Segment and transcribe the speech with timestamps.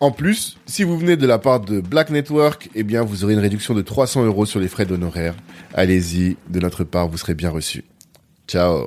[0.00, 3.34] En plus, si vous venez de la part de Black Network, eh bien, vous aurez
[3.34, 5.34] une réduction de 300 euros sur les frais d'honoraires.
[5.74, 7.84] Allez-y, de notre part, vous serez bien reçu.
[8.48, 8.86] Ciao.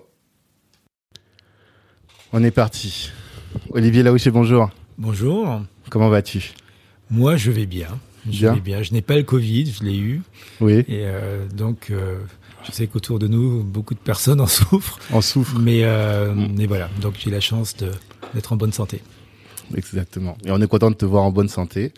[2.31, 3.11] On est parti.
[3.69, 4.71] Olivier Laouché, bonjour.
[4.97, 5.61] Bonjour.
[5.91, 6.53] Comment vas-tu?
[7.11, 7.89] Moi, je vais bien.
[8.25, 8.53] Je Bien.
[8.55, 8.81] vais bien.
[8.81, 10.21] Je n'ai pas le Covid, je l'ai eu.
[10.61, 12.17] Oui, Et euh, donc, euh,
[12.63, 14.97] je sais qu'autour de nous, beaucoup de personnes en souffrent.
[15.11, 15.59] on souffre.
[15.59, 17.91] Mais, euh, mais voilà, donc j'ai la chance de-
[18.33, 19.03] d'être en bonne santé.
[19.75, 20.37] Exactement.
[20.45, 21.93] Et on est content de te voir en bonne santé.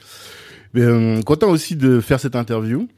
[0.76, 2.90] Euh, content aussi de faire cette interview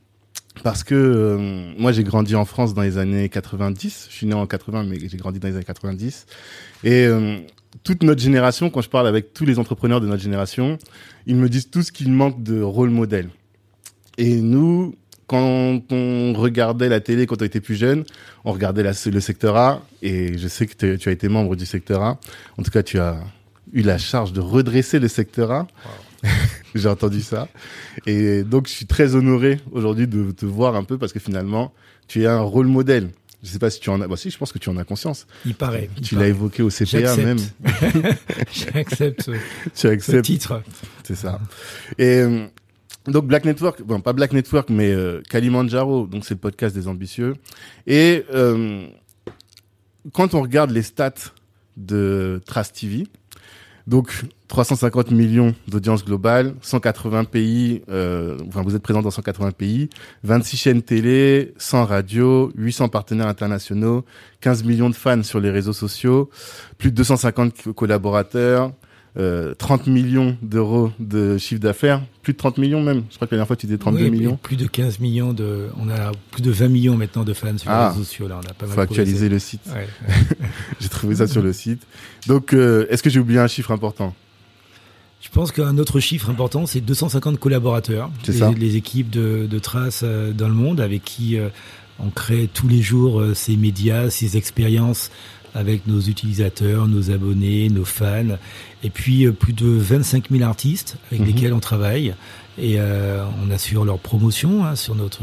[0.64, 4.08] parce que euh, moi j'ai grandi en France dans les années 90.
[4.10, 6.26] Je suis né en 80, mais j'ai grandi dans les années 90.
[6.84, 7.38] Et euh,
[7.84, 10.78] toute notre génération, quand je parle avec tous les entrepreneurs de notre génération,
[11.26, 13.30] ils me disent tous qu'il manque de rôle modèle.
[14.18, 14.96] Et nous,
[15.28, 18.06] quand on regardait la télé quand on était plus jeune,
[18.46, 19.84] on regardait le secteur A.
[20.02, 22.20] Et je sais que tu as été membre du secteur A.
[22.58, 23.20] En tout cas, tu as
[23.74, 25.68] eu la charge de redresser le secteur A.
[26.76, 27.48] J'ai entendu ça.
[28.06, 31.74] Et donc, je suis très honoré aujourd'hui de te voir un peu parce que finalement,
[32.08, 33.10] tu es un rôle modèle.
[33.44, 34.84] Je sais pas si tu en as, bah si, je pense que tu en as
[34.84, 35.28] conscience.
[35.46, 35.90] Il paraît.
[36.02, 37.38] Tu l'as évoqué au CPA même.
[38.52, 39.22] J'accepte.
[39.24, 39.32] Ce,
[39.64, 40.26] Tu ce acceptes.
[40.26, 40.64] titre.
[41.04, 41.40] C'est ça.
[42.00, 42.48] Et euh,
[43.06, 46.88] donc Black Network, bon pas Black Network, mais euh, Kalimandjaro, donc c'est le podcast des
[46.88, 47.36] ambitieux.
[47.86, 48.88] Et euh,
[50.14, 51.14] quand on regarde les stats
[51.78, 53.06] de Trust TV,
[53.88, 59.90] donc 350 millions d'audience globale, 180 pays, euh, enfin vous êtes présent dans 180 pays,
[60.24, 64.04] 26 chaînes télé, 100 radios, 800 partenaires internationaux,
[64.42, 66.30] 15 millions de fans sur les réseaux sociaux,
[66.78, 68.72] plus de 250 co- collaborateurs,
[69.18, 73.04] euh, 30 millions d'euros de chiffre d'affaires, plus de 30 millions même.
[73.10, 74.38] Je crois que la dernière fois tu disais 32 Oui, millions.
[74.42, 77.70] Plus de 15 millions de, on a plus de 20 millions maintenant de fans sur
[77.72, 77.86] Ah.
[77.86, 78.28] les réseaux sociaux.
[78.28, 79.30] Là, on a pas mal Faut actualiser progressé.
[79.34, 79.62] le site.
[79.76, 80.18] Ouais.
[80.80, 81.82] J'ai trouvé ça sur le site.
[82.28, 84.14] Donc, euh, est-ce que j'ai oublié un chiffre important?
[85.20, 88.12] Je pense qu'un autre chiffre important, c'est 250 collaborateurs.
[88.24, 88.52] C'est les, ça.
[88.52, 91.50] les équipes de, de Trace euh, dans le monde avec qui euh,
[92.00, 95.10] on crée tous les jours euh, ces médias, ces expériences
[95.58, 98.38] avec nos utilisateurs, nos abonnés, nos fans,
[98.84, 101.28] et puis euh, plus de 25 000 artistes avec Mhm.
[101.28, 102.14] lesquels on travaille,
[102.60, 105.22] et euh, on assure leur promotion hein, sur notre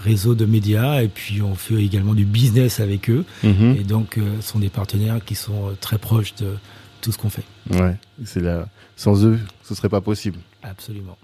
[0.00, 3.76] réseau de médias, et puis on fait également du business avec eux, Mhm.
[3.78, 6.54] et donc euh, ce sont des partenaires qui sont très proches de
[7.00, 7.44] tout ce qu'on fait.
[7.70, 8.66] Ouais, c'est là.
[8.96, 10.38] Sans eux, ce serait pas possible.
[10.62, 11.16] Absolument.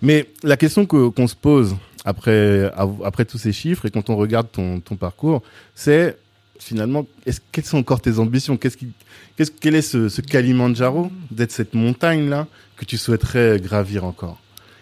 [0.00, 2.70] Mais la question que- qu'on se pose après,
[3.04, 5.42] après tous ces chiffres et quand on regarde ton, ton parcours,
[5.74, 6.16] c'est
[6.60, 8.56] finalement, est-ce, quelles sont encore tes ambitions?
[8.56, 8.88] Qu'est-ce qui,
[9.36, 14.38] qu'est-ce, Quel est ce, ce Kalimandjaro d'être cette montagne-là que tu souhaiterais gravir encore?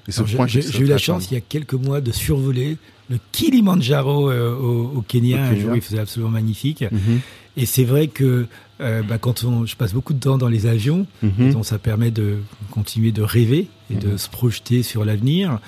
[0.07, 2.77] Et ce Alors, point J'ai eu la chance il y a quelques mois de survoler
[3.11, 5.43] le Kilimanjaro euh, au, au Kenya.
[5.43, 6.83] Un jour, il faisait absolument magnifique.
[6.83, 7.21] atteindre Mhm,
[7.57, 8.47] Et c'est vrai que
[8.81, 11.53] euh, bah, quand on, je passe beaucoup de temps dans les avions, mhm.
[11.53, 12.39] donc ça permet de
[12.71, 14.19] continuer de rêver et de Mhm.
[14.19, 15.59] se projeter sur l'avenir.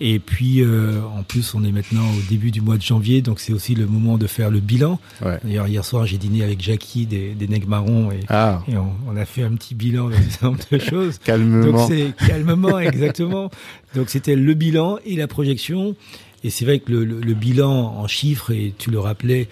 [0.00, 3.40] Et puis, euh, en plus, on est maintenant au début du mois de janvier, donc
[3.40, 5.00] c'est aussi le moment de faire le bilan.
[5.24, 5.38] Ouais.
[5.42, 8.92] D'ailleurs, hier soir, j'ai dîné avec Jackie des, des Nègres Marrons et, Ah, et on,
[9.08, 11.18] on a fait un petit bilan d'un certain nombre de choses.
[11.24, 11.64] calmement.
[11.72, 13.50] Donc c'est calmement, exactement.
[13.94, 15.96] Donc c'était le bilan et la projection.
[16.44, 19.48] Et c'est vrai que le, le- le bilan en chiffres, et tu le rappelais,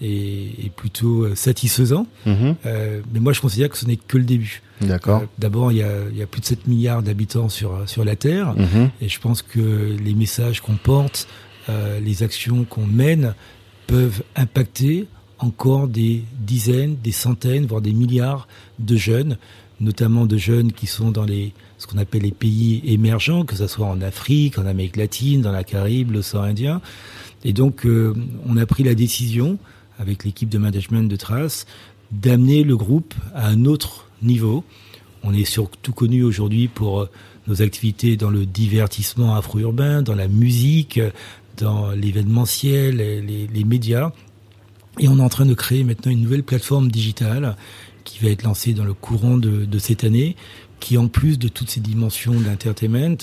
[0.00, 2.06] est, est plutôt euh, satisfaisant.
[2.26, 2.56] Mhm.
[2.66, 4.62] Euh, mais moi, je considère que ce n'est que le début.
[4.80, 5.22] D'accord.
[5.22, 8.04] Euh, D'abord, il y, a, il y a plus de 7 milliards d'habitants sur, sur
[8.04, 8.54] la Terre.
[8.54, 8.90] Mhm.
[9.00, 11.28] Et je pense que les messages qu'on porte,
[11.68, 13.34] euh, les actions qu'on mène
[13.86, 15.06] peuvent impacter
[15.38, 18.48] encore des dizaines, des centaines, voire des milliards
[18.78, 19.38] de jeunes,
[19.80, 23.68] notamment de jeunes qui sont dans les ce qu'on appelle les pays émergents, que ce
[23.68, 26.80] soit en Afrique, en Amérique latine, dans la Caraïbe, l'océan Indien.
[27.44, 28.14] Et donc, euh,
[28.46, 29.58] on a pris la décision
[29.98, 31.66] avec l'équipe de management de Trace,
[32.12, 34.64] d'amener le groupe à un autre niveau.
[35.22, 37.10] On est surtout connu aujourd'hui pour euh,
[37.46, 41.00] nos activités dans le divertissement afro-urbain, dans la musique,
[41.56, 44.12] dans l'événementiel, les, médias.
[44.98, 47.56] Et on est en train de créer maintenant une nouvelle plateforme digitale
[48.04, 50.36] qui va être lancée dans le courant de, de cette année,
[50.80, 53.16] qui en plus de toutes ces dimensions d'entertainment,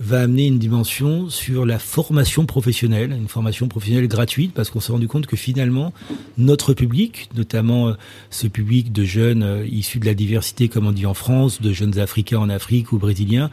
[0.00, 4.92] va amener une dimension sur la formation professionnelle, une formation professionnelle gratuite, parce qu'on s'est
[4.92, 5.92] rendu compte que finalement,
[6.36, 7.92] notre public, notamment euh,
[8.30, 11.72] ce public de jeunes euh, issus de la diversité, comme on dit en France, de
[11.72, 13.50] jeunes Africains en Afrique ou Brésiliens,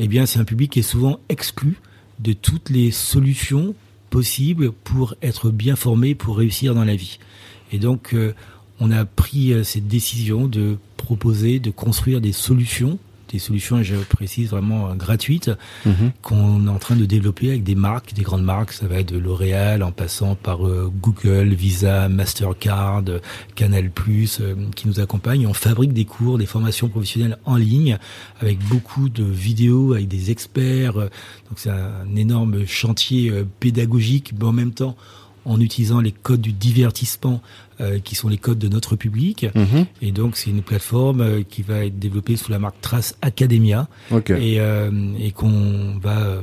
[0.00, 1.78] eh bien, c'est un public qui est souvent exclu
[2.18, 3.74] de toutes les solutions
[4.10, 7.18] possibles pour être bien formé, pour réussir dans la vie.
[7.70, 8.34] Et donc, euh,
[8.80, 12.98] on a pris cette décision de proposer, de construire des solutions
[13.28, 15.50] des solutions, je précise, vraiment euh, gratuites,
[15.84, 16.12] mhm.
[16.22, 18.72] qu'on est en train de développer avec des marques, des grandes marques.
[18.72, 23.04] Ça va être de L'Oréal, en passant par euh, Google, Visa, Mastercard,
[23.54, 25.46] Canal+, euh, qui nous accompagnent.
[25.46, 27.98] on fabrique des cours, des formations professionnelles en ligne,
[28.40, 30.94] avec beaucoup de vidéos, avec des experts.
[30.94, 34.96] Donc c'est un énorme chantier pédagogique, mais en même temps,
[35.46, 37.40] en utilisant les codes du divertissement
[37.80, 39.46] euh, qui sont les codes de notre public.
[39.54, 39.84] Mhm.
[40.00, 43.86] Et donc c'est une plateforme euh, qui va être développée sous la marque Trace Academia
[44.10, 46.40] et, euh, et qu'on va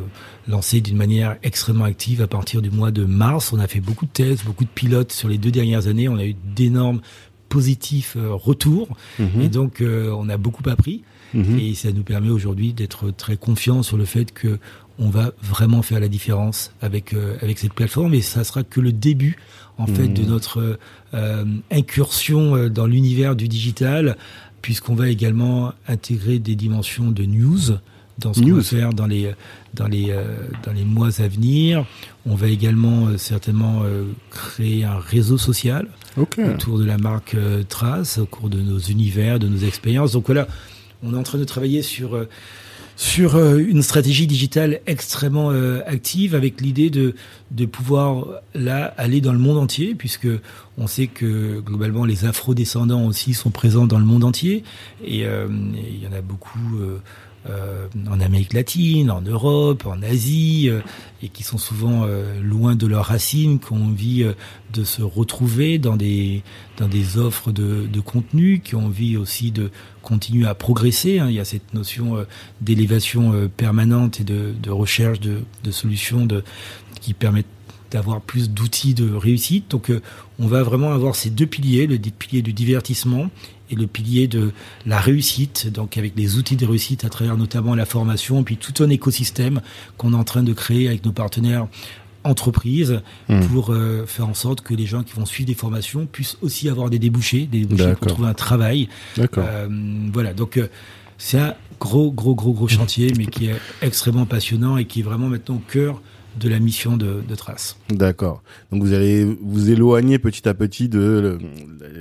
[0.48, 3.52] lancer d'une manière extrêmement active à partir du mois de mars.
[3.52, 6.08] On a fait beaucoup de tests, beaucoup de pilotes sur les deux dernières années.
[6.08, 7.02] On a eu d'énormes
[7.50, 8.90] positifs retours
[9.20, 9.42] mhm.
[9.42, 11.04] et donc on a beaucoup appris.
[11.34, 11.58] Mhm.
[11.58, 14.60] Et ça nous permet aujourd'hui d'être très confiants sur le fait que
[15.00, 18.80] on va vraiment faire la différence avec euh, avec cette plateforme et ça sera que
[18.80, 19.38] le début
[19.78, 20.30] en fait de mhm.
[20.30, 20.80] notre
[21.14, 24.18] euh, incursion euh, dans l'univers du digital
[24.62, 27.78] puisqu'on va également intégrer des dimensions de news
[28.20, 29.34] dans ce qu'on va faire dans les
[29.74, 30.16] dans les
[30.64, 31.86] dans les mois à venir.
[32.26, 33.82] On va également certainement
[34.30, 37.36] créer un réseau social autour de la marque
[37.68, 40.14] Trace au cours de nos univers, de nos expériences.
[40.14, 40.48] Donc voilà,
[41.02, 42.16] on est en train de travailler sur
[42.96, 47.16] sur euh, une stratégie digitale extrêmement euh, active avec l'idée de,
[47.52, 50.28] de pouvoir là aller dans le monde entier puisque
[50.78, 54.64] on sait que globalement les afro-descendants aussi sont présents dans le monde entier.
[55.04, 57.00] Et euh, il y en a beaucoup euh,
[58.10, 60.80] en Amérique latine, en Europe, en Asie, euh,
[61.22, 64.26] et qui sont souvent euh, loin de leurs racines, qui ont envie
[64.74, 66.44] de se retrouver dans des
[66.78, 71.20] dans des offres de, de contenu, qui ont envie aussi de continuer à progresser.
[71.20, 71.28] Hein.
[71.30, 72.26] Il y a cette notion
[72.62, 76.44] d'élévation permanente et de, de recherche de, de, solutions de,
[77.00, 77.46] qui permettent
[77.92, 79.70] d'avoir plus d'outils de réussite.
[79.70, 79.92] Donc
[80.40, 83.30] on va vraiment avoir ces deux piliers, le pilier du divertissement
[83.74, 84.52] et le pilier de
[84.86, 88.84] la réussite, donc avec des outils de réussite à travers notamment la formation, puis tout
[88.84, 89.62] un écosystème
[89.98, 91.68] qu'on est en train de créer avec nos partenaires
[92.24, 93.42] entreprises hmm.
[93.48, 96.70] pour euh, faire en sorte que les gens qui vont suivre des formations puissent aussi
[96.70, 98.88] avoir des débouchés, des débouchés pour trouver un travail.
[99.20, 99.68] Euh,
[100.14, 100.68] voilà, donc euh,
[101.18, 105.04] c'est un gros, gros, gros, gros chantier, mais qui est extrêmement passionnant et qui est
[105.04, 106.02] vraiment maintenant au cœur
[106.40, 107.78] de la mission de, de Trace.
[107.90, 108.42] D'accord.
[108.72, 111.38] Donc vous allez vous éloigner petit à petit de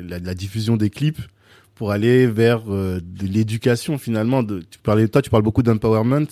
[0.09, 1.21] la diffusion des clips
[1.75, 4.43] pour aller vers euh, de l'éducation finalement.
[4.43, 6.27] De, tu parlais, toi, tu parles beaucoup d'empowerment.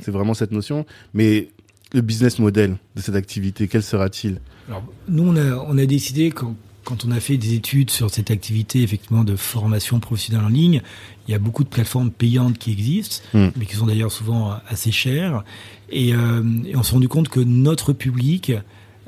[0.00, 0.86] C'est vraiment cette notion.
[1.14, 1.48] Mais
[1.92, 4.40] le business model de cette activité, quel sera-t-il?
[4.68, 8.10] Alors, nous, on a, on a décidé quand, quand on a fait des études sur
[8.10, 10.82] cette activité effectivement de formation professionnelle en ligne,
[11.28, 13.48] il y a beaucoup de plateformes payantes qui existent, hmm.
[13.56, 15.44] mais qui sont d'ailleurs souvent assez chères.
[15.90, 18.52] Et, euh, et on s'est rendu compte que notre public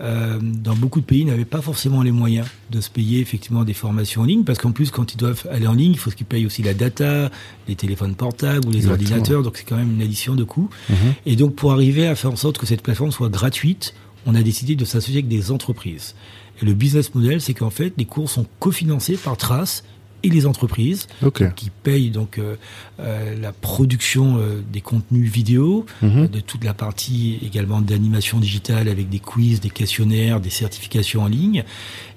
[0.01, 3.75] euh, dans beaucoup de pays, n'avaient pas forcément les moyens de se payer effectivement des
[3.75, 6.27] formations en ligne, parce qu'en plus, quand ils doivent aller en ligne, il faut qu'ils
[6.27, 7.31] payent aussi la data,
[7.67, 10.71] les téléphones portables ou les ordinateurs, donc c'est quand même une addition de coûts.
[10.89, 10.97] Mhm.
[11.27, 13.95] Et donc, pour arriver à faire en sorte que cette plateforme soit gratuite,
[14.27, 16.15] on a décidé de s'associer avec des entreprises.
[16.63, 19.85] Et le business model, c'est qu'en fait, les cours sont cofinancés par Trace
[20.23, 21.07] et les entreprises
[21.55, 22.57] qui payent donc euh,
[23.01, 26.27] euh, la production euh, des contenus vidéo, mhm.
[26.27, 31.29] de toute la partie également d'animation digitale avec des quiz, des questionnaires, des certifications en
[31.29, 31.65] ligne.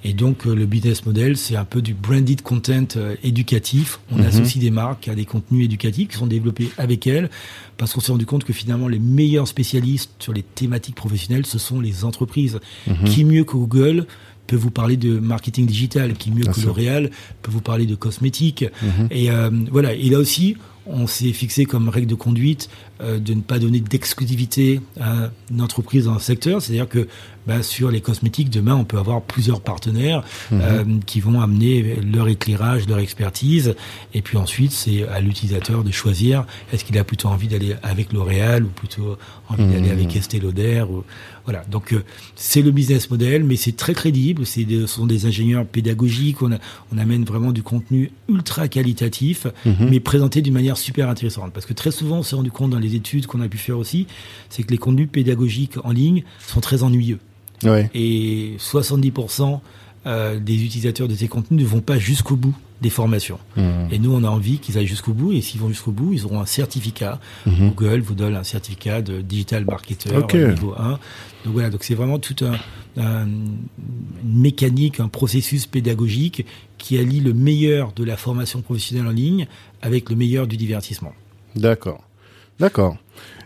[0.03, 2.87] Et donc le business model, c'est un peu du branded content
[3.23, 3.99] éducatif.
[4.11, 4.25] On mhm.
[4.25, 7.29] associe des marques à des contenus éducatifs qui sont développés avec elles,
[7.77, 11.59] parce qu'on s'est rendu compte que finalement les meilleurs spécialistes sur les thématiques professionnelles, ce
[11.59, 12.59] sont les entreprises.
[12.87, 13.03] Mhm.
[13.05, 14.07] Qui mieux que Google
[14.51, 17.09] peut vous parler de marketing digital, qui mieux que L'Oréal
[17.41, 18.65] peut vous parler de cosmétiques.
[18.83, 19.07] Mhm.
[19.09, 19.93] Et euh, voilà.
[19.93, 22.69] Et là aussi, on s'est fixé comme règle de conduite
[23.01, 26.61] euh, de ne pas donner d'exclusivité à une entreprise dans un secteur.
[26.61, 27.07] C'est-à-dire que
[27.47, 30.61] bah, sur les cosmétiques, demain, on peut avoir plusieurs partenaires mhm.
[30.61, 33.75] euh, qui vont amener leur éclairage, leur expertise.
[34.13, 38.13] Et puis ensuite, c'est à l'utilisateur de choisir est-ce qu'il a plutôt envie d'aller avec
[38.13, 39.17] L'Oréal ou plutôt
[39.49, 39.91] envie d'aller mhm.
[39.91, 40.83] avec Estée Lauder.
[40.89, 41.03] Ou...
[41.45, 41.63] Voilà.
[41.69, 42.03] Donc euh,
[42.35, 44.45] c'est le business model, mais c'est très crédible.
[44.45, 46.41] C'est ce sont des ingénieurs pédagogiques.
[46.41, 46.57] On, a,
[46.93, 49.89] on amène vraiment du contenu ultra qualitatif, mhm.
[49.89, 51.53] mais présenté d'une manière super intéressante.
[51.53, 53.77] Parce que très souvent, on s'est rendu compte dans les études qu'on a pu faire
[53.77, 54.07] aussi,
[54.49, 57.19] c'est que les contenus pédagogiques en ligne sont très ennuyeux.
[57.93, 59.59] Et 70%
[60.07, 63.37] euh, des utilisateurs de ces contenus ne vont pas jusqu'au bout des formations.
[63.55, 63.61] Mmh.
[63.91, 65.31] Et nous, on a envie qu'ils aillent jusqu'au bout.
[65.33, 67.19] Et s'ils vont jusqu'au bout, ils auront un certificat.
[67.45, 67.69] Mmh.
[67.69, 70.89] Google vous donne un certificat de digital marketer niveau 1.
[71.45, 72.55] Donc voilà, donc c'est vraiment tout un,
[72.97, 73.59] une
[74.23, 76.45] mécanique, un processus pédagogique
[76.79, 79.47] qui allie le meilleur de la formation professionnelle en ligne
[79.83, 81.13] avec le meilleur du divertissement.
[81.55, 82.01] D'accord.
[82.59, 82.97] D'accord.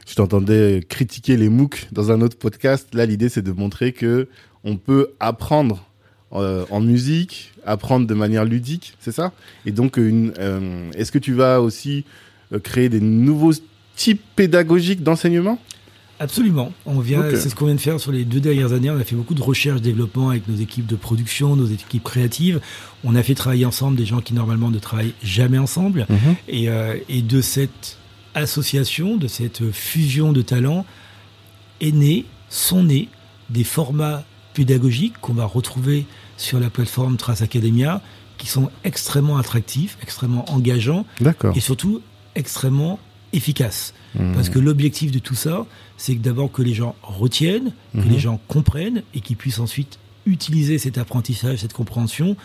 [0.06, 2.94] Je t'entendais critiquer les MOOC dans un autre podcast.
[2.94, 4.28] Là, l'idée, c'est de montrer que
[4.64, 5.86] on peut apprendre
[6.34, 9.32] euh, en musique, apprendre de manière ludique, c'est ça?
[9.66, 12.04] Et donc, euh, est-ce que tu vas aussi
[12.52, 13.54] euh, créer des nouveaux
[13.96, 15.60] types pédagogiques d'enseignement?
[16.20, 16.72] Absolument.
[16.86, 18.90] On vient, c'est ce qu'on vient de faire sur les deux dernières années.
[18.90, 22.62] On a fait beaucoup de recherche, développement avec nos équipes de production, nos équipes créatives.
[23.04, 26.08] On a fait travailler ensemble des gens qui normalement ne travaillent jamais ensemble.
[26.10, 26.36] Mhm.
[26.48, 26.70] Et,
[27.10, 27.98] et de cette
[28.36, 30.86] association, de cette fusion de talents,
[31.82, 33.10] est né, sont nés
[33.50, 34.24] des formats
[34.54, 36.06] pédagogiques qu'on va retrouver
[36.38, 38.02] sur la plateforme Trace Academia,
[38.38, 41.06] qui sont extrêmement attractifs, extrêmement engageants,
[41.56, 42.02] et surtout
[42.36, 43.00] extrêmement
[43.34, 43.94] efficaces.
[44.16, 44.34] Mmh.
[44.34, 45.66] Parce que l'objectif de tout ça,
[45.98, 48.10] c'est d'abord que les gens retiennent, que mmh.
[48.10, 52.36] les gens comprennent, et qu'ils puissent ensuite utiliser cet apprentissage, cette compréhension,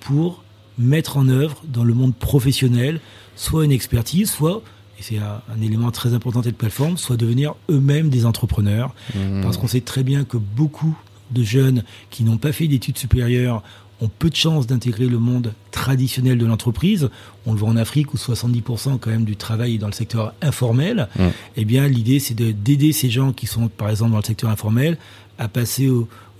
[0.00, 0.42] pour
[0.78, 3.00] mettre en œuvre dans le monde professionnel,
[3.36, 4.62] soit une expertise, soit
[4.98, 8.94] et c'est un, élément très important de cette plateforme, soit devenir eux-mêmes des entrepreneurs.
[9.14, 9.42] Mmh.
[9.42, 10.96] Parce qu'on sait très bien que beaucoup
[11.30, 13.62] de jeunes qui n'ont pas fait d'études supérieures
[14.00, 17.10] ont peu de chances d'intégrer le monde traditionnel de l'entreprise.
[17.46, 20.34] On le voit en Afrique où 70% quand même du travail est dans le secteur
[20.40, 21.08] informel.
[21.16, 21.22] Mmh.
[21.56, 24.98] Eh bien, l'idée, c'est d'aider ces gens qui sont, par exemple, dans le secteur informel
[25.38, 25.90] à passer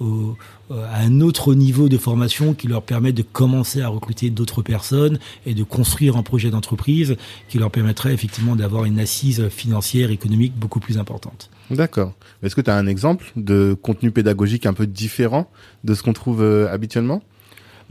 [0.01, 5.19] à un autre niveau de formation qui leur permet de commencer à recruter d'autres personnes
[5.47, 7.17] et de construire un projet d'entreprise
[7.49, 11.51] qui leur permettrait effectivement d'avoir une assise financière, économique beaucoup plus importante.
[11.71, 12.13] D'accord.
[12.43, 15.51] Est-ce que tu as un exemple de contenu pédagogique un peu différent
[15.85, 17.23] de ce qu'on trouve euh, habituellement?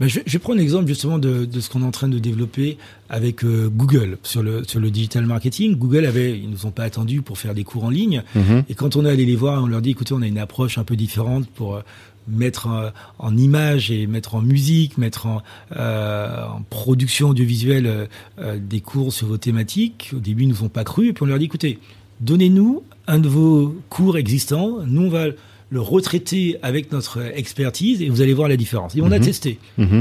[0.00, 2.18] Ben je, je, prends un exemple justement de, de ce qu'on est en train de
[2.18, 2.78] développer
[3.08, 5.76] avec euh, Google sur le sur le digital marketing.
[5.76, 8.22] Google avait, ils nous ont pas attendu pour faire des cours en ligne.
[8.34, 8.64] Mhm.
[8.68, 10.78] Et quand on est allé les voir, on leur dit écoutez, on a une approche
[10.78, 11.80] un peu différente pour euh,
[12.28, 15.42] mettre en, image et mettre en musique, mettre en,
[15.76, 20.10] euh, en production audiovisuelle euh, des cours sur vos thématiques.
[20.14, 21.08] Au début, ils nous ont pas cru.
[21.08, 21.78] Et puis on leur dit écoutez,
[22.20, 24.80] donnez-nous un de vos cours existants.
[24.86, 25.26] Nous, on va
[25.70, 28.96] le retraiter avec notre expertise et vous allez voir la différence.
[28.96, 29.58] Et on a testé.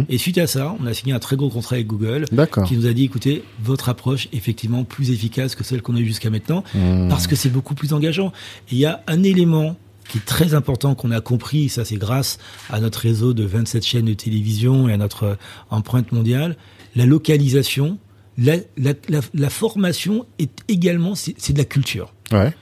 [0.09, 2.25] Et suite à ça, on a signé un très gros contrat avec Google
[2.65, 5.99] qui nous a dit, écoutez, votre approche est effectivement plus efficace que celle qu'on a
[5.99, 7.09] eue jusqu'à maintenant mhm.
[7.09, 8.31] parce que c'est beaucoup plus engageant.
[8.71, 9.75] Et il y a un élément
[10.07, 12.37] qui est très important qu'on a compris, ça c'est grâce
[12.69, 15.37] à notre réseau de 27 chaînes de télévision et à notre
[15.69, 16.55] empreinte mondiale,
[16.95, 17.97] la localisation,
[18.37, 22.13] la, la, la, la formation est également, c'est de la culture.
[22.31, 22.53] Ouais.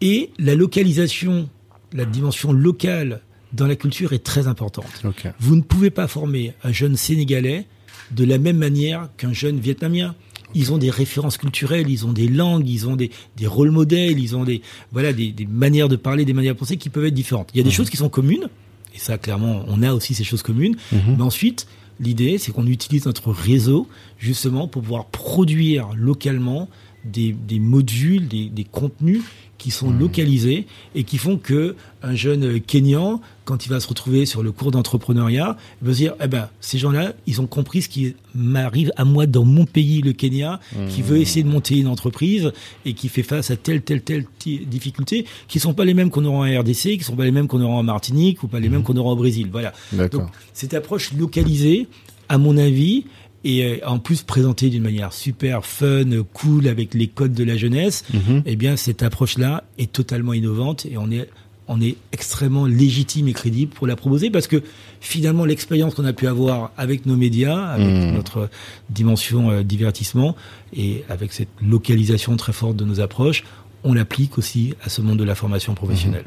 [0.00, 1.48] Et la localisation
[1.92, 3.20] la dimension locale
[3.52, 5.02] dans la culture est très importante.
[5.40, 7.66] Vous ne pouvez pas former un jeune Sénégalais
[8.10, 10.14] de la même manière qu'un jeune Vietnamien.
[10.54, 14.18] Ils ont des références culturelles, ils ont des langues, ils ont des, des rôles modèles,
[14.18, 14.62] ils ont des,
[14.92, 17.50] voilà, des, des, manières de parler, des manières de penser qui peuvent être différentes.
[17.52, 17.74] Il y a des mhm.
[17.74, 18.48] choses qui sont communes,
[18.94, 20.76] et ça, clairement, on a aussi ces choses communes.
[20.92, 21.16] Mhm.
[21.18, 21.66] Mais ensuite,
[22.00, 23.88] l'idée, c'est qu'on utilise notre réseau
[24.18, 26.68] justement pour pouvoir produire localement
[27.04, 29.22] des, des modules, des, des contenus
[29.66, 29.98] qui sont mmh.
[29.98, 34.52] localisés et qui font que un jeune Kenyan, quand il va se retrouver sur le
[34.52, 38.14] cours d'entrepreneuriat, il va se dire eh ben ces gens-là, ils ont compris ce qui
[38.32, 42.52] m'arrive à moi dans mon pays, le Kenya, qui veut essayer de monter une entreprise
[42.84, 46.24] et qui fait face à telle telle telle difficulté, qui sont pas les mêmes qu'on
[46.26, 48.68] aura en RDC, qui sont pas les mêmes qu'on aura en Martinique ou pas les
[48.68, 48.84] mêmes mmh.
[48.84, 49.48] qu'on aura au Brésil.
[49.50, 49.72] Voilà.
[50.12, 51.88] Donc cette approche localisée,
[52.28, 53.06] à mon avis,
[53.46, 57.56] et euh, en plus présenté d'une manière super fun, cool avec les codes de la
[57.56, 58.42] jeunesse, mhm.
[58.44, 61.30] eh bien cette approche-là est totalement innovante et on est
[61.68, 64.62] on est extrêmement légitime et crédible pour la proposer parce que
[65.00, 68.14] finalement l'expérience qu'on a pu avoir avec nos médias, avec mhm.
[68.14, 68.48] notre
[68.90, 70.36] dimension euh, divertissement
[70.72, 73.42] et avec cette localisation très forte de nos approches,
[73.84, 76.24] on l'applique aussi à ce monde de la formation professionnelle.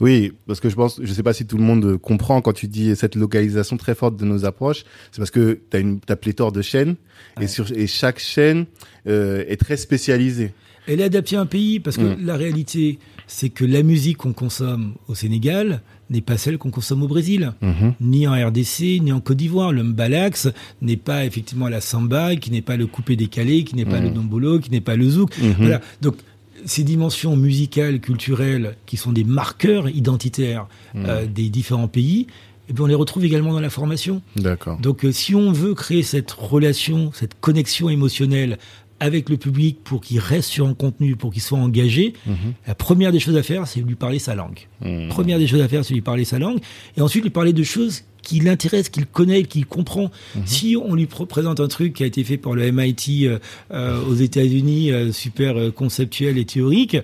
[0.00, 2.68] Oui, parce que je pense, je sais pas si tout le monde comprend quand tu
[2.68, 6.16] dis cette localisation très forte de nos approches, c'est parce que tu as une as
[6.16, 6.96] pléthore de chaînes
[7.40, 8.66] et sur et chaque chaîne
[9.06, 10.52] euh, est très spécialisée.
[10.86, 12.26] Elle est adaptée à un pays parce que mm.
[12.26, 17.02] la réalité, c'est que la musique qu'on consomme au Sénégal n'est pas celle qu'on consomme
[17.02, 17.92] au Brésil, mm-hmm.
[18.00, 19.72] ni en RDC, ni en Côte d'Ivoire.
[19.72, 20.48] Le mbalax
[20.82, 24.10] n'est pas effectivement la samba, qui n'est pas le coupé décalé, qui n'est pas le
[24.10, 24.14] mm.
[24.14, 25.30] dombolo, qui n'est pas le zouk.
[25.38, 25.54] Mm-hmm.
[25.58, 25.80] Voilà.
[26.00, 26.16] Donc
[26.64, 31.04] ces dimensions musicales, culturelles, qui sont des marqueurs identitaires hmm.
[31.06, 32.26] euh, des différents pays,
[32.68, 34.22] eh bien, on les retrouve également dans la formation.
[34.36, 34.78] D'accord.
[34.78, 38.58] Donc, euh, si on veut créer cette relation, cette connexion émotionnelle
[39.00, 42.54] avec le public pour qu'il reste sur un contenu, pour qu'il soit engagé, mhm.
[42.68, 44.60] la première des choses à faire, c'est lui parler sa langue.
[44.80, 45.08] Hmm.
[45.08, 46.60] Première des choses à faire, c'est lui parler sa langue,
[46.96, 50.10] et ensuite lui parler de choses qui l'intéresse, qu'il connaît, qu'il comprend.
[50.34, 50.42] Mhm.
[50.46, 53.38] Si on lui présente un truc qui a été fait par le MIT euh,
[53.72, 56.96] euh, aux États-Unis, euh, super conceptuel et théorique,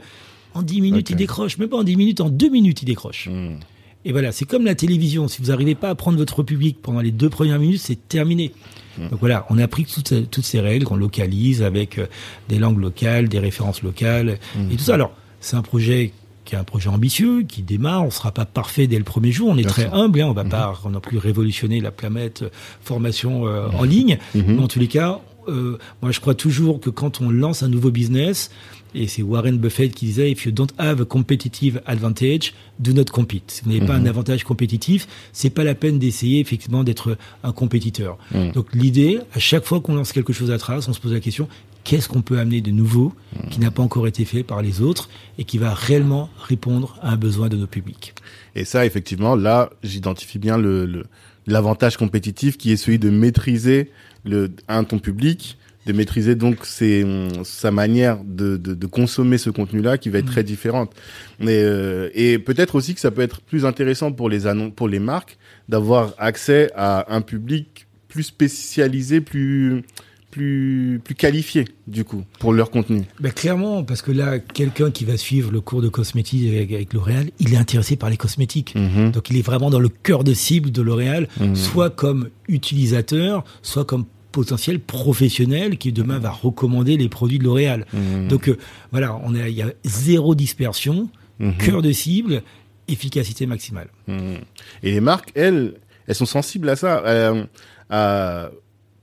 [0.54, 3.28] en 10 minutes il décroche, même pas en 10 minutes, en 2 minutes il décroche.
[3.28, 3.56] Hmm.
[4.04, 5.28] Et voilà, c'est comme la télévision.
[5.28, 8.52] Si vous n'arrivez pas à prendre votre public pendant les deux premières minutes, c'est terminé.
[8.96, 9.08] Hmm.
[9.08, 12.00] Donc voilà, on a pris toutes, toutes ces règles qu'on localise avec
[12.48, 14.38] des langues locales, des références locales
[14.70, 14.94] et tout ça.
[14.94, 16.12] Alors, c'est un projet
[16.48, 18.02] qui est un projet ambitieux, qui démarre.
[18.02, 19.50] On ne sera pas parfait dès le premier jour.
[19.50, 20.22] On est très humble.
[20.22, 20.50] Hein, on va mhm.
[20.50, 22.48] pas non plus révolutionner la planète euh,
[22.80, 24.18] formation euh, en ligne.
[24.34, 24.56] Mhm.
[24.56, 27.68] Mais en tous les cas, euh, moi, je crois toujours que quand on lance un
[27.68, 28.50] nouveau business,
[28.94, 33.04] et c'est Warren Buffett qui disait If you don't have a competitive advantage, do not
[33.12, 33.50] compete.
[33.50, 34.06] Si vous n'avez pas un mhm.
[34.06, 38.16] avantage compétitif, c'est pas la peine d'essayer effectivement d'être un compétiteur.
[38.54, 41.20] Donc l'idée, à chaque fois qu'on lance quelque chose à trace, on se pose la
[41.20, 41.46] question
[41.88, 43.14] qu'est-ce qu'on peut amener de nouveau
[43.50, 47.12] qui n'a pas encore été fait par les autres et qui va réellement répondre à
[47.12, 48.14] un besoin de nos publics.
[48.54, 51.04] Et ça, effectivement, là, j'identifie bien le
[51.46, 53.90] l'avantage compétitif qui est celui de maîtriser
[54.26, 57.06] le un ton public, de maîtriser donc ses,
[57.42, 60.52] sa manière de, de, de consommer ce contenu-là qui va être très mmh.
[60.54, 60.92] différente.
[61.40, 64.40] Mais, euh, et peut-être aussi que ça peut être plus intéressant pour les
[64.76, 65.38] pour les marques
[65.70, 69.84] d'avoir accès à un public plus spécialisé, plus
[70.30, 73.02] plus, plus qualifiés, du coup, pour leur contenu.
[73.20, 77.30] Ben clairement, parce que là, quelqu'un qui va suivre le cours de cosmétique avec, L'Oréal,
[77.38, 78.74] il est intéressé par les cosmétiques.
[78.74, 79.12] Mhm.
[79.12, 81.56] Donc, il est vraiment dans le cœur de cible de L'Oréal, mhm.
[81.56, 87.86] soit comme utilisateur, soit comme potentiel professionnel qui demain va recommander les produits de L'Oréal.
[87.92, 88.28] Mhm.
[88.28, 88.58] Donc, euh,
[88.92, 91.08] voilà, on il y a zéro dispersion,
[91.58, 92.42] cœur de cible,
[92.88, 93.88] efficacité maximale.
[94.82, 95.74] Et les marques, elles,
[96.06, 97.02] elles sont sensibles à ça.
[97.06, 97.44] Euh,
[97.90, 98.50] à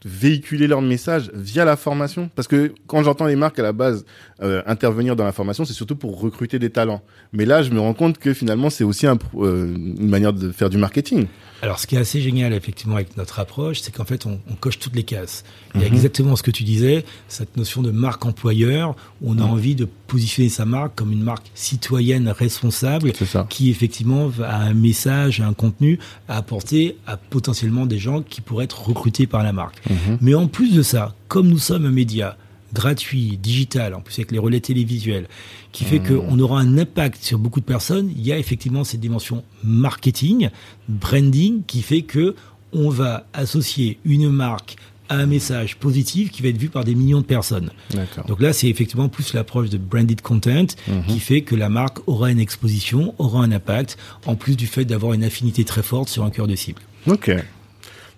[0.03, 4.05] véhiculer leur message via la formation Parce que quand j'entends les marques à la base
[4.41, 7.01] euh, intervenir dans la formation, c'est surtout pour recruter des talents.
[7.33, 10.51] Mais là, je me rends compte que finalement, c'est aussi un, euh, une manière de
[10.51, 11.27] faire du marketing.
[11.61, 14.53] Alors, ce qui est assez génial, effectivement, avec notre approche, c'est qu'en fait, on, on,
[14.55, 15.43] coche toutes les cases.
[15.73, 15.95] Il y a mhm.
[15.95, 19.49] exactement ce que tu disais, cette notion de marque employeur, où on a mhm.
[19.49, 23.11] envie de positionner sa marque comme une marque citoyenne responsable,
[23.49, 28.65] qui effectivement a un message, un contenu à apporter à potentiellement des gens qui pourraient
[28.65, 29.81] être recrutés par la marque.
[29.89, 30.17] Mhm.
[30.21, 32.37] Mais en plus de ça, comme nous sommes un média
[32.73, 35.27] gratuit, digital, en plus avec les relais télévisuels,
[35.71, 36.19] qui fait mmh.
[36.27, 38.11] qu'on aura un impact sur beaucoup de personnes.
[38.15, 40.49] Il y a effectivement cette dimension marketing,
[40.89, 42.35] branding, qui fait que
[42.73, 44.75] on va associer une marque
[45.09, 47.71] à un message positif qui va être vu par des millions de personnes.
[48.27, 50.91] Donc là, c'est effectivement plus l'approche de branded content mmh.
[51.07, 54.85] qui fait que la marque aura une exposition, aura un impact, en plus du fait
[54.85, 56.81] d'avoir une affinité très forte sur un cœur de cible.
[57.07, 57.31] Ok.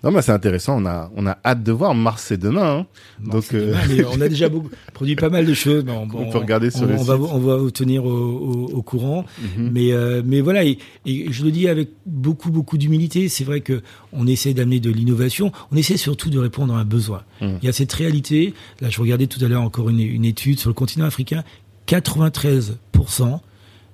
[0.04, 0.80] Non, mais c'est intéressant.
[0.80, 1.94] On a, on a hâte de voir.
[1.94, 2.78] Mars, c'est demain.
[2.80, 2.86] Hein.
[3.24, 3.74] Donc, euh,
[4.12, 5.84] on a déjà beaucoup, produit pas mal de choses.
[5.88, 6.94] on, on, peut regarder sur le.
[6.96, 9.24] Va, on va vous tenir au, au, au courant.
[9.40, 9.70] Mhm.
[9.72, 10.64] Mais, euh, mais voilà.
[10.64, 13.28] Et, et, je le dis avec beaucoup, beaucoup d'humilité.
[13.28, 13.82] C'est vrai que
[14.12, 15.52] on essaie d'amener de l'innovation.
[15.72, 17.22] On essaie surtout de répondre à un besoin.
[17.40, 17.58] Mhm.
[17.62, 18.54] Il y a cette réalité.
[18.80, 21.42] Là, je regardais tout à l'heure encore une, une étude sur le continent africain.
[21.88, 23.40] 93%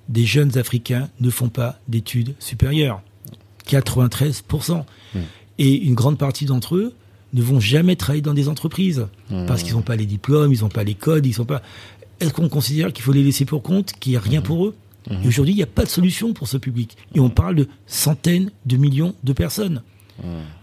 [0.09, 3.01] des jeunes Africains ne font pas d'études supérieures.
[3.67, 4.83] 93%.
[5.57, 6.93] Et une grande partie d'entre eux
[7.33, 9.45] ne vont jamais travailler dans des entreprises mmh.
[9.45, 11.61] parce qu'ils n'ont pas les diplômes, ils n'ont pas les codes, ils sont pas.
[12.19, 14.43] Est-ce qu'on considère qu'il faut les laisser pour compte, qu'il n'y a rien mmh.
[14.43, 14.75] pour eux?
[15.09, 15.13] Mmh.
[15.23, 16.97] Et aujourd'hui, il n'y a pas de solution pour ce public.
[17.13, 19.81] Et on parle de centaines de millions de personnes.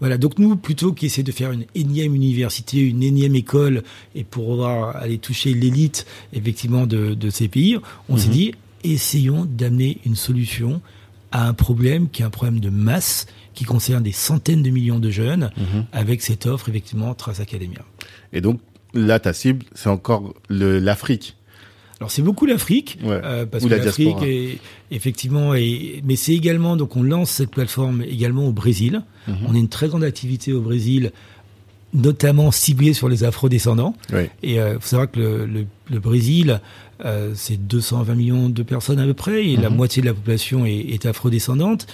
[0.01, 3.83] Voilà, donc nous, plutôt qu'essayer de faire une énième université, une énième école,
[4.15, 7.77] et pour pouvoir aller toucher l'élite, effectivement, de, de, ces pays,
[8.09, 8.53] on s'est dit,
[8.83, 10.81] essayons d'amener une solution
[11.33, 14.99] à un problème qui est un problème de masse qui concerne des centaines de millions
[14.99, 15.85] de jeunes mhm.
[15.93, 17.81] avec cette offre effectivement Trace Academia.
[18.33, 18.61] Et donc
[18.95, 21.37] là, ta cible, c'est encore l'Afrique.
[22.01, 24.59] Alors c'est beaucoup l'Afrique, euh, parce que l'Afrique est
[24.91, 29.03] effectivement, mais c'est également donc on lance cette plateforme également au Brésil.
[29.29, 29.37] Mhm.
[29.49, 31.13] On a une très grande activité au Brésil
[31.95, 33.95] notamment ciblé sur les afro-descendants.
[34.13, 34.23] Oui.
[34.43, 36.61] Et il faut savoir que le, le, le Brésil,
[37.05, 39.77] euh, c'est 220 millions de personnes à peu près, et la Mhm.
[39.77, 41.87] moitié de la population est, est afro-descendante.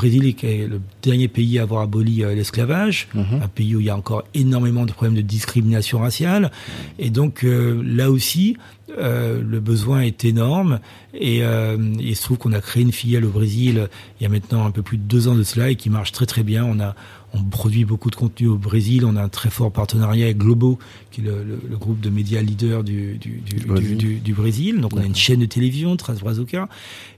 [0.00, 3.42] Brésil est le dernier pays à avoir aboli euh, l'esclavage, Mhm.
[3.42, 6.50] un pays où il y a encore énormément de problèmes de discrimination raciale.
[6.98, 8.56] Et donc euh, là aussi,
[8.98, 10.80] euh, le besoin est énorme.
[11.12, 14.28] Et euh, il se trouve qu'on a créé une filiale au Brésil il y a
[14.30, 16.64] maintenant un peu plus de deux ans de cela et qui marche très très bien.
[16.64, 16.94] On a
[17.32, 19.04] on produit beaucoup de contenu au Brésil.
[19.04, 20.78] On a un très fort partenariat avec Globo,
[21.12, 24.74] qui est le, le- le groupe de médias leader du, du, du, Du Brésil.
[24.74, 24.80] du-.
[24.80, 26.68] Donc on a une chaîne de télévision, Transbrazuca.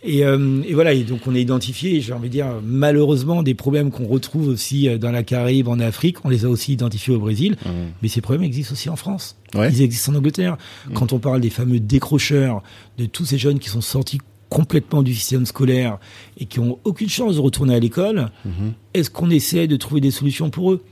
[0.02, 3.54] Et, euh, et voilà, et donc on a identifié, j'ai envie de dire, malheureusement, des
[3.54, 6.24] problèmes qu'on retrouve aussi euh, dans la Caraïbe, en Afrique.
[6.24, 7.56] On les a aussi identifiés au Brésil.
[8.02, 9.36] Mais ces problèmes existent aussi en France.
[9.54, 9.70] Ouais.
[9.72, 10.56] Ils existent en Angleterre.
[10.94, 12.62] Quand on parle des fameux décrocheurs,
[12.98, 14.18] de tous ces jeunes qui sont sortis
[14.52, 15.98] complètement du système scolaire
[16.38, 18.72] et qui ont aucune chance de retourner à l'école, Mhm.
[18.92, 20.84] est-ce qu'on essaie de trouver des solutions pour eux?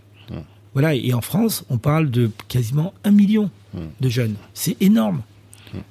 [0.73, 3.51] Voilà, et en France, on parle de quasiment un million
[4.01, 4.37] de jeunes.
[4.55, 5.21] C'est énorme.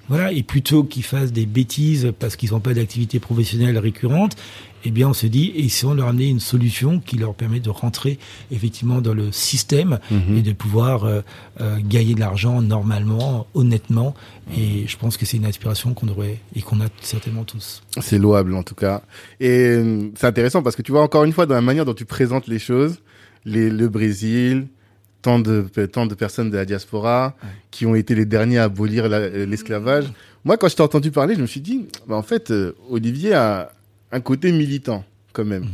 [0.08, 4.36] Voilà, et plutôt qu'ils fassent des bêtises parce qu'ils n'ont pas d'activité professionnelle récurrente,
[4.86, 7.70] eh bien, on se dit, essayons de leur amener une solution qui leur permet de
[7.70, 8.18] rentrer
[8.52, 10.38] effectivement dans le système Mhm.
[10.38, 11.22] et de pouvoir euh,
[11.62, 14.16] euh, gagner de l'argent normalement, honnêtement.
[14.58, 17.82] Et je pense que c'est une aspiration qu'on devrait et qu'on a certainement tous.
[18.02, 19.02] C'est louable en tout cas.
[19.40, 21.94] Et euh, c'est intéressant parce que tu vois encore une fois dans la manière dont
[21.94, 23.00] tu présentes les choses,
[23.46, 24.68] les, le Brésil,
[25.22, 27.36] tant de, tant de personnes de la diaspora
[27.72, 30.06] qui ont été les derniers à abolir la- l'esclavage.
[30.46, 33.34] Moi, quand je t'ai entendu parler, je me suis dit, bah, en fait, euh, Olivier
[33.34, 33.72] a
[34.12, 35.66] un côté militant quand même,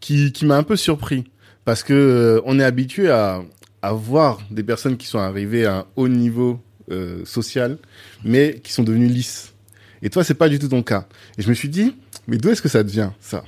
[0.00, 1.24] qui, qui m'a un peu surpris
[1.64, 3.42] parce que euh, on est habitué à,
[3.82, 7.78] à voir des personnes qui sont arrivées à un haut niveau euh, social,
[8.24, 9.52] mais qui sont devenues lisses.
[10.02, 11.06] Et toi, c'est pas du tout ton cas.
[11.38, 11.94] Et je me suis dit,
[12.26, 13.44] mais d'où est-ce que ça devient, ça?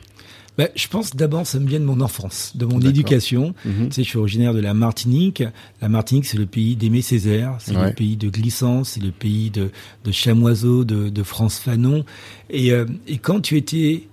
[0.58, 3.54] Ben, je pense d'abord ça me vient de mon enfance, de mon éducation.
[3.64, 3.88] Mhm.
[3.88, 5.42] Tu sais, je suis originaire de la Martinique.
[5.80, 7.86] La Martinique, c'est le pays d'Aimé Césaire, c'est Ouais.
[7.88, 9.70] le pays de Glissant, c'est le pays de,
[10.04, 12.04] de Chamoiseau, de, de France Fanon.
[12.50, 14.08] Et, euh, et quand tu étais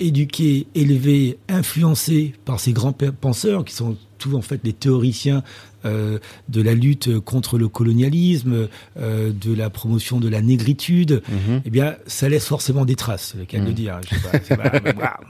[0.00, 5.42] éduqué, élevé, influencé par ces grands pe- penseurs qui sont tous en fait les théoriciens
[5.84, 8.68] de la lutte contre le colonialisme,
[8.98, 11.62] euh, de la promotion de la négritude, Mhm.
[11.64, 13.74] eh bien, ça laisse forcément des traces, c'est le cas de le Mm.
[13.74, 14.00] dire.
[14.10, 14.14] Je
[14.46, 15.20] sais pas, bah,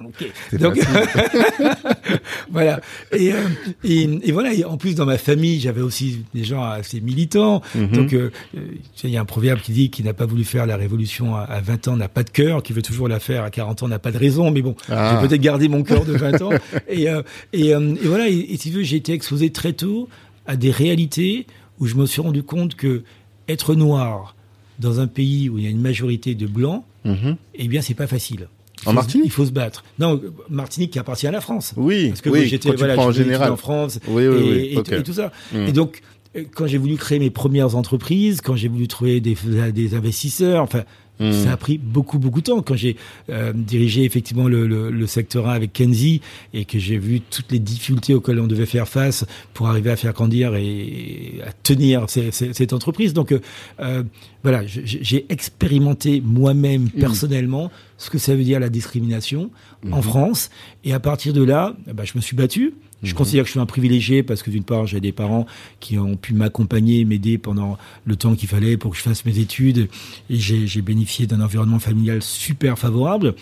[0.58, 0.78] Donc,
[2.50, 2.80] voilà.
[3.12, 3.36] Et, euh,
[3.82, 4.52] et, et voilà.
[4.54, 7.62] Et en plus, dans ma famille, j'avais aussi des gens assez militants.
[7.74, 7.88] Mhm.
[7.88, 8.60] Donc, euh, euh,
[9.02, 11.42] il y a un proverbe qui dit qui n'a pas voulu faire la révolution à,
[11.42, 13.88] à 20 ans n'a pas de cœur, qui veut toujours la faire à 40 ans
[13.88, 14.50] n'a pas de raison.
[14.50, 15.18] Mais bon, Ah.
[15.20, 16.50] j'ai peut-être gardé mon cœur de 20 ans.
[16.88, 18.28] Et, euh, et, euh, et voilà.
[18.28, 20.08] Et si tu veux, j'ai été exposé très tôt
[20.46, 21.46] à des réalités
[21.80, 23.02] où je me suis rendu compte que
[23.48, 24.34] être noir
[24.78, 27.36] dans un pays où il y a une majorité de blancs, Mhm.
[27.54, 28.48] eh bien, c'est pas facile.
[28.82, 29.84] Il En faut- Martinique Il faut se battre.
[29.98, 31.72] Non, Martinique qui appartient à la France.
[31.76, 33.52] Oui, Parce que oui, j'étais voilà, en général.
[33.52, 34.92] en France Oui, oui, et, oui, et- ok.
[34.92, 35.32] et tout ça.
[35.52, 35.56] Mm.
[35.68, 36.00] Et donc,
[36.36, 39.36] euh, quand j'ai voulu créer mes premières entreprises, quand j'ai voulu trouver des,
[39.72, 40.82] des investisseurs, enfin,
[41.20, 41.30] Mm.
[41.32, 42.60] ça a pris beaucoup, beaucoup de temps.
[42.62, 42.96] Quand j'ai
[43.30, 46.20] euh, dirigé effectivement le, le, le secteur 1 avec Kenzie
[46.52, 49.96] et que j'ai vu toutes les difficultés auxquelles on devait faire face pour arriver à
[49.96, 53.12] faire grandir et à tenir ces- ces- cette entreprise.
[53.12, 53.38] Donc, euh,
[53.80, 54.02] euh,
[54.42, 59.50] voilà, j'ai expérimenté moi-même personnellement ce que ça veut dire la discrimination
[59.92, 60.50] en France.
[60.84, 62.74] Et à partir de là, ben, je me suis battu.
[63.04, 65.46] Je considère que je suis un privilégié parce que d'une part, j'ai des parents
[65.80, 69.38] qui ont pu m'accompagner, m'aider pendant le temps qu'il fallait pour que je fasse mes
[69.38, 69.88] études.
[70.30, 73.34] Et j'ai bénéficié d'un environnement familial super favorable.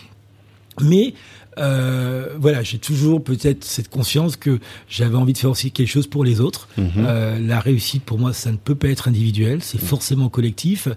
[0.80, 1.14] Mais
[1.58, 6.06] euh, voilà, j'ai toujours peut-être cette conscience que j'avais envie de faire aussi quelque chose
[6.06, 6.68] pour les autres.
[6.78, 6.90] Mhm.
[6.96, 10.88] Euh, la réussite, pour moi, ça ne peut pas être individuel, c'est forcément collectif.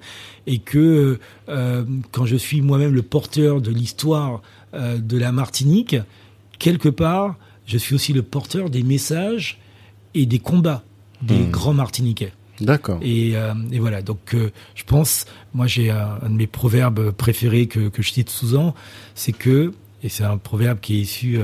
[0.47, 4.41] Et que euh, quand je suis moi-même le porteur de l'histoire
[4.73, 5.95] de la Martinique,
[6.59, 9.59] quelque part, je suis aussi le porteur des messages
[10.13, 10.83] et des combats
[11.21, 11.51] des Mhm.
[11.51, 12.33] grands Martiniquais.
[12.61, 12.99] D'accord.
[13.01, 17.11] Et, euh, et voilà, donc euh, je pense, moi j'ai un, un de mes proverbes
[17.11, 18.73] préférés que, que je cite souvent,
[19.13, 19.73] c'est que,
[20.03, 21.37] et c'est un proverbe qui est issu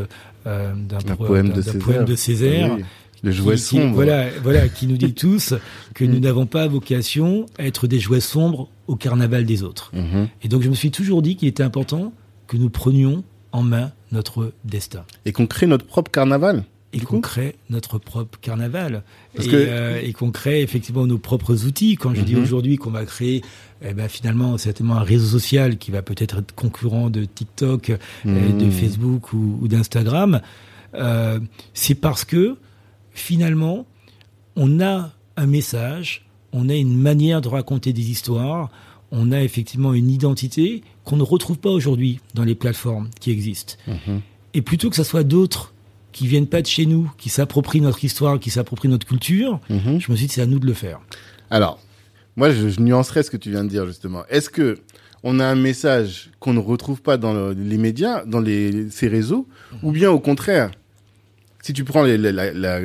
[0.47, 1.81] euh, d'un pro- poème de Césaire.
[1.81, 2.83] poème de Césaire, Oui.
[3.23, 3.93] Le jouet qui- qui- sombre.
[3.93, 5.53] voilà, voilà, qui nous dit tous
[5.93, 9.91] que nous n'avons pas vocation à être des jouets sombres au carnaval des autres.
[9.93, 10.27] Mhm.
[10.43, 12.13] Et donc je me suis toujours dit qu'il était important
[12.47, 16.63] que nous prenions en main notre destin Et qu'on crée notre propre carnaval.
[16.93, 21.17] et qu'on crée notre propre carnaval Parce et, que- euh, et qu'on crée effectivement nos
[21.17, 21.95] propres outils.
[21.95, 22.43] Quand je dis Mhm.
[22.43, 23.41] aujourd'hui qu'on va créer
[23.81, 27.97] eh ben, finalement certainement un réseau social qui va peut-être être concurrent de TikTok, euh,
[28.25, 28.71] de Mhm.
[28.71, 30.41] Facebook ou, ou d'Instagram,
[30.93, 31.39] euh,
[31.73, 32.57] c'est parce que
[33.11, 33.85] finalement
[34.55, 38.69] on a un message, on a une manière de raconter des histoires,
[39.11, 43.75] on a effectivement une identité qu'on ne retrouve pas aujourd'hui dans les plateformes qui existent.
[43.87, 44.21] Mhm.
[44.53, 45.73] Et plutôt que ça soit d'autres
[46.11, 49.99] qui viennent pas de chez nous, qui s'approprient notre histoire, qui s'approprient notre culture, Mhm.
[49.99, 50.99] je me suis dit c'est à nous de le faire.
[51.49, 51.79] Alors,
[52.35, 54.23] moi, je, je nuancerais ce que tu viens de dire, justement.
[54.29, 54.79] Est-ce que
[55.23, 59.07] on a un message qu'on ne retrouve pas dans le- les médias, dans les, ces
[59.07, 59.47] réseaux,
[59.83, 60.71] ou bien au contraire,
[61.61, 62.79] si tu prends les, la- la- la-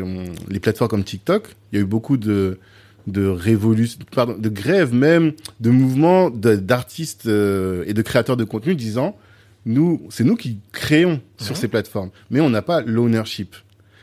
[0.49, 2.59] les plateformes comme TikTok, il y a eu beaucoup de
[3.07, 8.45] de révolution, pardon, de grèves même, de mouvements de- d'artistes euh, et de créateurs de
[8.45, 9.16] contenu disant,
[9.64, 11.61] nous, c'est nous qui créons sur Ouais.
[11.61, 13.55] ces plateformes, mais on n'a pas l'ownership.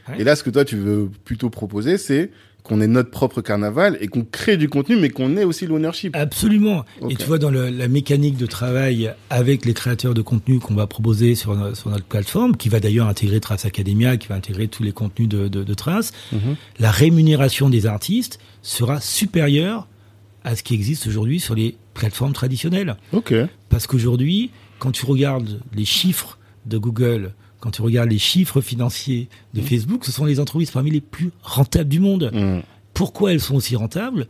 [0.10, 0.16] Ouais.
[0.20, 2.32] Et là, ce que toi, tu veux plutôt proposer, c'est
[2.63, 6.15] qu'on ait notre propre carnaval et qu'on crée du contenu, mais qu'on ait aussi l'ownership.
[6.15, 6.86] Absolument.
[7.10, 10.73] Et tu vois, dans le- la mécanique de travail avec les créateurs de contenu qu'on
[10.76, 14.36] va proposer sur, no- sur notre plateforme, qui va d'ailleurs intégrer Trace Academia, qui va
[14.36, 16.56] intégrer tous les contenus de, de, de Trace, Mhm.
[16.80, 19.88] la rémunération des artistes sera supérieure
[20.45, 22.95] à ce qui existe aujourd'hui sur les plateformes traditionnelles.
[23.12, 23.34] Ok.
[23.69, 29.30] Parce qu'aujourd'hui, quand tu regardes les chiffres de Google, quand tu regardes les chiffres financiers
[29.54, 32.30] de Facebook, ce sont les entreprises parmi les plus rentables du monde.
[32.34, 32.60] Mm.
[32.93, 34.28] Pourquoi elles sont aussi rentables?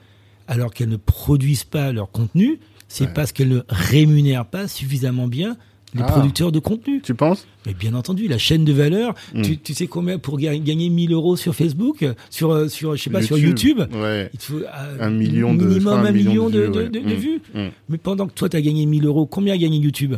[0.47, 3.11] Alors qu'elles ne produisent pas leur contenu C'est Ouais.
[3.15, 5.57] parce qu'elles ne rémunèrent pas suffisamment bien
[5.95, 6.05] les Ah.
[6.05, 7.01] producteurs de contenu.
[7.01, 7.47] Tu penses?
[7.65, 9.41] Mais bien entendu, la chaîne de valeur, Mm.
[9.41, 13.01] tu, tu sais combien pour ga- gagner 1000 euros sur Facebook, sur, euh, sur je
[13.01, 14.29] sais pas, sur YouTube Ouais.
[14.31, 16.89] il te faut euh, Un million de- minimum un million de, vues, de- ouais.
[16.89, 17.41] de- de vues.
[17.89, 20.13] Mais pendant que toi, tu as gagné 1000 euros, combien a gagné YouTube?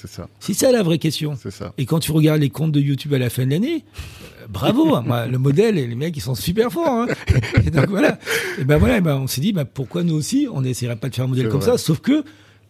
[0.00, 0.28] C'est ça.
[0.38, 1.36] C'est ça la vraie question.
[1.40, 1.72] C'est ça.
[1.76, 3.84] Et quand tu regardes les comptes de YouTube à la fin de l'année,
[4.40, 6.86] euh, bravo, hein, moi, le modèle et les mecs ils sont super forts.
[6.88, 7.06] Hein.
[7.66, 8.18] Et donc voilà.
[8.60, 11.08] Et ben voilà, eh ben, on s'est dit bah, pourquoi nous aussi on n'essaierait pas
[11.08, 11.72] de faire un modèle comme vrai.
[11.72, 12.22] ça, sauf que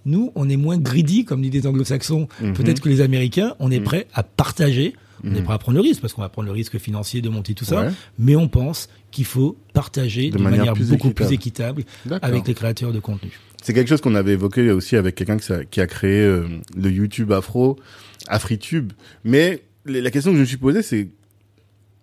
[0.06, 2.54] nous on est moins greedy comme disent les anglo-saxons, Mhm.
[2.54, 3.84] peut-être que les Américains, on est Mhm.
[3.84, 5.44] prêt à partager, on est Mhm.
[5.44, 7.64] prêt à prendre le risque parce qu'on va prendre le risque financier de monter tout
[7.66, 7.90] ça, Ouais.
[8.18, 11.26] mais on pense qu'il faut partager De manière manière, plus beaucoup équitable.
[11.28, 11.84] plus équitable
[12.22, 13.30] avec les créateurs de contenu.
[13.68, 17.32] C'est quelque chose qu'on avait évoqué aussi avec quelqu'un qui, a créé euh, le YouTube
[17.32, 17.78] Afro,
[18.26, 18.94] AfriTube.
[19.24, 21.08] Mais la question que je me suis posée, c'est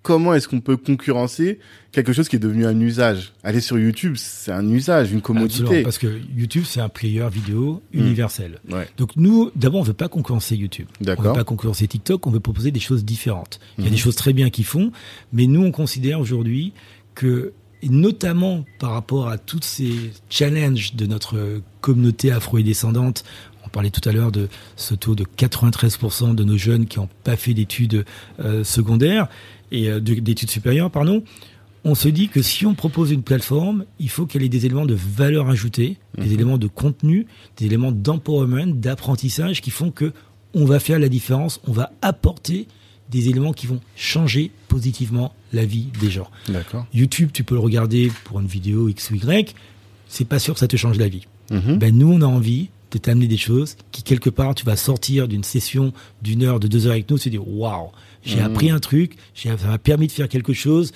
[0.04, 1.58] comment est-ce qu'on peut concurrencer
[1.92, 3.34] quelque chose qui est devenu un usage?
[3.44, 5.82] Aller sur YouTube, c'est un usage, une Absolument, commodité.
[5.82, 8.60] parce que YouTube c'est un player vidéo universel.
[8.70, 8.88] Ouais.
[8.98, 10.86] Donc nous, d'abord, on veut pas concurrencer YouTube.
[11.02, 11.26] On D'accord.
[11.26, 12.28] veut pas concurrencer TikTok.
[12.28, 13.60] On veut proposer des choses différentes.
[13.80, 14.92] Il y a des choses très bien qu'ils font,
[15.34, 16.74] mais nous, on considère aujourd'hui
[17.16, 17.54] que,
[17.86, 19.94] et notamment par rapport à tous ces
[20.30, 23.24] challenges de notre communauté afro et descendante,
[23.66, 27.10] on parlait tout à l'heure de ce taux de 93% de nos jeunes qui n'ont
[27.24, 28.06] pas fait d'études
[28.40, 29.28] euh, secondaires
[29.72, 31.24] et euh, de- d'études supérieures, pardon.
[31.84, 34.88] On se dit que si on propose une plateforme, il faut qu'elle ait des éléments
[34.88, 36.34] de valeur ajoutée, des Mhm.
[36.34, 40.12] éléments de contenu, des éléments d'empowerment, d'apprentissage qui font que
[40.56, 42.68] on va faire la différence, on va apporter
[43.10, 46.30] des éléments qui vont changer positivement la vie des gens.
[46.50, 46.86] D'accord.
[46.94, 49.56] YouTube, tu peux le regarder pour une vidéo X ou Y,
[50.08, 51.28] c'est pas sûr que ça te change la vie.
[51.52, 51.78] Mhm.
[51.78, 55.28] Ben nous, on a envie de t'amener des choses qui quelque part tu vas sortir
[55.28, 57.90] d'une session d'une heure, de deux heures avec nous, se dire waouh,
[58.24, 58.46] j'ai Mhm.
[58.46, 60.92] appris un truc, ça m'a permis de faire quelque chose.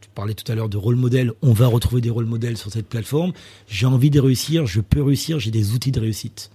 [0.00, 2.70] Tu parlais tout à l'heure de rôle modèle, on va retrouver des rôles modèles sur
[2.70, 3.32] cette plateforme.
[3.68, 6.50] J'ai envie de réussir, je peux réussir, j'ai des outils de réussite.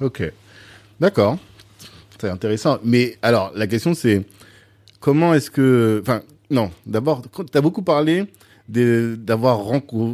[0.00, 0.22] Ok.
[1.00, 1.38] D'accord.
[2.20, 2.78] C'est intéressant.
[2.84, 4.24] Mais alors, la question c'est
[5.00, 6.00] comment est-ce que.
[6.02, 6.70] Enfin, non.
[6.86, 8.24] D'abord, tu as beaucoup parlé
[8.68, 9.58] d'avoir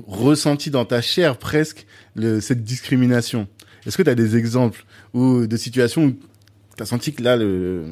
[0.06, 3.46] ressenti dans ta chair presque le- cette discrimination.
[3.86, 6.10] Est-ce que tu as des exemples ou de situations où
[6.76, 7.84] tu as senti que là, le.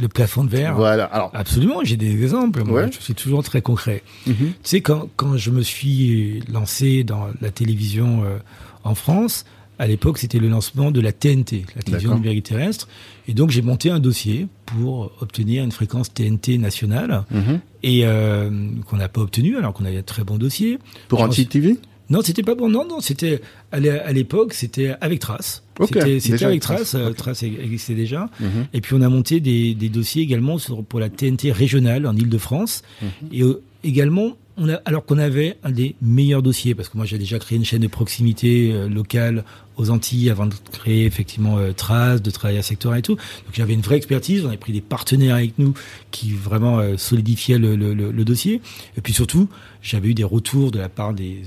[0.00, 0.74] Le plafond de verre.
[0.74, 1.04] Voilà.
[1.04, 1.30] Alors.
[1.34, 2.64] Absolument, j'ai des exemples.
[2.64, 2.90] Moi, Ouais.
[2.92, 4.02] je suis toujours très concret.
[4.26, 4.34] Mhm.
[4.36, 8.38] Tu sais, quand, quand je me suis lancé dans la télévision euh,
[8.82, 9.44] en France,
[9.78, 12.88] à l'époque, c'était le lancement de la TNT, la télévision numérique terrestre.
[13.28, 17.60] Et donc, j'ai monté un dossier pour obtenir une fréquence TNT nationale Mhm.
[17.82, 18.50] et euh,
[18.86, 20.78] qu'on n'a pas obtenu alors qu'on avait un très bon dossier.
[21.08, 21.78] Pour Anti-TV?
[22.10, 22.68] Non, c'était pas bon.
[22.68, 23.40] Non, non, c'était
[23.72, 25.62] à l'é- à l'époque, c'était avec Trace.
[25.80, 26.90] Ok, C'était avec Trace.
[26.90, 27.12] Trace, euh.
[27.12, 28.28] Trace existait déjà.
[28.40, 28.66] Mhm.
[28.74, 32.14] Et puis on a monté des, des dossiers également sur, pour la TNT régionale en
[32.14, 32.82] Ile-de-France.
[33.00, 33.08] Mhm.
[33.32, 37.06] Et euh, également, on a, alors qu'on avait un des meilleurs dossiers, parce que moi
[37.06, 39.44] j'ai déjà créé une chaîne de proximité euh, locale
[39.76, 43.16] aux Antilles avant de créer effectivement euh, Trace, de travailler à Sectora et tout.
[43.16, 45.74] Donc j'avais une vraie expertise, on avait pris des partenaires avec nous
[46.12, 48.60] qui vraiment euh, solidifiaient le, le- le- le dossier.
[48.96, 49.48] Et puis surtout,
[49.82, 51.42] j'avais eu des retours de la part des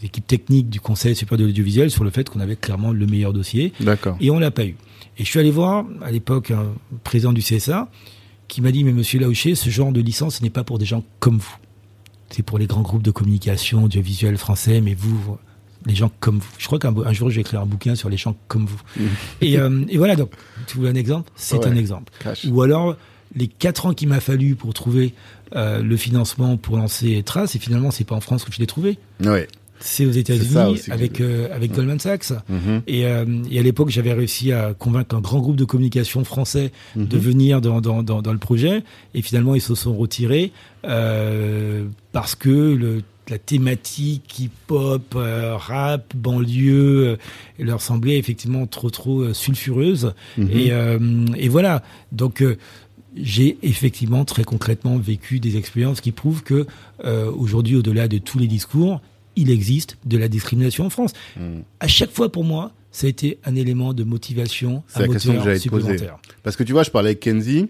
[0.00, 3.04] des équipes techniques du Conseil supérieur de l'audiovisuel sur le fait qu'on avait clairement le
[3.06, 3.74] meilleur dossier.
[3.80, 4.16] D'accord.
[4.18, 4.74] Et on l'a pas eu.
[5.18, 6.68] Et je suis allé voir, à l'époque, un
[7.04, 7.90] président du CSA,
[8.48, 10.86] qui m'a dit, mais monsieur Laouché, ce genre de licence, ce n'est pas pour des
[10.86, 11.54] gens comme vous.
[12.30, 15.36] C'est pour les grands groupes de communication audiovisuelle français, mais vous,
[15.86, 16.48] les gens comme vous.
[16.58, 18.80] Je crois qu'un un jour, je vais écrire un bouquin sur les gens comme vous.
[19.40, 20.30] Et, euh, et voilà, donc,
[20.66, 21.30] tu veux un exemple?
[21.36, 21.66] C'est Ouais.
[21.66, 22.12] un exemple.
[22.22, 22.46] Cash.
[22.48, 22.96] Ou alors,
[23.34, 25.14] les quatre ans qu'il m'a fallu pour trouver
[25.56, 28.66] euh, le financement pour lancer Trace, et finalement, c'est pas en France que je l'ai
[28.66, 28.98] trouvé.
[29.24, 29.48] Ouais.
[29.80, 32.32] C'est aux États-Unis avec euh, avec Goldman Sachs.
[32.48, 32.82] Mhm.
[32.86, 36.72] Et, euh, et, à l'époque, j'avais réussi à convaincre un grand groupe de communication français
[36.96, 37.22] de mhm.
[37.22, 38.82] venir dans, dans, dans, dans, le projet.
[39.14, 40.52] Et finalement, ils se sont retirés
[40.84, 47.16] euh, parce que le la thématique hip-hop, rap, banlieue,
[47.60, 50.14] leur semblait effectivement trop trop sulfureuse.
[50.36, 50.50] Mhm.
[50.52, 50.72] Et,
[51.36, 51.84] et, voilà.
[52.10, 52.42] Donc
[53.16, 56.66] j'ai effectivement très concrètement vécu des expériences qui prouvent que
[57.04, 59.00] euh, aujourd'hui, au-delà de tous les discours,
[59.40, 61.12] il existe de la discrimination en France.
[61.36, 61.60] Hmm.
[61.80, 65.58] À chaque fois, pour moi, ça a été un élément de motivation, un moteur que
[65.58, 66.18] supplémentaire.
[66.42, 67.68] Parce que tu vois, je parlais avec Kenzie,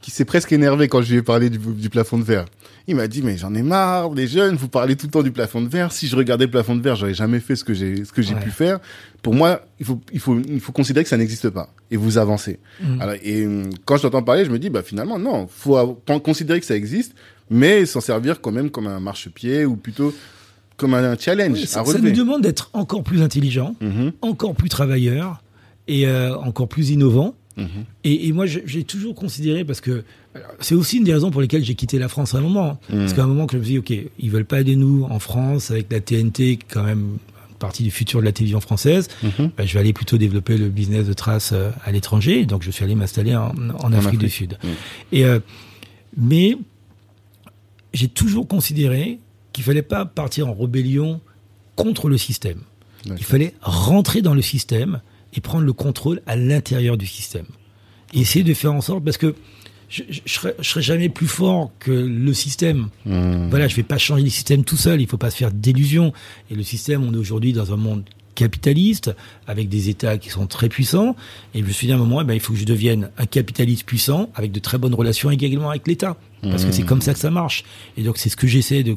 [0.00, 2.44] qui s'est presque énervé quand je lui ai parlé du, du plafond de verre.
[2.86, 5.32] Il m'a dit mais j'en ai marre, les jeunes, vous parlez tout le temps du
[5.32, 5.90] plafond de verre.
[5.92, 8.20] Si je regardais le plafond de verre, j'aurais jamais fait ce que j'ai ce que
[8.20, 8.78] j'ai pu faire.
[9.22, 12.18] Pour moi, il faut il faut il faut considérer que ça n'existe pas et vous
[12.18, 12.58] avancez.
[12.82, 13.00] Mm.
[13.00, 16.60] Alors, et hum, quand je t'entends parler, je me dis bah finalement non, faut considérer
[16.60, 17.14] que ça existe,
[17.48, 20.14] mais s'en servir quand même comme un marchepied ou plutôt
[20.76, 24.12] comme un challenge ça, nous demande d'être encore plus intelligent, mm-hmm.
[24.22, 25.42] encore plus travailleur
[25.86, 27.34] et euh, encore plus innovant.
[27.56, 27.64] Mm-hmm.
[28.02, 30.02] Et, et, moi, j'ai toujours considéré, parce que
[30.60, 32.70] c'est aussi une des raisons pour lesquelles j'ai quitté la France à un moment.
[32.70, 32.78] Hein.
[32.88, 33.16] Parce mm.
[33.16, 35.18] qu'à un moment, que je me suis dit, OK, ils veulent pas de nous en
[35.18, 37.18] France, avec la TNT, quand même
[37.58, 41.06] partie du futur de la télévision française, ben, je vais aller plutôt développer le business
[41.06, 42.44] de trace euh, à l'étranger.
[42.46, 44.58] Donc, je suis allé m'installer en, en, Afrique, du Sud.
[45.12, 45.38] Et, euh,
[46.16, 46.56] mais
[47.92, 49.18] j'ai toujours considéré
[49.54, 51.22] qu'il fallait pas partir en rébellion
[51.76, 52.60] contre le système.
[53.06, 55.00] Il fallait rentrer dans le système
[55.34, 57.46] et prendre le contrôle à l'intérieur du système.
[58.12, 59.34] Et essayer de faire en sorte, parce que
[59.88, 62.88] je, je, serai, jamais plus fort que le système.
[63.04, 63.48] Mmh.
[63.50, 65.00] Voilà, je vais pas changer le système tout seul.
[65.00, 66.12] Il faut pas se faire d'illusions.
[66.50, 69.14] Et le système, on est aujourd'hui dans un monde capitaliste
[69.46, 71.14] avec des États qui sont très puissants.
[71.54, 73.10] Et je me suis dit à un moment, eh ben, il faut que je devienne
[73.18, 76.86] un capitaliste puissant avec de très bonnes relations également avec l'État, parce que c'est mmh.
[76.86, 77.64] comme ça que ça marche.
[77.96, 78.96] Et donc c'est ce que j'essaie de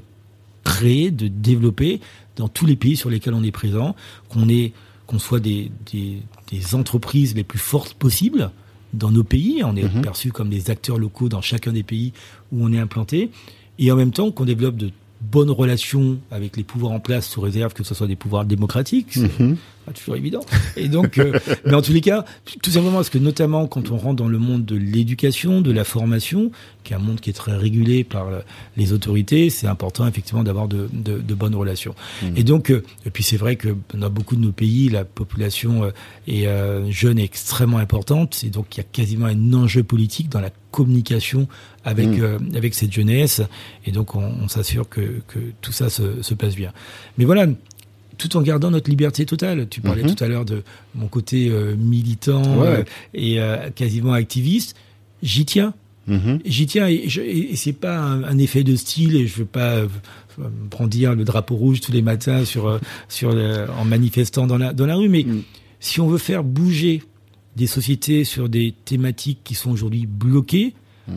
[0.67, 2.01] créer, de développer
[2.35, 3.95] dans tous les pays sur lesquels on est présent,
[4.29, 4.73] qu'on est
[5.05, 6.17] qu'on soit des, des,
[6.51, 8.51] des, entreprises les plus fortes possibles
[8.93, 9.63] dans nos pays.
[9.63, 10.01] On est mhm.
[10.01, 12.11] perçu comme des acteurs locaux dans chacun des pays
[12.51, 13.31] où on est implanté.
[13.79, 17.39] Et en même temps qu'on développe de bonnes relations avec les pouvoirs en place sous
[17.39, 19.15] réserve que ce soit des pouvoirs démocratiques.
[19.15, 19.55] Mhm
[19.87, 20.41] pas toujours évident.
[20.75, 22.25] Et donc, euh, mais en tous les cas,
[22.61, 25.85] tout simplement parce que notamment quand on rentre dans le monde de l'éducation, de la
[25.85, 26.51] formation,
[26.83, 28.27] qui est un monde qui est très régulé par
[28.75, 31.95] les autorités, c'est important effectivement d'avoir de, de, de, bonnes relations.
[32.21, 32.25] Mmh.
[32.35, 35.85] Et donc, euh, et puis c'est vrai que dans beaucoup de nos pays, la population
[35.85, 35.91] euh,
[36.27, 40.41] est jeune et extrêmement importante, et donc il y a quasiment un enjeu politique dans
[40.41, 41.47] la communication
[41.85, 42.55] avec mmh.
[42.55, 43.41] avec cette jeunesse,
[43.85, 46.73] et donc on, on s'assure que, que tout ça se, se passe bien.
[47.17, 47.47] Mais voilà,
[48.17, 49.67] tout en gardant notre liberté totale.
[49.69, 50.15] Tu parlais mhm.
[50.15, 50.63] tout à l'heure de
[50.95, 54.75] mon côté euh, militant euh, et euh, quasiment activiste.
[55.21, 55.73] J'y tiens.
[56.07, 56.39] Mhm.
[56.45, 59.81] J'y tiens et, et, c'est pas un, effet de style et je veux pas
[60.69, 63.35] brandir le drapeau rouge tous les matins sur sur
[63.77, 65.09] en manifestant dans la dans la rue.
[65.09, 65.43] Mais mm.
[65.81, 67.03] si on veut faire bouger
[67.57, 70.75] des sociétés sur des thématiques qui sont aujourd'hui bloquées,
[71.09, 71.13] mm.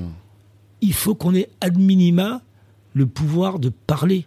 [0.81, 2.43] il faut qu'on ait ad minima
[2.95, 4.27] le pouvoir de parler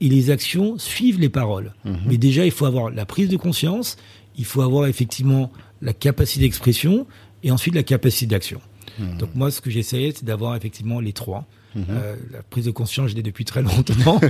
[0.00, 1.74] et les actions suivent les paroles.
[1.84, 1.98] Mhm.
[2.06, 3.96] Mais déjà, il faut avoir la prise de conscience,
[4.36, 5.50] il faut avoir effectivement
[5.82, 7.06] la capacité d'expression
[7.42, 8.60] et ensuite la capacité d'action.
[8.98, 9.18] Mhm.
[9.18, 11.46] Donc moi, ce que j'essayais, c'est d'avoir effectivement les trois.
[11.74, 11.84] Mhm.
[11.90, 14.20] Euh, la prise de conscience, je l'ai depuis très longtemps.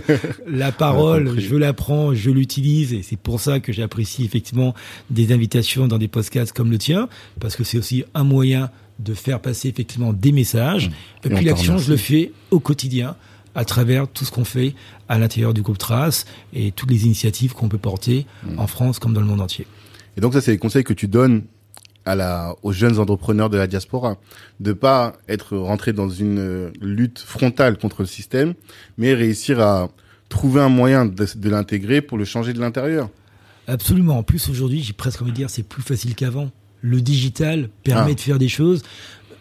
[0.46, 4.74] la parole, je l'apprends, je l'utilise, et c'est pour ça que j'apprécie effectivement
[5.11, 7.09] des invitations dans des podcasts comme le tien,
[7.40, 10.90] parce que c'est aussi un moyen de faire passer effectivement des messages.
[11.24, 13.16] Et, puis l'action, je le fais au quotidien
[13.59, 14.77] à travers tout ce qu'on fait
[15.09, 18.61] à l'intérieur du groupe Trace et toutes les initiatives qu'on peut porter mm.
[18.61, 19.66] en France comme dans le monde entier.
[20.16, 21.42] Et donc ça, c'est les conseils que tu donnes
[22.05, 24.16] à la, aux jeunes entrepreneurs de la diaspora,
[24.61, 28.55] de pas être rentré dans une euh, lutte frontale contre le système,
[28.97, 29.88] mais réussir à
[30.29, 33.11] trouver un moyen de, de l'intégrer pour le changer de l'intérieur.
[33.66, 34.18] Absolument.
[34.18, 36.53] En plus, aujourd'hui, j'ai presque envie de dire, c'est plus facile qu'avant.
[36.81, 38.14] Le digital permet ah.
[38.14, 38.83] de faire des choses.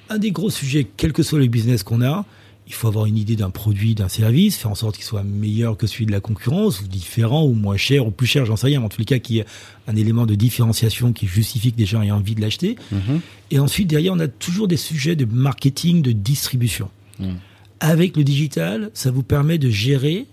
[0.10, 2.26] Un des gros sujets, quel que soit le business qu'on a,
[2.68, 5.78] il faut avoir une idée d'un produit, d'un service, faire en sorte qu'il soit meilleur
[5.78, 8.68] que celui de la concurrence, ou différent, ou moins cher, ou plus cher, j'en sais
[8.68, 9.46] rien, en tous les cas, qui est
[9.88, 12.76] un élément de différenciation qui justifie que des gens aient envie de l'acheter.
[12.92, 13.22] Mhm.
[13.52, 16.90] Et ensuite, derrière, on a toujours des sujets de marketing, de distribution.
[17.20, 17.38] Mhm.
[17.80, 20.26] Avec le digital, ça vous permet de gérer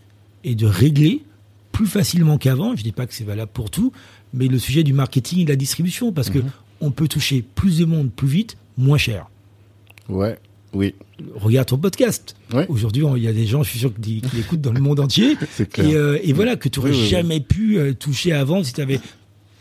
[0.43, 1.23] et de régler
[1.71, 2.75] plus facilement qu'avant.
[2.75, 3.93] Je dis pas que c'est valable pour tout,
[4.33, 6.51] mais le sujet du marketing et de la distribution, parce que mhm.
[6.81, 9.29] on peut toucher plus de monde plus vite, moins cher.
[10.09, 10.37] Ouais.
[10.75, 10.95] Oui.
[11.35, 12.37] Regarde ton podcast.
[12.69, 15.37] Aujourd'hui, il y a des gens, je suis sûr, qui, l'écoutent dans le monde entier.
[15.79, 19.01] Et, euh, et, voilà, que tu n'aurais jamais pu euh, toucher avant si tu avais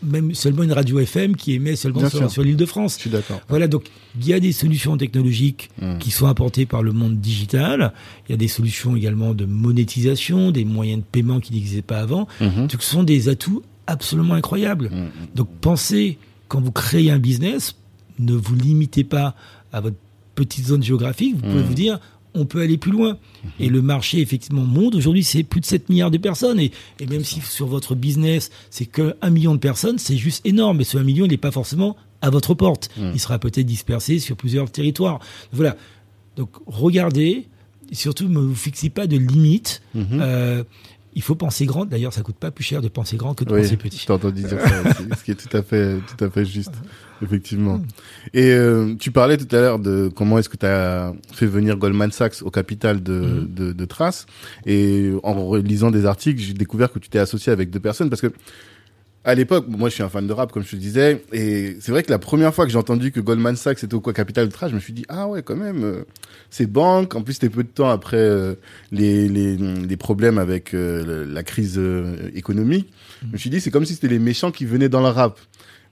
[0.04, 2.95] même seulement une radio FM qui émet seulement sur, l'île de France.
[2.95, 3.41] Je suis d'accord.
[3.47, 3.86] Voilà, donc
[4.19, 5.97] il y a des solutions technologiques mmh.
[5.99, 7.93] qui sont apportées par le monde digital.
[8.28, 11.99] Il y a des solutions également de monétisation, des moyens de paiement qui n'existaient pas
[11.99, 12.28] avant.
[12.41, 12.67] Mmh.
[12.67, 14.89] Donc ce sont des atouts absolument incroyables.
[14.89, 15.36] Mmh.
[15.36, 17.76] Donc pensez, quand vous créez un business,
[18.19, 19.35] ne vous limitez pas
[19.71, 19.98] à votre
[20.36, 21.36] petite zone géographique.
[21.36, 22.00] Vous pouvez vous dire,
[22.34, 23.17] on peut aller plus loin.
[23.60, 24.96] Et le marché, effectivement, monte.
[24.96, 26.60] Aujourd'hui, c'est plus de 7 milliards de personnes.
[26.60, 26.71] Et,
[27.10, 30.77] même si sur votre business, c'est que 1 million de personnes, c'est juste énorme.
[30.77, 32.90] Mais ce 1 million, il n'est pas forcément à votre porte.
[32.98, 33.12] Mm.
[33.13, 35.19] Il sera peut-être dispersé sur plusieurs territoires.
[35.52, 35.75] Voilà.
[36.36, 37.48] Donc, regardez.
[37.92, 39.81] surtout, ne vous fixez pas de limites.
[39.96, 40.06] Mm-hmm.
[40.13, 40.63] Euh,
[41.16, 41.86] il faut penser grand.
[41.86, 44.00] D'ailleurs, ça coûte pas plus cher de penser grand que de penser petit.
[44.00, 46.74] Je t'ai entendu dire ça, ce qui est tout à fait, tout à fait juste,
[47.22, 47.82] effectivement.
[48.34, 51.78] Et euh, tu parlais tout à l'heure de comment est-ce que tu as fait venir
[51.78, 53.54] Goldman Sachs au capital de, mm.
[53.54, 54.26] de, de Trace.
[54.66, 58.22] Et en lisant des articles, j'ai découvert que tu t'es associé avec deux personnes parce
[58.22, 58.32] que
[59.26, 61.92] à l'époque, moi je suis un fan de rap comme je te disais, et c'est
[61.92, 64.46] vrai que la première fois que j'ai entendu que Goldman Sachs était au quoi capital
[64.46, 66.04] ultra, je me suis dit ah ouais quand même, euh,
[66.50, 67.15] c'est banque.
[67.15, 68.56] En plus c'était peu de temps après euh,
[68.92, 71.80] les, les, les problèmes avec euh, la crise
[72.36, 72.92] économique.
[73.21, 75.40] Je me suis dit c'est comme si c'était les méchants qui venaient dans le rap.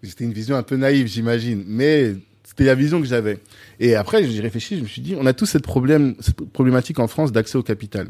[0.03, 3.39] C'était une vision un peu naïve j'imagine, mais c'était la vision que j'avais.
[3.79, 6.99] Et après j'ai réfléchi, je me suis dit on a tous cette problème, cette problématique
[6.99, 8.07] en France d'accès au capital.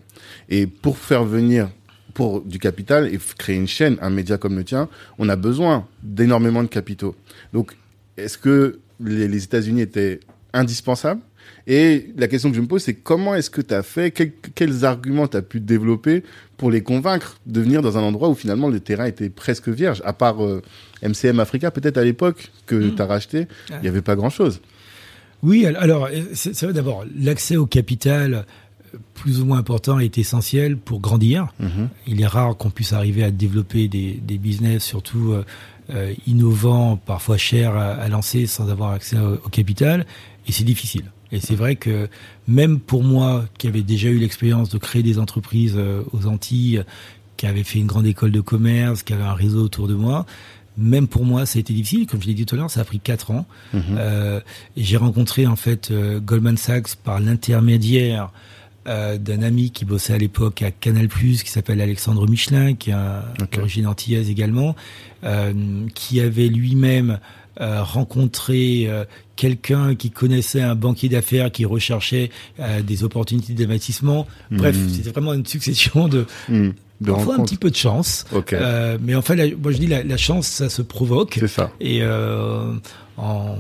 [0.50, 1.70] Et pour faire venir
[2.14, 5.88] pour du capital et créer une chaîne, un média comme le tien, on a besoin
[6.04, 7.16] d'énormément de capitaux.
[7.54, 7.76] Donc,
[8.18, 10.20] est-ce que les, États-Unis étaient
[10.54, 11.22] indispensables?
[11.68, 14.86] Et la question que je me pose, c'est comment est-ce que tu as fait, quels
[14.86, 16.24] arguments tu as pu développer
[16.58, 20.02] pour les convaincre de venir dans un endroit où finalement le terrain était presque vierge,
[20.06, 20.38] à part
[21.04, 22.96] MCM euh, Africa, peut-être à l'époque que mmh.
[22.96, 24.62] tu as racheté, il n'y avait pas grand-chose.
[25.44, 28.46] Oui, alors c'est vrai d'abord, l'accès au capital,
[29.14, 31.54] plus ou moins important est essentiel pour grandir.
[31.60, 31.90] Mhm.
[32.08, 35.46] Il est rare qu'on puisse arriver à développer des, business, surtout euh,
[35.92, 40.06] euh, innovants, parfois chers à, lancer sans avoir accès au, capital,
[40.48, 41.06] et c'est difficile.
[41.32, 42.10] Et c'est vrai que
[42.48, 46.84] même pour moi, qui avait déjà eu l'expérience de créer des entreprises euh, aux Antilles,
[47.38, 50.26] qui avait fait une grande école de commerce, qui avait un réseau autour de moi,
[50.78, 52.08] même pour moi, ça a été difficile.
[52.08, 53.46] Comme je l'ai dit tout à l'heure, ça a pris quatre ans.
[53.74, 54.42] Mhm.
[54.78, 55.92] j'ai rencontré en fait
[56.24, 58.32] Goldman Sachs par l'intermédiaire
[58.88, 62.96] euh, d'un ami qui bossait à l'époque à Canal+, qui s'appelle Alexandre Michelin, qui est
[63.54, 64.76] d'origine antillaise également,
[65.24, 65.54] euh,
[65.94, 67.20] qui avait lui-même
[67.60, 68.90] euh, rencontré
[69.36, 72.32] quelqu'un qui connaissait un banquier d'affaires qui recherchait
[72.84, 74.26] des opportunités d'investissement.
[74.50, 74.90] Bref, hmm.
[74.90, 76.26] c'était vraiment une succession de...
[76.50, 76.72] Hmm.
[77.06, 78.26] parfois un petit peu de chance.
[79.00, 81.38] mais enfin, moi je dis la, la, chance, ça se provoque.
[81.40, 81.72] C'est ça.
[81.80, 82.02] Et
[83.18, 83.58] en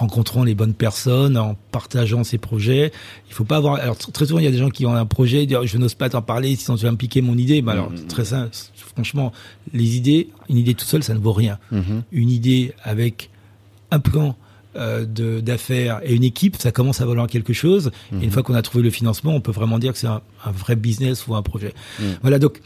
[0.00, 2.90] rencontrant les bonnes personnes, en partageant ses projets.
[3.28, 3.74] Il faut pas avoir.
[3.76, 5.94] Alors très souvent, il y a des gens qui ont un projet, dire je n'ose
[5.94, 7.62] pas t'en parler, sinon tu vas me piquer mon idée.
[7.62, 8.06] Bah, alors mm-hmm.
[8.06, 8.50] très simple.
[8.94, 9.32] Franchement,
[9.72, 11.58] les idées, une idée toute seule, ça ne vaut rien.
[11.72, 12.02] Mm-hmm.
[12.12, 13.30] Une idée avec
[13.90, 14.36] un plan
[14.76, 15.04] euh,
[15.40, 17.90] d'affaires et une équipe, ça commence à valoir quelque chose.
[18.10, 18.30] Et une mm-hmm.
[18.30, 21.26] fois qu'on a trouvé le financement, on peut vraiment dire que c'est un, vrai business
[21.26, 21.74] ou un projet.
[21.98, 22.04] Mm.
[22.22, 22.38] Voilà.
[22.38, 22.60] Donc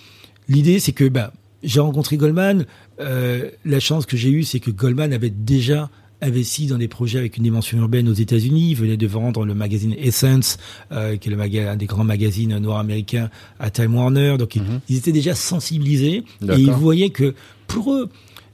[0.48, 1.32] l'idée, c'est que bah,
[1.64, 2.66] j'ai rencontré Goldman.
[3.00, 5.90] Euh, la chance que j'ai eue, c'est que Goldman avait déjà
[6.24, 8.70] investi dans des projets avec une dimension urbaine aux États-Unis.
[8.70, 10.58] Il venait de vendre le magazine Essence,
[10.92, 14.36] euh, qui est le un des grands magazines noirs américains à Time Warner.
[14.38, 14.80] Donc mhm.
[14.88, 17.34] ils étaient déjà sensibilisés et ils voyaient que
[17.66, 18.08] pour eux,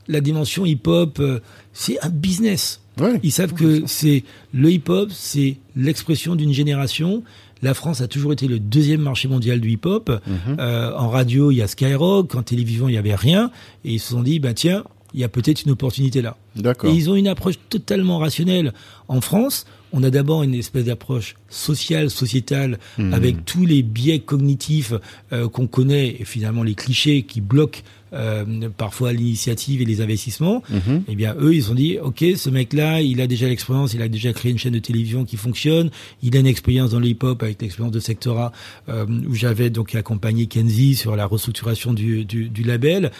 [0.09, 1.41] la dimension hip-hop, euh,
[1.73, 2.81] c'est un business.
[3.23, 7.23] Ils savent que c'est le hip-hop, c'est l'expression d'une génération.
[7.63, 10.11] La France a toujours été le deuxième marché mondial du hip-hop.
[10.11, 10.57] Mhm.
[10.59, 12.35] Euh, en radio, il y a Skyrock.
[12.35, 13.51] En télévision, il y avait rien.
[13.85, 14.85] Et ils se sont dit, bah tiens,
[15.15, 16.37] il y a peut-être une opportunité là.
[16.85, 18.73] Et ils ont une approche totalement rationnelle.
[19.09, 23.13] En France, on a d'abord une espèce d'approche sociale, sociétale, hmm.
[23.13, 24.95] avec tous les biais cognitifs
[25.33, 27.81] euh, qu'on connaît et finalement les clichés qui bloquent
[28.13, 30.65] euh, parfois l'initiative et les investissements.
[30.69, 31.05] Mhm.
[31.07, 34.09] Eh bien, eux, ils ont dit, ok, ce mec-là, il a déjà l'expérience, il a
[34.09, 35.91] déjà créé une chaîne de télévision qui fonctionne,
[36.21, 38.51] il a une expérience dans le hip-hop avec l'expérience de Sectora,
[38.89, 43.13] euh, où j'avais donc accompagné Kenzie sur la restructuration du, du, du label.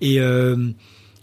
[0.00, 0.20] Et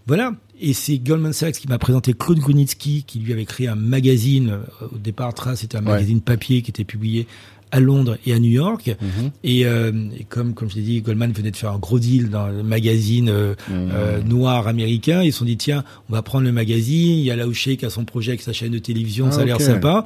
[0.05, 0.33] voilà.
[0.59, 4.51] Et c'est Goldman Sachs qui m'a présenté Claude Grunitzky, qui lui avait créé un magazine.
[4.51, 7.27] Euh, au départ, Trace, c'était un magazine papier qui était publié
[7.73, 8.95] à Londres et à New York.
[9.01, 9.31] Mhm.
[9.43, 12.29] Et, euh, et, comme comme je l'ai dit, Goldman venait de faire un gros deal
[12.29, 13.91] dans le magazine euh, mhm.
[13.93, 15.23] euh noir américain.
[15.23, 17.17] Ils se sont dit tiens, on va prendre le magazine.
[17.17, 19.45] Il y a Laouché qui a son projet avec sa chaîne de télévision, ça a
[19.45, 20.05] l'air sympa.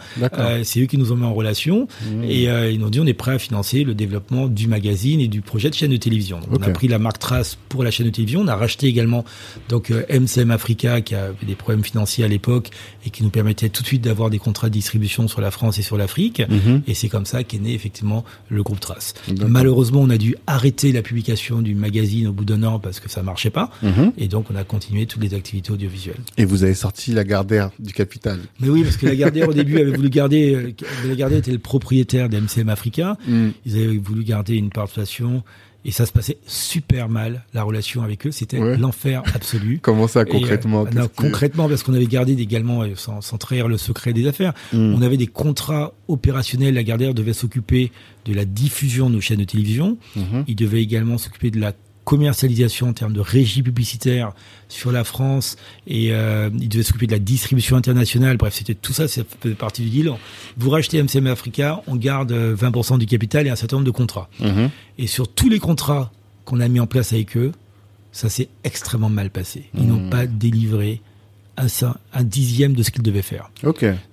[0.64, 2.24] C'est eux qui nous ont mis en relation mhm.
[2.24, 5.28] et ils nous ont dit on est prêt à financer le développement du magazine et
[5.28, 6.40] du projet de chaîne de télévision.
[6.40, 8.42] Donc, On a pris la marque Trace pour la chaîne de télévision.
[8.42, 9.26] On a racheté également
[9.68, 12.70] donc MCM Africa qui avait des problèmes financiers à l'époque
[13.06, 15.80] et qui nous permettait tout de suite d'avoir des contrats de distribution sur la France
[15.80, 16.42] et sur l'Afrique.
[16.88, 19.14] Et c'est comme ça qu'est qu'est né effectivement le groupe Trace.
[19.48, 23.10] Malheureusement, on a dû arrêter la publication du magazine au bout d'un an parce que
[23.10, 24.14] ça marchait pas, Mhm.
[24.18, 26.18] et donc on a continué toutes les activités audiovisuelles.
[26.38, 28.40] Et vous avez sorti la Gardère du Capital.
[28.60, 30.74] Mais oui, parce que la Gardère au début avait voulu garder, euh,
[31.08, 33.18] la Gardère était le propriétaire d'MCM Africa.
[33.28, 33.48] Mm.
[33.66, 35.44] Ils avaient voulu garder une participation
[35.86, 38.32] et ça se passait super mal la relation avec eux.
[38.32, 38.78] C'était Ouais.
[38.78, 39.80] l'enfer absolu.
[39.82, 43.22] Comment ça Et, concrètement euh, Qu'est-ce non, Concrètement, parce qu'on avait gardé également, euh, sans,
[43.22, 44.96] sans trahir le secret des affaires, Mm.
[44.96, 46.74] on avait des contrats opérationnels.
[46.74, 47.92] La Gardère devait s'occuper
[48.26, 49.98] de la diffusion de nos chaînes de télévision.
[50.16, 50.44] Mhm.
[50.48, 51.72] Il devait également s'occuper de la
[52.08, 54.32] commercialisation en termes de régie publicitaire
[54.70, 58.38] sur la France et euh, il devait s'occuper de la distribution internationale.
[58.38, 60.14] Bref, c'était tout ça, ça faisait partie du deal.
[60.56, 63.92] Vous rachetez MCM Africa, on garde euh, 20% du capital et un certain nombre de
[63.92, 64.30] contrats.
[64.40, 64.70] Mhm.
[64.98, 66.10] Et sur tous les contrats
[66.46, 67.52] qu'on a mis en place avec eux,
[68.14, 69.66] ça s'est extrêmement mal passé.
[69.76, 69.88] Ils Mmh.
[69.88, 71.02] n'ont pas délivré
[71.58, 73.52] un, dixième de ce qu'ils devaient faire.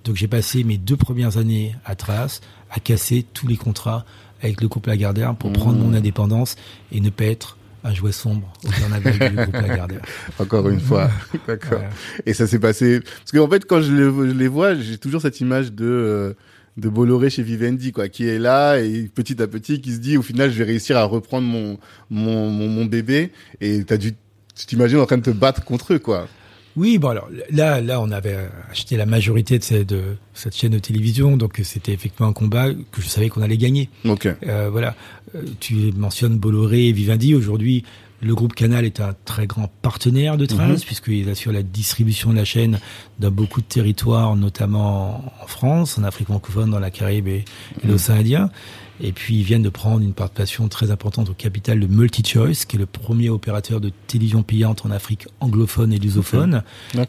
[0.03, 2.41] Donc j'ai passé mes deux premières années à Trace
[2.71, 4.03] à casser tous les contrats
[4.41, 5.53] avec le groupe Lagardère pour Mmh.
[5.53, 6.57] prendre mon indépendance
[6.91, 7.55] et ne pas être
[7.87, 10.01] un jouet sombre au carnaval du groupe Lagardère.
[10.39, 11.09] Encore une fois.
[11.47, 11.81] D'accord.
[12.25, 12.99] Et ça s'est passé.
[13.01, 16.33] Parce qu'en fait, quand je, le- je les vois, j'ai toujours cette image de euh,
[16.77, 20.17] de Bolloré chez Vivendi, quoi, qui est là et petit à petit qui se dit,
[20.17, 21.77] au final, je vais réussir à reprendre mon
[22.09, 23.31] mon mon, mon bébé.
[23.61, 24.13] Et t'as dû,
[24.55, 26.27] tu t'imagines en train de te battre contre eux, quoi.
[26.75, 28.37] Oui, bon alors là, là, on avait
[28.69, 33.07] acheté la majorité de, cette chaîne de télévision, donc c'était effectivement un combat que je
[33.07, 33.89] savais qu'on allait gagner.
[34.03, 34.27] Ok.
[34.47, 34.95] Euh, voilà,
[35.35, 37.33] Euh, tu mentionnes Bolloré et Vivendi.
[37.33, 37.83] Aujourd'hui,
[38.25, 40.85] le groupe Canal est un très grand partenaire de Trace, Mhm.
[40.85, 42.79] puisqu'il assure la distribution de la chaîne
[43.19, 47.45] dans beaucoup de territoires, notamment en France, en Afrique francophone, dans la Caraïbe et,
[47.83, 48.49] et l'océan Indien.
[49.01, 52.77] Et puis, ils viennent de prendre une participation très importante au capital de MultiChoice, qui
[52.77, 56.63] est le premier opérateur de télévision payante en Afrique anglophone et lusophone.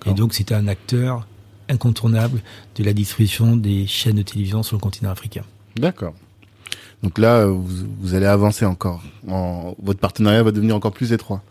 [0.05, 1.27] Et donc, c'était un acteur
[1.71, 2.43] incontournable
[2.77, 5.43] de la distribution des chaînes de télévision sur le continent africain.
[5.77, 6.15] D'accord.
[7.03, 9.03] Donc là, euh, vous, vous allez avancer encore.
[9.29, 11.43] En, votre partenariat va devenir encore plus étroit.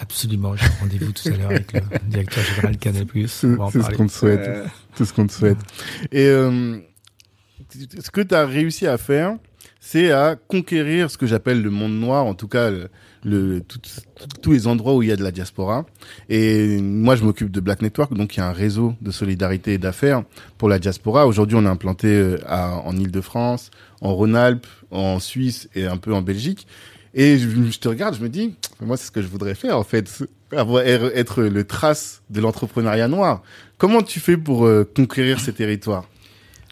[0.00, 3.06] Absolument, j'ai rendez-vous tout à l'heure avec le directeur général Canal+.
[3.12, 4.68] C'est c'est ce qu'on te souhaite.
[4.96, 5.58] Tout ce qu'on te souhaite.
[6.12, 6.78] Et euh,
[7.98, 9.36] ce que tu as réussi à faire,
[9.80, 12.90] c'est à conquérir ce que j'appelle le monde noir, en tout cas le,
[13.24, 13.62] le-
[14.42, 15.86] tous les endroits où il y a de la diaspora.
[16.28, 19.74] Et moi, je m'occupe de Black Network, donc il y a un réseau de solidarité
[19.74, 20.22] et d'affaires
[20.56, 21.26] pour la diaspora.
[21.26, 26.12] Aujourd'hui, on est implanté euh, à, en Île-de-France, en Rhône-Alpes, en Suisse et un peu
[26.14, 26.66] en Belgique.
[27.14, 29.84] Et je, te regarde, je me dis, moi, c'est ce que je voudrais faire, en
[29.84, 30.22] fait.
[30.52, 33.42] Être le trace de l'entrepreneuriat noir.
[33.76, 36.04] Comment tu fais pour euh, conquérir ces territoires?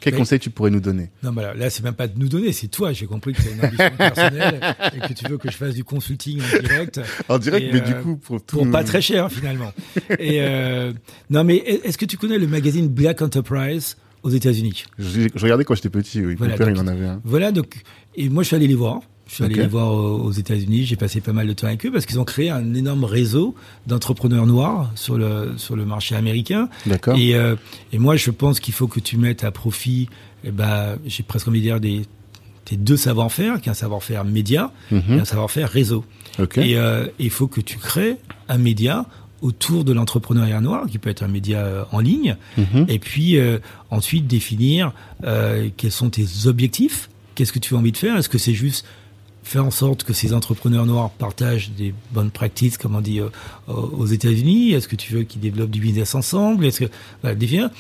[0.01, 1.11] Quel Mais- conseil tu pourrais nous donner?
[1.23, 2.93] Non, mais là, là, c'est même pas de nous donner, c'est toi.
[2.93, 4.61] J'ai compris que tu as une ambition personnelle
[4.95, 7.81] et que tu veux que je fasse du consulting en direct En direct, Et, mais
[7.81, 8.57] euh, du coup, pour tout.
[8.59, 9.73] pour pas très cher finalement.
[10.19, 10.93] Et euh,
[11.31, 14.85] non, mais est-ce que tu connais le magazine Black Enterprise aux États-Unis?
[14.99, 16.35] Je, je regardais quand j'étais petit, oui.
[16.37, 17.21] Voilà, Mon père, donc- il en avait un.
[17.25, 17.83] Voilà, donc,
[18.17, 19.01] et moi je suis allé les voir.
[19.29, 20.85] Je suis allé les voir aux aux États-Unis.
[20.85, 23.55] J'ai passé pas mal de temps avec eux parce qu'ils ont créé un énorme réseau
[23.87, 26.69] d'entrepreneurs noirs sur le sur le marché américain.
[26.87, 27.17] D'accord.
[27.19, 27.57] Et, euh,
[27.93, 30.09] et moi, je pense qu'il faut que tu mettes à profit,
[30.45, 32.03] eh ben, j'ai presque envie de dire des
[32.65, 35.21] tes deux savoir-faire, qui est un savoir-faire média et Mhm.
[35.21, 36.05] un savoir-faire réseau.
[36.41, 36.59] Ok.
[36.59, 38.17] Et euh, il faut que tu crées
[38.49, 39.07] un média
[39.43, 42.87] autour de l'entrepreneuriat noir, qui peut être un média euh, en ligne, Mhm.
[42.89, 43.59] et puis euh,
[43.91, 44.93] ensuite définir
[45.25, 48.55] euh, quels sont tes objectifs, qu'est-ce que tu as envie de faire, est-ce que c'est
[48.55, 48.85] juste
[49.47, 53.29] faire en sorte que ces entrepreneurs noirs partagent des bonnes pratiques, comme on dit euh,
[53.69, 56.91] aux États-Unis, est-ce que tu veux qu'ils développent du business ensemble, est-ce que
[57.23, 57.71] voilà, définir.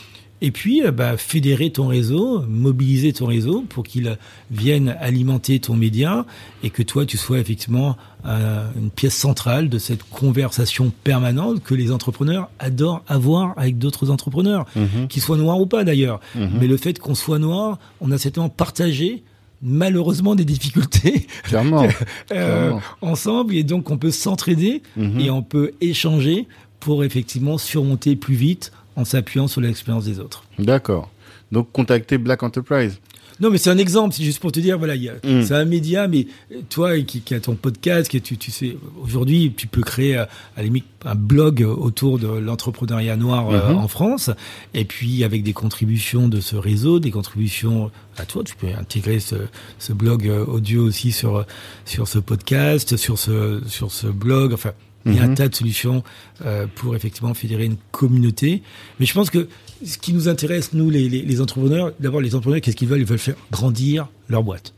[0.43, 4.14] Et puis, euh, bah, fédérer ton réseau, mobiliser ton réseau pour qu'il euh,
[4.53, 6.25] vienne alimenter ton média
[6.62, 7.97] et que toi, tu sois effectivement
[8.27, 14.11] euh, une pièce centrale de cette conversation permanente que les entrepreneurs adorent avoir avec d'autres
[14.11, 15.09] entrepreneurs, Mhm.
[15.09, 16.21] qu'ils soient noirs ou pas d'ailleurs.
[16.37, 16.51] Mhm.
[16.61, 19.25] Mais le fait qu'on soit noir, on a certainement partagé
[19.63, 21.85] malheureusement des difficultés Clairement.
[21.85, 21.89] euh,
[22.29, 22.83] Clairement.
[23.01, 25.21] ensemble et donc on peut s'entraider Mhm.
[25.21, 26.47] et on peut échanger
[26.81, 30.45] pour effectivement surmonter plus vite en s'appuyant sur l'expérience des autres.
[30.59, 31.11] D'accord.
[31.53, 32.99] Donc, contactez Black Enterprise.
[33.39, 35.43] Non, mais c'est un exemple, c'est juste pour te dire, voilà, Mm.
[35.43, 38.76] c'est un média, mais euh, toi qui, qui as ton podcast, qui tu, tu sais,
[39.03, 43.72] aujourd'hui, tu peux créer euh, à la limite un blog autour de l'entrepreneuriat noir euh,
[43.72, 43.78] Mhm.
[43.78, 44.30] en France,
[44.72, 49.20] et puis avec des contributions de ce réseau, des contributions à toi, tu peux intégrer
[49.20, 49.37] ce,
[49.78, 51.45] ce blog audio aussi sur
[51.84, 54.72] sur ce podcast, sur ce sur ce blog, enfin.
[55.09, 55.34] Il y a un Mhm.
[55.37, 56.03] tas de solutions
[56.45, 58.62] euh, pour effectivement fédérer une communauté.
[58.99, 59.47] Mais je pense que
[59.85, 63.01] ce qui nous intéresse, nous, les, les, les entrepreneurs, d'abord, les entrepreneurs, qu'est-ce qu'ils veulent?
[63.01, 64.72] Ils veulent faire grandir leur boîte.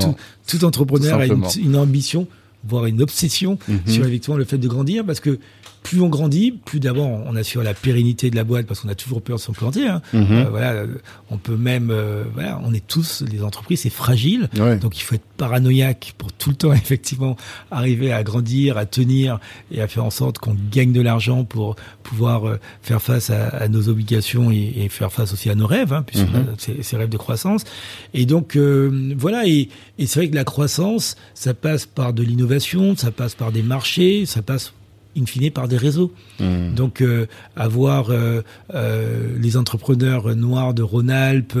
[0.00, 0.14] Tout,
[0.46, 2.26] tout entrepreneur Tout a une ambition
[2.64, 3.80] voire une obsession Mhm.
[3.86, 5.38] sur effectivement le fait de grandir, parce que
[5.82, 8.94] plus on grandit, plus d'abord on assure la pérennité de la boîte parce qu'on a
[8.94, 9.86] toujours peur de s'en planter.
[9.88, 10.00] Hein.
[10.12, 10.26] Mhm.
[10.30, 10.86] Euh, voilà, euh,
[11.30, 14.76] on peut même, euh, voilà, on est tous les entreprises, c'est fragile, Ouais.
[14.76, 17.36] donc il faut être paranoïaque pour tout le temps effectivement
[17.70, 19.40] arriver à grandir, à tenir
[19.72, 23.48] et à faire en sorte qu'on gagne de l'argent pour pouvoir euh, faire face à,
[23.48, 26.48] à nos obligations et, et faire face aussi à nos rêves, hein, puisqu'on Mhm.
[26.48, 27.64] a ces, ces rêves de croissance.
[28.14, 29.68] Et donc euh, voilà, et,
[29.98, 33.62] et c'est vrai que la croissance, ça passe par de l'innovation, ça passe par des
[33.62, 34.72] marchés, ça passe
[35.16, 36.12] in fine par des réseaux.
[36.40, 36.74] Mhm.
[36.74, 38.42] Donc euh, avoir euh,
[38.74, 41.58] euh, les entrepreneurs noirs de Rhône-Alpes,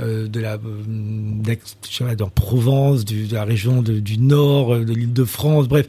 [0.00, 4.74] de la d'Aix- je sais pas, en Provence, du- de la région de- du Nord,
[4.74, 5.86] euh, de l'Île-de-France, bref,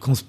[0.00, 0.22] qu'on se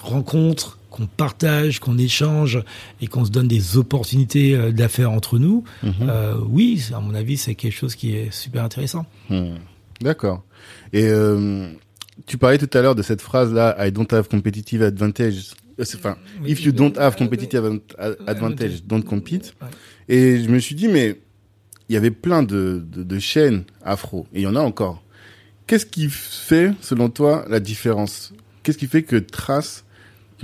[0.00, 2.62] rencontre, qu'on partage, qu'on échange
[3.00, 5.92] et qu'on se donne des opportunités d'affaires entre nous, Mhm.
[6.48, 9.06] oui, à mon avis, c'est quelque chose qui est super intéressant.
[9.30, 9.54] Hmm.
[10.00, 10.42] D'accord.
[10.92, 11.08] Et
[12.26, 15.52] tu parlais tout à l'heure de cette phrase-là, I don't have competitive advantage.
[15.78, 17.80] Euh, Enfin, Oui, if you don't have competitive
[18.26, 19.54] advantage, don't compete.
[19.62, 19.68] Ouais.
[20.08, 21.18] Et je me suis dit, mais
[21.88, 25.02] il y avait plein de, de, de chaînes afro, et il y en a encore.
[25.66, 28.32] Qu'est-ce qui fait, selon toi, la différence?
[28.62, 29.84] Qu'est-ce qui fait que Trace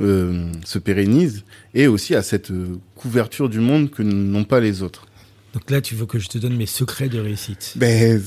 [0.01, 4.83] euh, se pérennise et aussi à cette euh, couverture du monde que n'ont pas les
[4.83, 5.07] autres?
[5.53, 7.75] Donc là, tu veux que je te donne mes secrets de réussite.
[7.77, 8.23] Ben,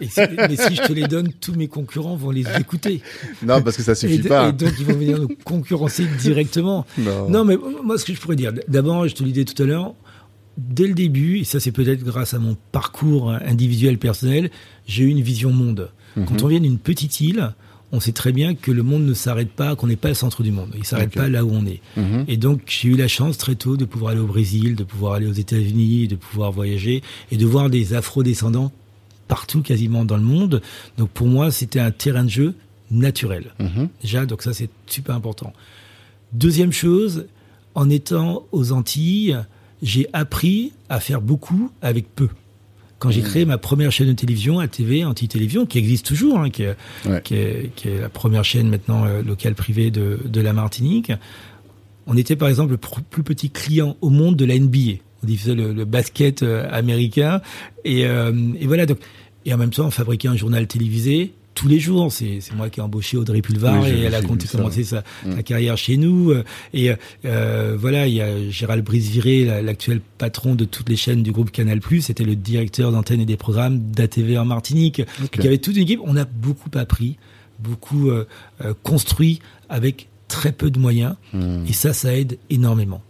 [0.00, 3.00] Et si- mais si je te les donne, tous mes concurrents vont les écouter.
[3.42, 4.48] non, parce que ça Et, suffit d- pas.
[4.48, 6.84] et donc, ils vont venir nous concurrencer directement.
[6.98, 7.28] Non.
[7.30, 9.66] Non, mais moi, ce que je pourrais dire, d'abord, je te le disais tout à
[9.66, 9.94] l'heure,
[10.58, 14.50] dès le début, et ça c'est peut-être grâce à mon parcours individuel personnel,
[14.86, 15.90] j'ai eu une vision monde.
[16.16, 16.24] Mhm.
[16.26, 17.52] Quand on vient d'une petite île,
[17.92, 20.42] on sait très bien que le monde ne s'arrête pas, qu'on n'est pas le centre
[20.42, 20.70] du monde.
[20.76, 21.80] Il s'arrête pas là où on est.
[21.96, 22.24] Mhm.
[22.26, 25.12] Et donc, j'ai eu la chance très tôt de pouvoir aller au Brésil, de pouvoir
[25.14, 28.72] aller aux États-Unis, de pouvoir voyager et de voir des afro-descendants
[29.28, 30.62] partout quasiment dans le monde.
[30.98, 32.54] Donc, pour moi, c'était un terrain de jeu
[32.90, 33.52] naturel.
[33.58, 33.88] Mhm.
[34.02, 35.52] Déjà, donc ça, c'est super important.
[36.32, 37.26] Deuxième chose,
[37.74, 39.36] en étant aux Antilles,
[39.82, 42.28] j'ai appris à faire beaucoup avec peu.
[42.98, 46.62] Quand j'ai créé ma première chaîne de télévision, ATV, Anti-Télévision, qui existe toujours, hein, qui,
[46.62, 47.20] est, Ouais.
[47.22, 51.12] qui, est, qui est la première chaîne maintenant euh, locale privée de, de la Martinique,
[52.06, 52.78] on était par exemple le
[53.10, 55.02] plus petit client au monde de la NBA.
[55.22, 57.40] On diffusait le, le basket euh, américain.
[57.84, 58.98] Et, euh, et voilà, donc,
[59.44, 62.12] et en même temps, on fabriquait un journal télévisé tous les jours.
[62.12, 65.02] C'est c'est moi qui ai embauché Audrey Pulvar Oui, et elle a compté- commencé sa,
[65.24, 65.36] Mm.
[65.36, 66.30] sa carrière chez nous.
[66.32, 66.44] Euh,
[66.74, 66.90] Et
[67.24, 71.32] euh, voilà, il y a Gérald Briseviré, la- l'actuel patron de toutes les chaînes du
[71.32, 75.00] groupe Canal+, c'était le directeur d'antenne et des programmes d'ATV en Martinique.
[75.00, 75.20] Ok.
[75.22, 76.00] Donc, il y avait toute une équipe.
[76.04, 77.16] On a beaucoup appris,
[77.58, 78.26] beaucoup euh,
[78.62, 79.40] euh, construit
[79.70, 81.14] avec très peu de moyens.
[81.32, 81.64] Hmm.
[81.66, 83.00] Et ça, ça aide énormément.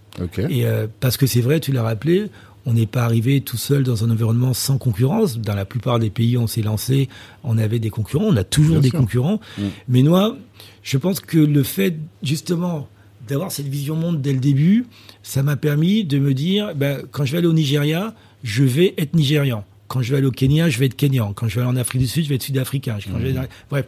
[0.50, 2.26] Et euh, parce que c'est vrai, tu l'as rappelé,
[2.64, 5.38] on n'est pas arrivé tout seul dans un environnement sans concurrence.
[5.38, 7.08] Dans la plupart des pays où on s'est lancé,
[7.44, 8.98] on avait des concurrents, on a toujours Bien des sûr.
[8.98, 9.40] concurrents.
[9.58, 9.62] Mm.
[9.88, 10.36] Mais moi,
[10.82, 12.88] je pense que le fait justement
[13.28, 14.86] d'avoir cette vision monde dès le début,
[15.22, 18.14] ça m'a permis de me dire, ben, quand je vais aller au Nigeria,
[18.44, 19.64] je vais être nigérian.
[19.88, 21.32] Quand je vais aller au Kenya, je vais être kenyan.
[21.32, 22.98] Quand je vais aller en Afrique du Sud, je vais être sud-africain.
[23.18, 23.86] Vais dans- Bref,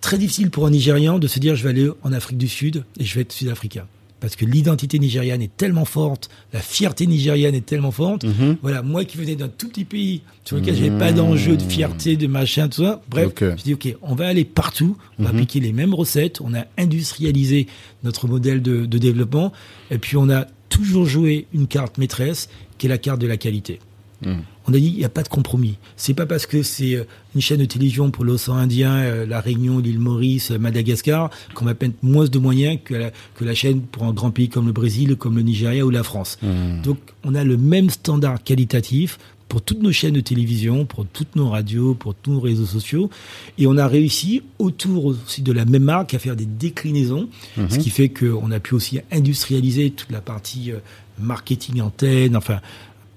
[0.00, 2.84] très difficile pour un Nigérian de se dire je vais aller en Afrique du Sud
[3.00, 3.86] et je vais être sud-africain.
[4.20, 8.24] Parce que l'identité nigériane est tellement forte, la fierté nigériane est tellement forte.
[8.24, 8.56] Mhm.
[8.62, 12.16] Voilà, moi qui venais d'un tout petit pays sur lequel j'avais pas d'enjeu de fierté,
[12.16, 13.00] de machin, tout ça.
[13.08, 13.44] Bref, Ok.
[13.58, 16.64] je dis ok, on va aller partout, on va appliquer les mêmes recettes, on a
[16.76, 17.66] industrialisé
[18.02, 19.52] notre modèle de, de développement,
[19.90, 23.36] et puis on a toujours joué une carte maîtresse qui est la carte de la
[23.36, 23.78] qualité.
[24.24, 24.42] Mhm.
[24.66, 25.76] On a dit il n'y a pas de compromis.
[25.96, 27.04] C'est pas parce que c'est euh,
[27.34, 31.64] une chaîne de télévision pour l'océan Indien, euh, la Réunion, l'île Maurice, euh, Madagascar qu'on
[31.64, 34.66] va mettre moins de moyens que la, que la chaîne pour un grand pays comme
[34.66, 36.38] le Brésil, comme le Nigeria ou la France.
[36.42, 36.82] Mhm.
[36.82, 41.34] Donc on a le même standard qualitatif pour toutes nos chaînes de télévision, pour toutes
[41.34, 43.08] nos radios, pour tous nos réseaux sociaux.
[43.56, 47.78] Et on a réussi, autour aussi de la même marque, à faire des déclinaisons, ce
[47.78, 50.72] qui fait qu'on a pu aussi industrialiser toute la partie
[51.18, 52.60] marketing antenne, enfin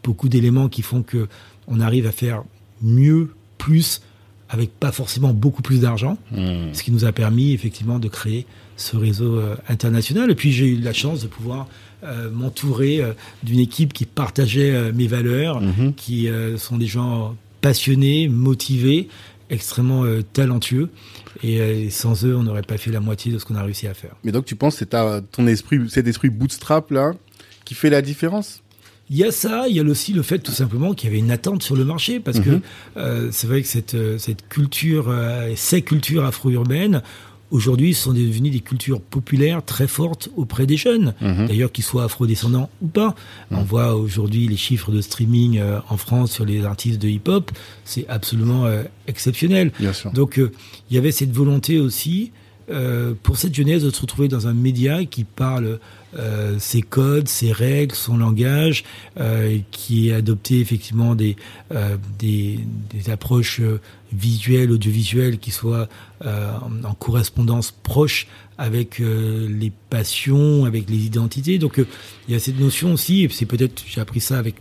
[0.04, 1.28] beaucoup d'éléments qui font que
[1.68, 2.44] on arrive à faire
[2.82, 4.02] mieux, plus,
[4.50, 6.74] avec pas forcément beaucoup plus d'argent, Mhm.
[6.74, 8.46] ce qui nous a permis effectivement de créer
[8.76, 10.30] ce réseau euh, international.
[10.32, 11.68] Et puis j'ai eu la chance de pouvoir
[12.04, 15.94] euh, m'entourer euh, d'une équipe qui partageait mes valeurs, Mhm.
[15.94, 16.28] qui
[16.58, 19.08] sont des gens passionnés, motivés,
[19.52, 20.90] extrêmement talentueux.
[21.44, 23.94] Et sans eux, on n'aurait pas fait la moitié de ce qu'on a réussi à
[23.94, 24.16] faire.
[24.24, 24.96] Mais donc tu penses que c'est
[25.32, 27.14] ton esprit, cet esprit bootstrap là,
[27.66, 28.61] qui fait la différence?
[29.14, 31.20] Il y a ça, il y a aussi le fait tout simplement qu'il y avait
[31.20, 32.62] une attente sur le marché, parce que Mhm.
[32.98, 37.02] euh, c'est vrai que cette, euh, cette culture, euh, ces cultures afro-urbaines
[37.52, 41.48] aujourd'hui sont devenus des cultures populaires très fortes auprès des jeunes, Mhm.
[41.48, 43.14] d'ailleurs qu'ils soient afrodescendants ou pas.
[43.52, 47.52] On voit aujourd'hui les chiffres de streaming euh, en France sur les artistes de hip-hop,
[47.84, 49.74] c'est absolument euh, exceptionnel.
[49.78, 50.12] Bien sûr.
[50.14, 50.54] Donc euh,
[50.90, 52.32] il y avait cette volonté aussi
[52.70, 55.80] euh, pour cette jeunesse de se retrouver dans un média qui parle
[56.18, 58.84] euh, ses codes, ses règles, son langage,
[59.20, 61.36] euh, qui est adopté effectivement des,
[61.74, 62.60] euh, des,
[62.94, 63.80] des approches euh,
[64.14, 65.88] visuelles, audiovisuelles qui soient
[66.26, 66.52] euh,
[66.84, 71.58] en, correspondance proche avec euh, les passions, avec les identités.
[71.60, 71.88] Donc euh,
[72.28, 74.56] il y a cette notion aussi, et c'est peut-être j'ai appris ça avec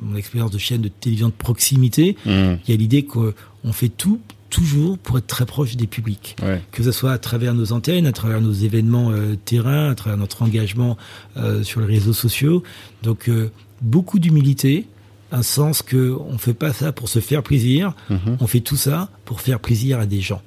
[0.00, 2.58] mon expérience de chaîne de télévision de proximité, Mhm.
[2.66, 3.32] il y a l'idée qu'on
[3.72, 4.20] fait tout
[4.56, 6.62] toujours pour être très proche des publics Ouais.
[6.72, 10.16] que ce soit à travers nos antennes, à travers nos événements euh, terrain, à travers
[10.16, 10.96] notre engagement
[11.36, 12.62] euh, sur les réseaux sociaux.
[13.02, 13.50] Donc euh,
[13.82, 14.86] beaucoup d'humilité,
[15.30, 18.38] un sens que on fait pas ça pour se faire plaisir, Mhm.
[18.40, 20.42] on fait tout ça pour faire plaisir à des gens.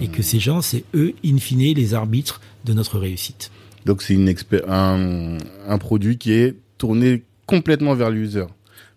[0.00, 3.50] Et que ces gens, c'est eux, in fine, les arbitres de notre réussite.
[3.86, 4.32] Donc c'est une
[4.68, 5.38] un,
[5.68, 8.44] un produit qui est tourné complètement vers l'user.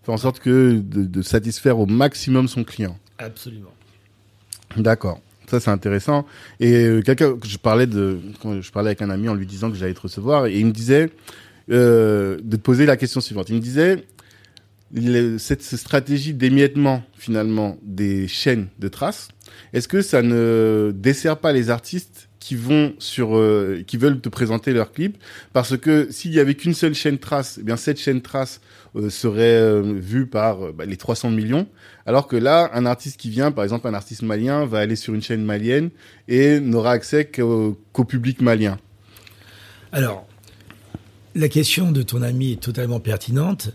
[0.04, 2.98] Faire en sorte que de, de satisfaire au maximum son client.
[3.20, 3.74] Absolument.
[4.78, 5.20] D'accord.
[5.50, 6.26] Ça c'est intéressant.
[6.60, 8.20] Et euh, quelqu'un, je parlais de,
[8.62, 10.72] je parlais avec un ami en lui disant que j'allais te recevoir, et il me
[10.72, 11.10] disait
[11.72, 13.50] euh, de te poser la question suivante.
[13.50, 14.06] Il me disait
[14.94, 19.28] le- cette stratégie d'émiettement finalement des chaînes de traces.
[19.74, 24.28] Est-ce que ça ne dessert pas les artistes qui vont sur, euh, qui veulent te
[24.28, 25.18] présenter leurs clips
[25.54, 28.60] Parce que s'il y avait qu'une seule chaîne trace, eh bien cette chaîne trace
[28.98, 31.68] euh, serait euh, vue par bah, les 300 millions,
[32.06, 35.14] alors que là, un artiste qui vient, par exemple un artiste malien, va aller sur
[35.14, 35.92] une chaîne malienne
[36.28, 38.80] et n'aura accès qu'au public malien.
[39.92, 40.28] Alors,
[41.36, 43.70] la question de ton ami est totalement pertinente,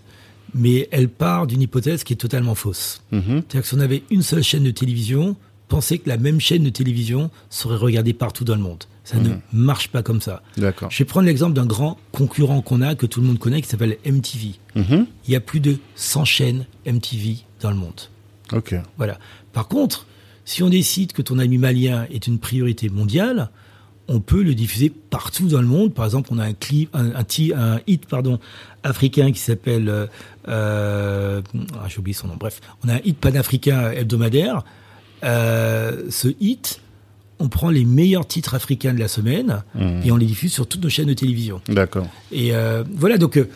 [0.55, 3.01] mais elle part d'une hypothèse qui est totalement fausse.
[3.13, 3.23] Mhm.
[3.27, 5.37] C'est-à-dire que si on avait une seule chaîne de télévision,
[5.69, 8.85] penser que la même chaîne de télévision serait regardée partout dans le monde.
[9.05, 10.43] Ça ne marche pas comme ça.
[10.57, 10.91] D'accord.
[10.91, 13.69] Je vais prendre l'exemple d'un grand concurrent qu'on a, que tout le monde connaît, qui
[13.69, 14.55] s'appelle MTV.
[14.75, 15.07] Mhm.
[15.29, 18.01] Il y a plus de 100 chaînes MTV dans le monde.
[18.53, 18.75] Ok.
[18.97, 19.19] Voilà.
[19.53, 20.07] Par contre,
[20.45, 23.51] si on décide que ton ami malien est une priorité mondiale,
[24.09, 25.95] on peut le diffuser partout dans le monde.
[25.95, 28.39] Par exemple, on a un clip, un, un hit, pardon,
[28.83, 30.07] africain qui s'appelle, euh,
[30.49, 31.43] euh,
[31.75, 32.37] ah, j'ai oublié son nom.
[32.37, 34.65] Bref, on a un hit panafricain hebdomadaire.
[35.25, 36.81] Euh, ce hit,
[37.39, 40.03] on prend les meilleurs titres africains de la semaine Mhm.
[40.05, 41.61] et on les diffuse sur toutes nos chaînes de télévision.
[41.69, 42.07] D'accord.
[42.33, 43.49] Et euh, voilà, donc euh,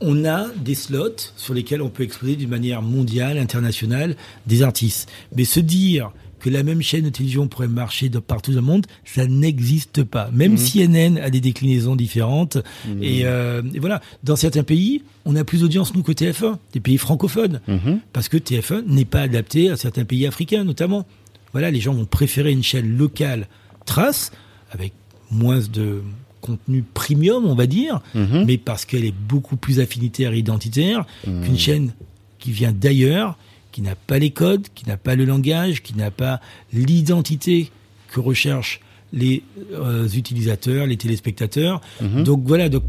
[0.00, 4.16] on a des slots sur lesquels on peut exposer d'une manière mondiale, internationale,
[4.46, 5.08] des artistes.
[5.36, 6.10] Mais se dire
[6.40, 10.04] que la même chaîne de télévision pourrait marcher de partout dans le monde, ça n'existe
[10.04, 10.30] pas.
[10.32, 12.58] Même CNN a des déclinaisons différentes.
[13.02, 16.80] Et, euh, et voilà, dans certains pays, on a plus d'audience nous que TF1, des
[16.80, 18.00] pays francophones, Mhm.
[18.12, 21.06] parce que TF1 n'est pas adapté à certains pays africains notamment.
[21.52, 23.48] Voilà, les gens vont préférer une chaîne locale
[23.86, 24.32] trace
[24.70, 24.92] avec
[25.30, 26.02] moins de
[26.40, 28.44] contenu premium, on va dire, Mhm.
[28.46, 31.92] mais parce qu'elle est beaucoup plus affinitaire et identitaire qu'une chaîne
[32.38, 33.36] qui vient d'ailleurs,
[33.78, 36.40] qui n'a pas les codes, qui n'a pas le langage, qui n'a pas
[36.72, 37.70] l'identité
[38.10, 38.80] que recherchent
[39.12, 41.80] les euh, utilisateurs, les téléspectateurs.
[42.00, 42.82] Donc voilà, donc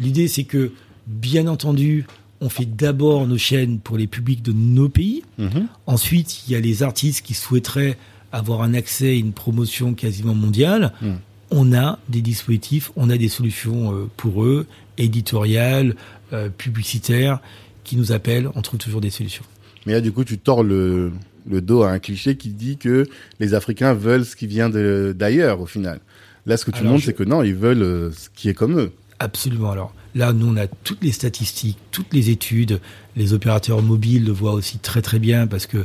[0.00, 0.72] l'idée c'est que
[1.06, 2.06] bien entendu,
[2.40, 5.22] on fait d'abord nos chaînes pour les publics de nos pays.
[5.38, 5.68] Mhm.
[5.86, 7.96] Ensuite, il y a les artistes qui souhaiteraient
[8.32, 10.92] avoir un accès à une promotion quasiment mondiale.
[11.02, 11.10] Mm.
[11.52, 14.66] On a des dispositifs, on a des solutions euh, pour eux,
[14.98, 15.94] éditoriales,
[16.32, 17.40] euh, publicitaires,
[17.84, 18.48] qui nous appellent.
[18.56, 19.44] On trouve toujours des solutions.
[19.86, 21.12] Mais là, du coup, tu tords le,
[21.48, 23.08] le dos à un cliché qui dit que
[23.40, 26.00] les Africains veulent ce qui vient d'ailleurs, au final.
[26.46, 28.48] Là, ce que tu Alors, montres, je- c'est que non, ils veulent euh, ce qui
[28.48, 28.92] est comme eux.
[29.18, 29.70] Absolument.
[29.70, 32.80] Alors là, nous, on a toutes les statistiques, toutes les études.
[33.16, 35.78] Les opérateurs mobiles le voient aussi très très bien parce que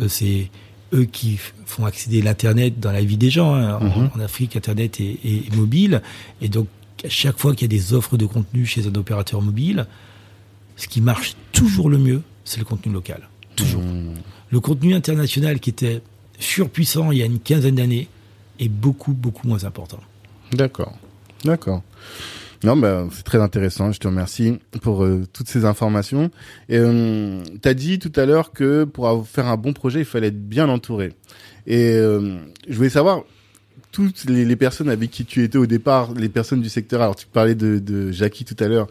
[0.00, 0.50] euh, c'est
[0.92, 3.54] eux qui font accéder l'Internet dans la vie des gens.
[3.54, 3.78] hein.
[3.80, 4.10] En- Mhm.
[4.14, 6.02] en, Afrique, Internet est- est mobile.
[6.40, 6.68] Et donc,
[7.04, 9.86] à chaque fois qu'il y a des offres de contenu chez un opérateur mobile,
[10.76, 13.28] ce qui marche toujours le mieux, c'est le contenu local.
[13.56, 13.82] Toujours.
[13.82, 14.14] Mmh.
[14.50, 16.02] Le contenu international qui était
[16.38, 18.08] surpuissant il y a une quinzaine d'années
[18.58, 20.00] est beaucoup, beaucoup moins important.
[20.52, 20.96] D'accord.
[21.44, 21.82] D'accord.
[22.62, 23.92] Non, ben, c'est très intéressant.
[23.92, 26.30] Je te remercie pour euh, toutes ces informations.
[26.70, 30.28] Et euh, t'as dit tout à l'heure que pour faire un bon projet, il fallait
[30.28, 31.12] être bien entouré.
[31.66, 33.24] Et euh, je voulais savoir
[33.92, 37.02] toutes les, les personnes avec qui tu étais au départ, les personnes du secteur.
[37.02, 38.88] Alors, tu parlais de, de Jackie tout à l'heure,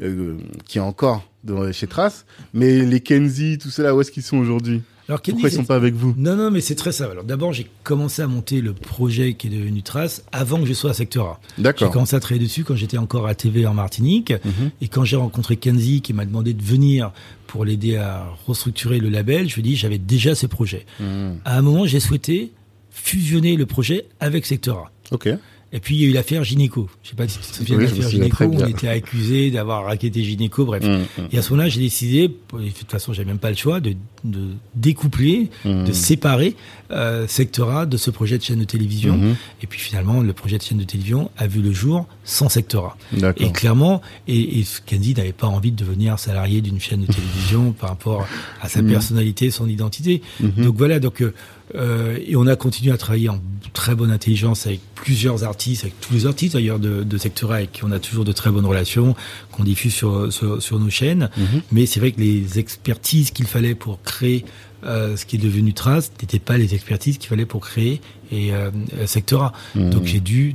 [0.00, 0.36] euh,
[0.66, 4.38] qui est encore dans- chez Trace, mais les Kenzie, tout cela, où est-ce qu'ils sont
[4.38, 4.82] aujourd'hui?
[5.08, 6.14] Alors, Pourquoi ils sont pas avec vous?
[6.16, 7.12] Non, non, mais c'est très simple.
[7.12, 10.72] Alors d'abord, j'ai commencé à monter le projet qui est devenu Trace avant que je
[10.72, 11.40] sois à Secteur A.
[11.56, 11.92] J'ai D'accord.
[11.92, 14.32] commencé à travailler dessus quand j'étais encore à TV en Martinique.
[14.32, 14.70] Mhm.
[14.80, 17.12] Et quand j'ai rencontré Kenzie qui m'a demandé de venir
[17.46, 20.86] pour l'aider à restructurer le label, je lui ai dit j'avais déjà ces projets.
[20.98, 21.04] Mmh.
[21.44, 22.50] À un moment, j'ai souhaité
[22.90, 24.90] fusionné le projet avec Sectora.
[25.12, 25.28] Ok.
[25.72, 26.88] Et puis il y a eu l'affaire Gynéco.
[27.02, 28.44] Je sais pas si tu te souviens Oui, de l'affaire Gynéco.
[28.44, 30.64] On était accusé d'avoir raquetté Gynéco.
[30.64, 30.84] Bref.
[30.84, 31.28] Mm, mm.
[31.32, 33.94] Et à ce moment-là, j'ai décidé, de toute façon, j'avais même pas le choix, de,
[34.24, 35.84] de découpler, Mm.
[35.84, 36.56] de séparer
[36.90, 39.16] euh, Sectora de ce projet de chaîne de télévision.
[39.16, 39.34] Mhm.
[39.62, 42.96] Et puis finalement, le projet de chaîne de télévision a vu le jour sans Sectora.
[43.38, 47.72] Et clairement, et, et Kenzie n'avait pas envie de devenir salarié d'une chaîne de télévision
[47.80, 48.26] par rapport
[48.62, 50.22] à sa personnalité, son identité.
[50.40, 50.64] Mhm.
[50.64, 51.34] Donc voilà, donc euh,
[51.76, 53.40] euh, et on a continué à travailler en
[53.72, 57.72] très bonne intelligence avec plusieurs artistes, avec tous les artistes d'ailleurs de, de Sectora avec
[57.72, 59.14] qui on a toujours de très bonnes relations,
[59.52, 61.28] qu'on diffuse sur, sur, sur nos chaînes.
[61.36, 61.62] Mhm.
[61.72, 64.44] Mais c'est vrai que les expertises qu'il fallait pour créer
[64.84, 68.00] euh, ce qui est devenu Trace n'étaient pas les expertises qu'il fallait pour créer
[68.32, 68.70] et euh,
[69.06, 69.52] Sectora.
[69.74, 69.90] Mhm.
[69.90, 70.54] Donc j'ai dû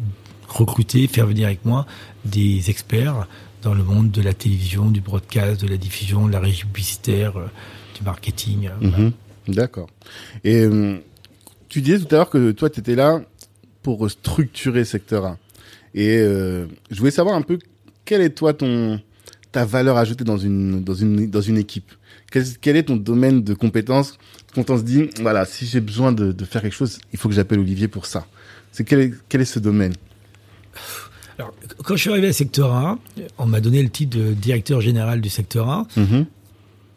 [0.50, 1.86] recruter, faire venir avec moi
[2.26, 3.28] des experts
[3.62, 7.38] dans le monde de la télévision, du broadcast, de la diffusion, de la régie publicitaire,
[7.38, 7.46] euh,
[7.96, 8.68] du marketing.
[8.68, 8.98] euh, voilà.
[8.98, 9.12] Mhm.
[9.48, 9.88] D'accord.
[10.44, 10.98] Et euh,
[11.72, 13.22] tu disais tout à l'heure que toi, tu étais là
[13.82, 15.38] pour structurer Secteur A.
[15.96, 17.60] Et euh, je voulais savoir un peu
[18.04, 19.00] quelle est toi ton
[19.54, 21.92] ta valeur ajoutée dans une dans une dans une équipe?
[22.30, 24.18] Quel, quel est ton domaine de compétences?
[24.54, 27.30] Quand on se dit voilà si j'ai besoin de, de faire quelque chose, il faut
[27.30, 28.28] que j'appelle Olivier pour ça.
[28.74, 29.94] C'est quel est, quel est ce domaine?
[31.38, 31.54] Alors,
[31.86, 33.00] quand je suis arrivé à Secteur A,
[33.38, 35.88] on m'a donné le titre de directeur général du Secteur A.
[35.96, 36.26] Mhm.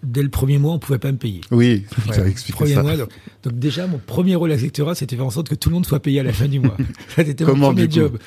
[0.05, 1.41] Dès le premier mois, on pouvait pas me payer.
[1.51, 2.83] Oui, Ouais, as expliqué premier ça.
[2.83, 3.09] mois, donc,
[3.43, 5.87] donc déjà, mon premier rôle à Sectora, c'était faire en sorte que tout le monde
[5.87, 6.77] soit payé à la fin du mois.
[7.17, 8.19] Ça, c'était mon Comment, premier job.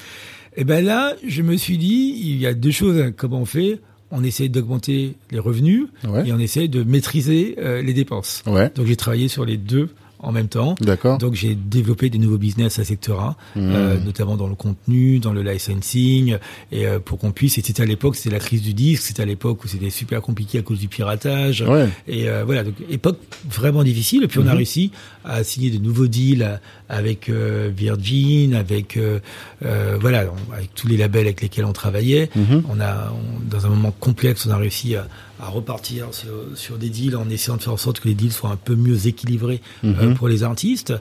[0.55, 2.99] Et ben là, je me suis dit, il y a deux choses.
[2.99, 3.11] hein.
[3.15, 3.79] Comment on fait?
[4.09, 6.27] On essaie d'augmenter les revenus Ouais.
[6.27, 8.41] et on essaie de maîtriser euh, les dépenses.
[8.47, 9.89] Ouais, Donc j'ai travaillé sur les deux
[10.19, 10.75] en même temps.
[10.81, 11.17] d'accord.
[11.19, 13.59] Donc j'ai développé des nouveaux business à Sectora, Mmh.
[13.59, 16.37] euh, notamment dans le contenu, dans le licensing,
[16.71, 17.57] et euh, pour qu'on puisse.
[17.57, 20.21] Et c'était à l'époque, c'était la crise du disque, c'était à l'époque où c'était super
[20.21, 21.61] compliqué à cause du piratage.
[21.61, 21.87] Ouais.
[22.07, 24.23] Et euh, voilà, donc époque vraiment difficile.
[24.23, 24.57] Et puis on a Mhm.
[24.57, 24.91] réussi
[25.23, 26.59] à signer de nouveaux deals
[26.89, 29.19] avec euh, Virgin, avec euh,
[29.65, 32.29] euh, voilà, avec tous les labels avec lesquels on travaillait.
[32.35, 32.63] Mhm.
[32.69, 35.07] On a, on- dans un moment complexe, on a réussi à,
[35.39, 38.31] à repartir sur, sur des deals en essayant de faire en sorte que les deals
[38.31, 40.15] soient un peu mieux équilibrés euh, Mhm.
[40.15, 40.93] pour les artistes.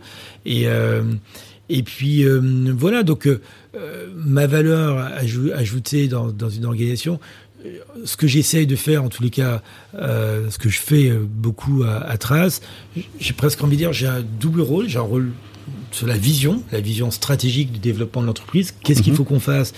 [0.44, 1.02] Et euh,
[1.68, 2.40] et puis euh,
[2.76, 3.28] voilà, donc
[4.14, 7.18] ma valeur ajou- ajoutée dans, dans une organisation,
[8.04, 9.62] ce que j'essaye de faire en tous les cas,
[9.94, 12.60] euh, ce que je fais beaucoup à, à Trace,
[13.18, 15.32] j'ai presque envie de dire, j'ai un double rôle, j'ai un rôle
[15.90, 18.72] sur la vision, la vision stratégique du développement de l'entreprise.
[18.84, 19.16] Qu'est-ce qu'il Mhm.
[19.16, 19.72] faut qu'on fasse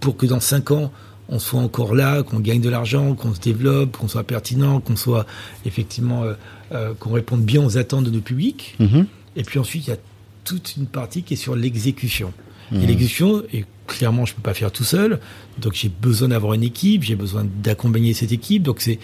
[0.00, 0.92] pour que dans cinq ans
[1.28, 4.96] on soit encore là, qu'on gagne de l'argent, qu'on se développe, qu'on soit pertinent, qu'on
[4.96, 5.24] soit
[5.64, 6.34] effectivement euh,
[6.72, 8.74] euh, qu'on réponde bien aux attentes de nos publics.
[8.78, 9.06] Mhm.
[9.36, 9.98] Et puis ensuite, il y a
[10.44, 12.32] toute une partie qui est sur l'exécution.
[12.70, 12.82] Mhm.
[12.82, 15.20] Et l'exécution, et clairement, je peux pas faire tout seul.
[15.60, 18.62] Donc, j'ai besoin d'avoir une équipe, j'ai besoin d'accompagner cette équipe.
[18.62, 18.98] Donc, c'est,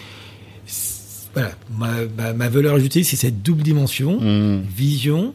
[1.33, 4.63] voilà, ma, ma, ma valeur ajoutée, c'est cette double dimension, Mhm.
[4.75, 5.33] vision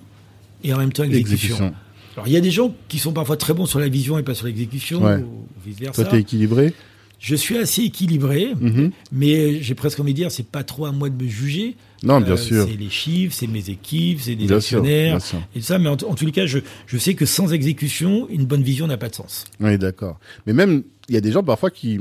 [0.63, 1.55] et en même temps exécution.
[1.57, 1.75] Exécution.
[2.15, 4.23] Alors, il y a des gens qui sont parfois très bons sur la vision et
[4.23, 5.17] pas sur l'exécution, Ouais.
[5.17, 6.03] ou vice versa.
[6.03, 6.73] Toi, t'es équilibré.
[7.21, 8.91] Je suis assez équilibré, Mhm.
[9.11, 11.75] mais j'ai presque envie de dire, c'est pas trop à moi de me juger.
[12.03, 12.67] Non, bien Euh, sûr.
[12.69, 15.17] C'est les chiffres, c'est mes équipes, c'est des Bien actionnaires.
[15.17, 15.39] bien sûr.
[15.57, 18.45] Et ça, mais en, en tous les cas, je, je sais que sans exécution, une
[18.45, 19.45] bonne vision n'a pas de sens.
[19.59, 20.19] Oui, d'accord.
[20.47, 21.99] Mais même, il y a des gens parfois qui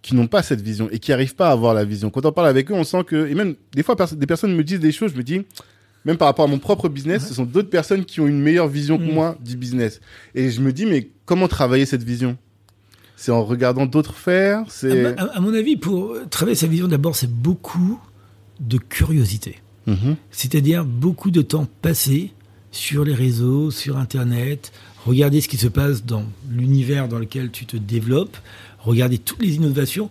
[0.00, 2.08] qui n'ont pas cette vision et qui arrivent pas à avoir la vision.
[2.10, 4.54] Quand on parle avec eux, on sent que et même des fois pers- des personnes
[4.54, 5.40] me disent des choses, je me dis
[6.04, 8.68] même par rapport à mon propre business, ce sont d'autres personnes qui ont une meilleure
[8.68, 9.12] vision que Mm.
[9.14, 10.00] moi du business.
[10.34, 12.36] Et je me dis mais comment travailler cette vision?
[13.16, 16.68] C'est en regardant d'autres faire, À, c'est ma- à- à mon avis, pour travailler sa
[16.68, 18.00] vision, d'abord, c'est beaucoup
[18.60, 19.58] de curiosité.
[19.86, 20.16] Mhm.
[20.30, 22.32] C'est-à-dire beaucoup de temps passé
[22.70, 24.70] sur les réseaux, sur Internet,
[25.04, 28.36] regarder ce qui se passe dans l'univers dans lequel tu te développes,
[28.78, 30.10] regarder toutes les innovations.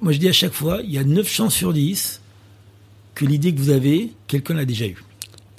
[0.00, 2.20] Moi, je dis à chaque fois, il y a 9 chances sur 10
[3.14, 5.02] que l'idée que vous avez, quelqu'un l'a déjà eue.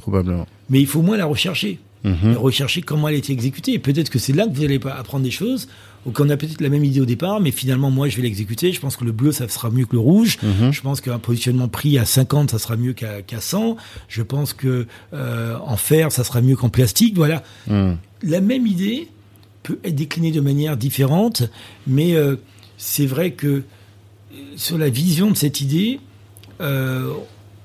[0.06, 0.48] Probablement.
[0.70, 1.80] Mais il faut au moins la rechercher.
[2.04, 2.34] Mhm.
[2.34, 3.74] Et rechercher comment elle a été exécutée.
[3.74, 5.68] Et peut-être que c'est là que vous allez apprendre des choses,
[6.06, 8.72] ou qu'on a peut-être la même idée au départ, mais finalement, moi, je vais l'exécuter.
[8.72, 10.38] Je pense que le bleu, ça sera mieux que le rouge.
[10.44, 10.72] Mhm.
[10.72, 13.78] Je pense qu'un positionnement prix à 50, ça sera mieux qu'à qu'à 100.
[14.08, 17.16] Je pense que euh, en fer, ça sera mieux qu'en plastique.
[17.16, 17.42] Voilà.
[17.68, 17.98] Mhm.
[18.22, 19.08] La même idée
[19.64, 21.42] peut être déclinée de manière différente,
[21.88, 22.36] mais euh,
[22.78, 23.64] c'est vrai que euh,
[24.58, 26.00] sur la vision de cette idée,
[26.62, 27.12] euh,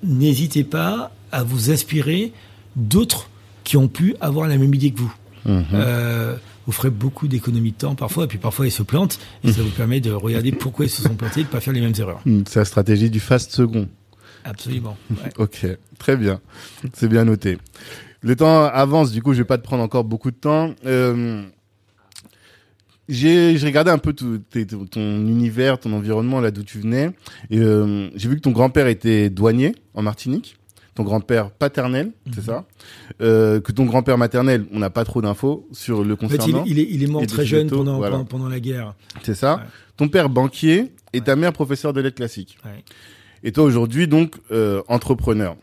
[0.03, 2.33] n'hésitez pas à vous inspirer
[2.76, 3.28] d'autres
[3.64, 5.14] qui ont pu avoir la même idée que vous.
[5.47, 5.64] Mhm.
[5.74, 9.53] Euh, vous ferez beaucoup d'économies de temps parfois, et puis parfois ils se plantent, et
[9.53, 11.72] ça vous permet de regarder pourquoi ils se sont plantés, et de ne pas faire
[11.72, 12.20] les mêmes erreurs.
[12.24, 12.45] Mhm.
[12.49, 13.89] C'est la stratégie du fast second.
[14.45, 14.97] Absolument.
[15.11, 15.31] ouais.
[15.39, 15.66] Ok,
[15.99, 16.41] très bien.
[16.95, 17.59] C'est bien noté.
[18.22, 20.74] Le temps avance, du coup, je vais pas te prendre encore beaucoup de temps.
[20.85, 21.43] Euh,
[23.09, 27.11] j'ai regardé un peu tout, ton ton univers, ton environnement, là d'où tu venais.
[27.51, 30.57] Et euh, j'ai vu que ton grand-père était douanier en Martinique.
[30.95, 32.66] Ton grand-père paternel, c'est ça
[33.20, 36.64] euh, Que ton grand-père maternel, on n'a pas trop d'infos sur le En fait, concernant.
[36.66, 38.12] il, il est, il est mort très jeune pendant, voilà.
[38.12, 38.95] pendant, pendant la guerre.
[39.22, 39.62] C'est ça Ouais.
[39.97, 42.59] Ton père banquier et ta mère professeur de lettres classiques.
[42.64, 42.82] Ouais.
[43.43, 45.57] Et toi aujourd'hui donc euh, entrepreneur.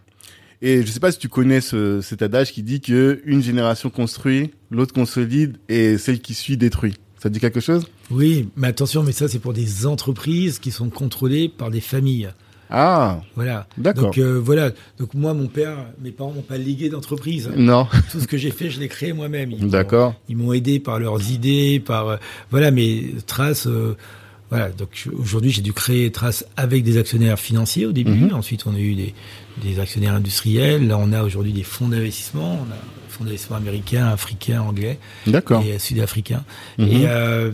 [0.61, 3.89] Et je sais pas si tu connais ce, cet adage qui dit que une génération
[3.91, 6.95] construit, l'autre consolide et celle qui suit détruit.
[7.19, 7.85] Ça te dit quelque chose?
[8.11, 12.29] Oui, mais attention, mais ça c'est pour des entreprises qui sont contrôlées par des familles.
[12.69, 13.67] Ah, Voilà.
[13.77, 14.03] d'accord.
[14.05, 14.71] Donc euh, voilà.
[14.99, 17.49] Donc moi, mon père, mes parents m'ont pas légué d'entreprise.
[17.55, 19.53] Non, Tout ce que j'ai fait, je l'ai créé moi-même.
[19.69, 20.15] D'accord.
[20.29, 22.17] Ils m'ont aidé par leurs idées, par euh,
[22.51, 22.71] voilà.
[22.71, 23.95] Mais Trace, euh,
[24.49, 24.69] voilà.
[24.69, 28.11] Donc aujourd'hui, j'ai dû créer Trace avec des actionnaires financiers au début.
[28.11, 28.33] Mhm.
[28.33, 29.13] Ensuite, on a eu des,
[29.63, 30.87] des actionnaires industriels.
[30.87, 32.53] Là, on a aujourd'hui des fonds d'investissement.
[32.61, 35.63] On a des fonds d'investissement américains, africains, anglais D'accord.
[35.65, 36.43] et euh, sud-africains.
[36.77, 36.87] Mhm.
[36.87, 37.51] Et euh,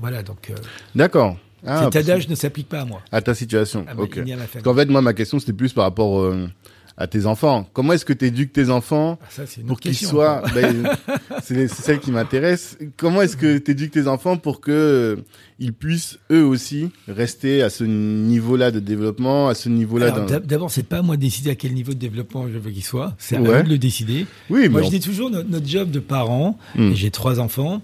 [0.00, 0.22] voilà.
[0.22, 0.54] Donc euh,
[0.94, 1.36] D'accord.
[1.66, 3.00] Ah, cet adage ne s'applique pas à moi.
[3.12, 3.84] à ta situation.
[3.88, 4.18] À ma- ok.
[4.18, 4.36] à ma famille.
[4.52, 6.48] Parce qu'en fait, moi, ma question, c'était plus par rapport euh,
[6.96, 7.68] à tes enfants.
[7.72, 10.42] Comment est-ce que tu éduques tes enfants Ah, ça, pour qu'ils soient...
[10.54, 10.88] ben,
[11.42, 12.76] c'est celle qui m'intéresse.
[12.96, 15.16] Comment est-ce que tu éduques tes enfants pour que euh,
[15.60, 20.10] ils puissent, eux aussi, rester à ce niveau-là de développement, à ce niveau-là
[20.44, 22.84] D'abord, c'est pas à moi de décider à quel niveau de développement je veux qu'ils
[22.84, 23.14] soient.
[23.18, 23.60] C'est à Ouais.
[23.60, 24.26] eux de le décider.
[24.50, 26.92] Oui, Moi, mais je dis toujours, notre, notre job de parents, Hmm.
[26.94, 27.80] j'ai trois enfants,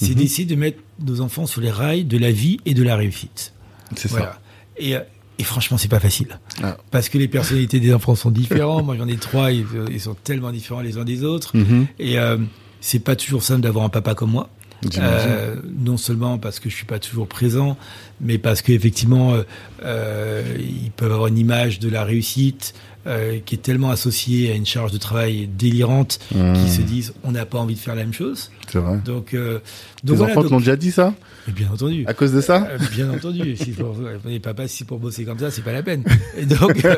[0.00, 0.14] c'est Mhm.
[0.14, 3.52] d'essayer de mettre nos enfants sur les rails de la vie et de la réussite.
[3.96, 4.38] c'est Voilà.
[4.76, 5.00] Et, euh,
[5.38, 6.38] et franchement, c'est pas facile.
[6.62, 6.76] Ah.
[6.90, 8.84] Parce que les personnalités des enfants sont différentes.
[8.84, 11.52] Moi, j'en ai trois, ils, ils sont tellement différents les uns des autres.
[11.52, 11.58] ça.
[11.58, 11.86] Mhm.
[11.98, 12.36] Et euh,
[12.80, 14.50] c'est pas toujours simple d'avoir un papa comme moi.
[14.98, 17.76] Euh, non seulement parce que je suis pas toujours présent,
[18.20, 19.42] mais parce qu'effectivement, euh,
[19.82, 22.74] euh, ils peuvent avoir une image de la réussite
[23.08, 26.52] euh, qui est tellement associée à une charge de travail délirante Mhm.
[26.54, 28.50] qu'ils se disent on n'a pas envie de faire la même chose.
[28.70, 28.98] C'est vrai.
[29.04, 29.60] Donc, euh,
[30.04, 31.14] donc voilà, enfants donc- l'ont déjà dit ça
[31.48, 32.04] bien entendu.
[32.06, 33.96] À cause de ça Euh, Bien entendu, si pour,
[34.26, 36.04] les papas, si pour bosser comme ça, c'est pas la peine.
[36.36, 36.94] Et donc, euh,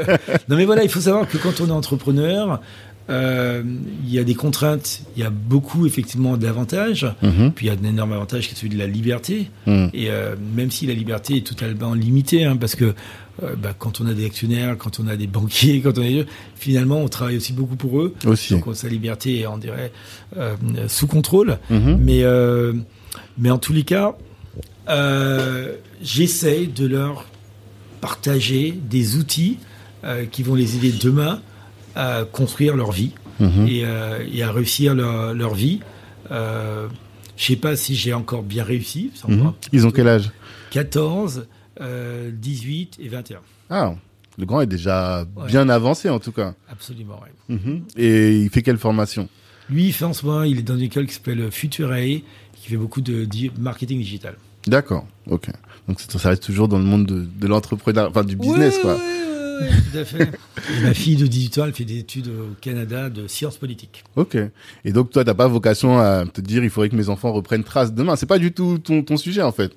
[0.48, 2.60] non mais voilà, il faut savoir que quand on est entrepreneur,
[3.10, 3.62] euh,
[4.04, 7.52] il y a des contraintes, il y a beaucoup effectivement d'avantages, Mhm.
[7.52, 9.50] puis il y a un énorme avantage qui est celui de la liberté.
[9.66, 9.90] Mhm.
[9.92, 12.94] Et euh, même si la liberté est totalement limitée, hein, parce que
[13.42, 16.24] euh, bah, quand on a des actionnaires, quand on a des banquiers, quand on est
[16.54, 18.14] finalement, on travaille aussi beaucoup pour eux.
[18.26, 18.54] Aussi.
[18.54, 19.92] Donc sa liberté est, on dirait,
[20.88, 21.58] sous contrôle.
[21.70, 21.98] Mhm.
[22.00, 22.22] Mais,
[23.38, 24.14] mais en tous les cas,
[26.02, 27.24] j'essaye de leur
[28.00, 29.58] partager des outils
[30.30, 31.40] qui vont les aider demain
[31.94, 33.66] à construire leur vie Mhm.
[33.68, 35.80] et, euh, et à réussir leur, leur vie.
[36.30, 36.88] Euh,
[37.36, 39.10] je sais pas si j'ai encore bien réussi.
[39.26, 39.52] Mhm.
[39.72, 40.30] Ils ont quel âge?
[40.70, 41.46] 14,
[41.80, 43.38] euh, 18 et 21.
[43.70, 43.94] Ah,
[44.38, 45.46] le grand est déjà Ouais.
[45.46, 46.54] bien avancé en tout cas.
[46.70, 47.20] Absolument.
[47.48, 47.82] Mhm.
[47.96, 49.28] Et il fait quelle formation?
[49.70, 52.22] Lui, il fait en ce moment, il est dans une école qui s'appelle Futurae,
[52.54, 54.34] qui fait beaucoup de di- marketing digital.
[54.66, 55.48] D'accord, ok.
[55.88, 58.98] Donc ça reste toujours dans le monde de, de l'entrepreneuriat, enfin du business quoi.
[59.68, 60.30] Tout à fait.
[60.82, 64.04] Ma fille de 18 ans, elle fait des études au Canada de sciences politiques.
[64.16, 64.36] Ok.
[64.84, 67.64] Et donc toi, t'as pas vocation à te dire il faudrait que mes enfants reprennent
[67.64, 68.16] trace demain?
[68.16, 69.72] C'est pas du tout ton, ton sujet en fait.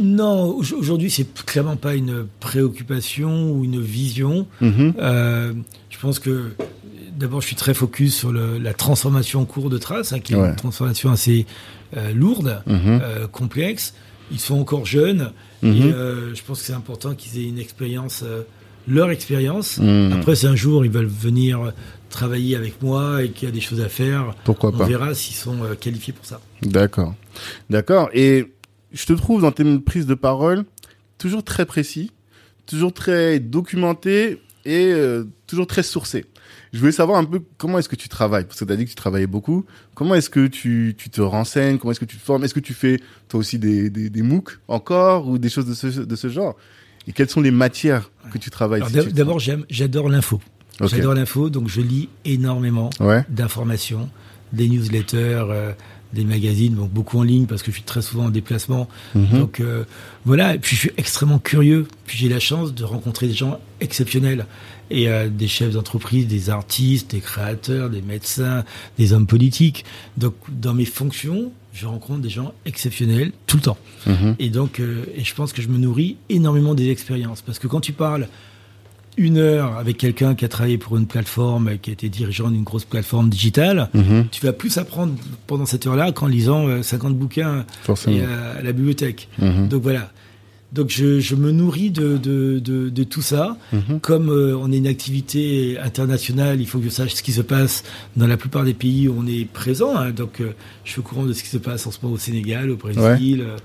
[0.00, 4.46] Non, au- aujourd'hui, c'est clairement pas une préoccupation ou une vision.
[4.60, 4.94] Mhm.
[4.98, 5.52] Euh,
[5.90, 6.50] je pense que
[7.18, 10.34] d'abord, je suis très focus sur le- la transformation en cours de trace, hein, qui
[10.34, 11.46] est une transformation assez
[11.96, 13.00] euh, lourde, Mhm.
[13.02, 13.94] euh, complexe.
[14.30, 15.74] Ils sont encore jeunes Mhm.
[15.74, 18.42] et euh, je pense que c'est important qu'ils aient une expérience, euh,
[18.90, 19.78] leur expérience.
[19.78, 20.12] Mhm.
[20.12, 21.72] Après, si un jour ils veulent venir
[22.10, 25.14] travailler avec moi et qu'il y a des choses à faire, Pourquoi on pas verra
[25.14, 26.40] s'ils sont euh, qualifiés pour ça.
[26.62, 27.14] D'accord.
[27.70, 28.10] D'accord.
[28.12, 28.52] Et
[28.92, 30.64] je te trouve dans tes prises de parole
[31.18, 32.10] toujours très précis,
[32.66, 36.26] toujours très documenté et euh, toujours très sourcé.
[36.72, 38.84] Je voulais savoir un peu comment est-ce que tu travailles, parce que tu as dit
[38.84, 39.64] que tu travaillais beaucoup.
[39.94, 41.78] Comment est-ce que tu, tu te renseignes?
[41.78, 42.44] Comment est-ce que tu te formes?
[42.44, 45.74] Est-ce que tu fais toi aussi des, des, des MOOC encore ou des choses de
[45.74, 46.56] ce, de ce genre?
[47.08, 50.40] Et quelles sont les matières que tu travailles si D'abord, j'adore l'info.
[50.80, 53.24] J'adore l'info, donc je lis énormément Ouais.
[53.28, 54.08] d'informations,
[54.52, 55.72] des newsletters, euh,
[56.12, 58.88] des magazines, donc beaucoup en ligne parce que je suis très souvent en déplacement.
[59.14, 59.38] Mhm.
[59.38, 59.84] Donc euh,
[60.24, 61.86] voilà, et puis je suis extrêmement curieux.
[62.06, 64.46] Puis j'ai la chance de rencontrer des gens exceptionnels
[64.90, 68.64] et euh, des chefs d'entreprise, des artistes, des créateurs, des médecins,
[68.98, 69.84] des hommes politiques.
[70.16, 73.78] Donc dans mes fonctions, je rencontre des gens exceptionnels tout le temps.
[74.06, 74.36] Mhm.
[74.38, 77.42] Et donc, euh, et je pense que je me nourris énormément des expériences.
[77.42, 78.28] Parce que quand tu parles
[79.16, 82.62] une heure avec quelqu'un qui a travaillé pour une plateforme, qui a été dirigeant d'une
[82.64, 84.26] grosse plateforme digitale, Mhm.
[84.30, 85.14] tu vas plus apprendre
[85.46, 88.16] pendant cette heure-là qu'en lisant euh, 50 bouquins Forcément.
[88.16, 89.28] et, euh, à la bibliothèque.
[89.38, 89.68] Mhm.
[89.68, 90.10] Donc voilà.
[90.72, 93.56] Donc je, je me nourris de, de, de, de tout ça.
[93.72, 93.98] Mhm.
[94.00, 97.40] Comme euh, on est une activité internationale, il faut que je sache ce qui se
[97.42, 97.82] passe
[98.16, 99.96] dans la plupart des pays où on est présent.
[99.96, 100.12] hein.
[100.12, 100.52] Donc euh,
[100.84, 102.76] je suis au courant de ce qui se passe en ce moment au Sénégal, au
[102.76, 103.56] Brésil, euh,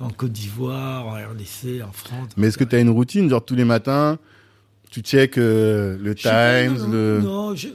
[0.00, 2.28] en Côte d'Ivoire, en RDC, en France.
[2.36, 4.18] Mais est-ce que tu as une routine, genre tous les matins,
[4.92, 7.20] Tu check euh, le Times, non, non, le.
[7.22, 7.68] Non, je,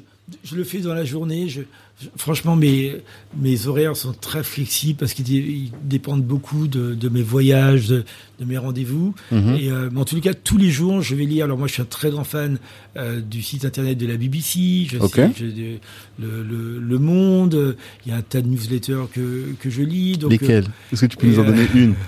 [0.43, 1.49] je le fais dans la journée.
[1.49, 1.61] Je,
[1.99, 2.97] je- franchement, mes,
[3.41, 7.87] mes horaires sont très flexibles parce qu'ils dé- ils dépendent beaucoup de, de mes voyages,
[7.87, 8.05] de,
[8.39, 9.15] de mes rendez-vous.
[9.31, 9.55] Mhm.
[9.59, 11.45] Et euh, mais en les cas, tous les jours, je vais lire.
[11.45, 12.59] Alors moi, je suis un très grand fan
[12.97, 14.85] euh, du site internet de la BBC.
[14.87, 15.15] Je Ok.
[15.15, 15.79] sais, je- de-
[16.19, 17.75] le, le, le Monde.
[18.05, 20.17] Il y a un tas de newsletters que, que je lis.
[20.19, 20.61] Donc, euh,
[20.93, 21.95] Est-ce que tu peux nous en donner une?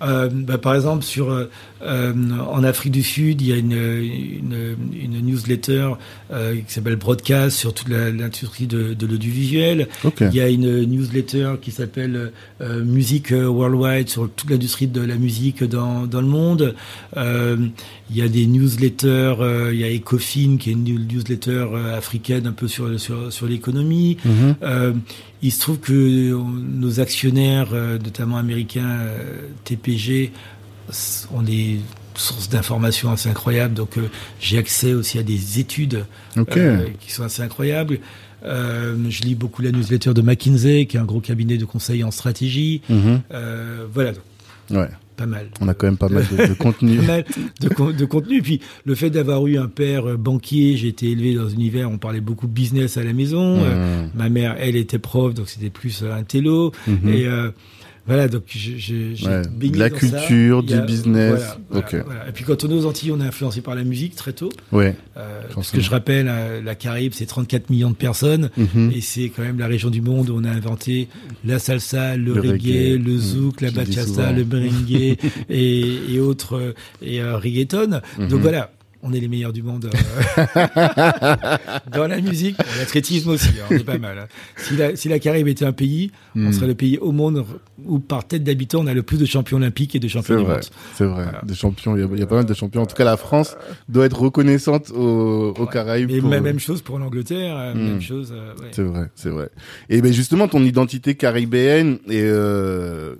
[0.00, 1.46] Euh, bah, par exemple, sur euh,
[1.82, 2.12] euh,
[2.50, 5.92] en Afrique du Sud, il y a une, une, une newsletter
[6.32, 9.88] euh, qui s'appelle Broadcast sur toute l'industrie de, de l'audiovisuel.
[10.20, 15.16] Il y a une newsletter qui s'appelle euh, Music Worldwide sur toute l'industrie de la
[15.16, 16.74] musique dans, dans le monde.
[17.16, 17.56] Euh,
[18.10, 21.96] il y a des newsletters, euh, il y a Ecofin qui est une newsletter euh,
[21.96, 24.16] africaine un peu sur, sur, sur l'économie.
[24.24, 24.56] Mhm.
[24.62, 24.92] Euh,
[25.42, 30.32] il se trouve que nos actionnaires, euh, notamment américains, euh, TPG,
[30.90, 31.80] s- ont des
[32.14, 33.74] sources d'informations assez incroyables.
[33.74, 34.08] Donc, euh,
[34.40, 36.04] j'ai accès aussi à des études
[36.36, 37.98] euh, qui sont assez incroyables.
[38.44, 42.04] Euh, je lis beaucoup la newsletter de McKinsey, qui est un gros cabinet de conseil
[42.04, 42.82] en stratégie.
[42.88, 43.20] Mhm.
[43.92, 44.22] Voilà, donc,
[44.70, 44.88] Ouais.
[45.16, 45.48] pas mal.
[45.60, 46.96] On a quand même pas mal de, de contenu.
[46.98, 47.24] Pas mal
[47.60, 48.42] de, con- de contenu.
[48.42, 51.94] Puis le fait d'avoir eu un père banquier, j'ai été élevé dans un univers, où
[51.94, 53.60] on parlait beaucoup business à la maison.
[54.14, 56.72] Ma mère, elle, était prof, donc c'était plus un télo.
[56.86, 57.08] Mhm.
[57.08, 57.26] Et
[58.08, 61.40] voilà, donc j'ai Ouais, baigné de la dans culture, a- du business.
[61.70, 62.28] voilà, voilà.
[62.28, 64.48] Et puis quand on est aux Antilles, on est influencé par la musique très tôt.
[64.72, 64.96] Ouais.
[65.16, 68.50] Euh, parce que je rappelle, euh, la Caraïbe, c'est 34 millions de personnes.
[68.56, 68.92] Mhm.
[68.94, 71.08] Et c'est quand même la région du monde où on a inventé
[71.44, 72.98] la salsa, le, Le reggae, reggae.
[73.04, 75.16] le zouk, la bachata, le merengue
[75.50, 78.00] et, et autres euh, et euh, reggaeton.
[78.18, 78.28] Mhm.
[78.28, 78.72] Donc voilà,
[79.02, 80.56] on est les meilleurs du monde euh,
[81.94, 84.18] dans la musique, l'athlétisme aussi, hein, on est pas mal.
[84.18, 84.26] hein.
[84.56, 86.52] Si la, si la Caraïbe était un pays, on Mhm.
[86.52, 87.44] serait le pays au monde
[87.86, 90.44] où par tête d'habitant on a le plus de champions olympiques et de champions du
[90.44, 90.64] vrai, monde.
[90.94, 91.22] c'est vrai.
[91.24, 91.40] Voilà.
[91.44, 92.82] Des champions, il y, a, il y a pas mal de champions.
[92.82, 93.56] En tout cas, la France
[93.88, 96.10] doit être reconnaissante aux, aux Caraïbes.
[96.10, 97.82] Et pour- même, chose pour l'Angleterre, euh, Mhm.
[97.84, 98.32] même chose.
[98.34, 98.68] euh, ouais.
[98.72, 99.48] C'est vrai, c'est vrai.
[99.88, 103.14] Et ben justement, ton identité caribéenne et euh,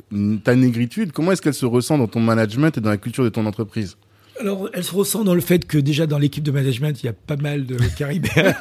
[0.44, 3.28] ta négritude, comment est-ce qu'elle se ressent dans ton management et dans la culture de
[3.28, 3.96] ton entreprise?
[4.40, 7.08] Alors, elle se ressent dans le fait que déjà dans l'équipe de management, il y
[7.08, 8.54] a pas mal de Caribéens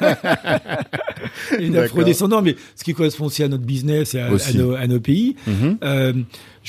[1.58, 4.56] et d'afro-descendants, mais ce qui correspond aussi à notre business et à, à Aussi.
[4.58, 5.36] nos, à nos pays.
[5.46, 5.78] Mhm.
[5.82, 6.12] Euh,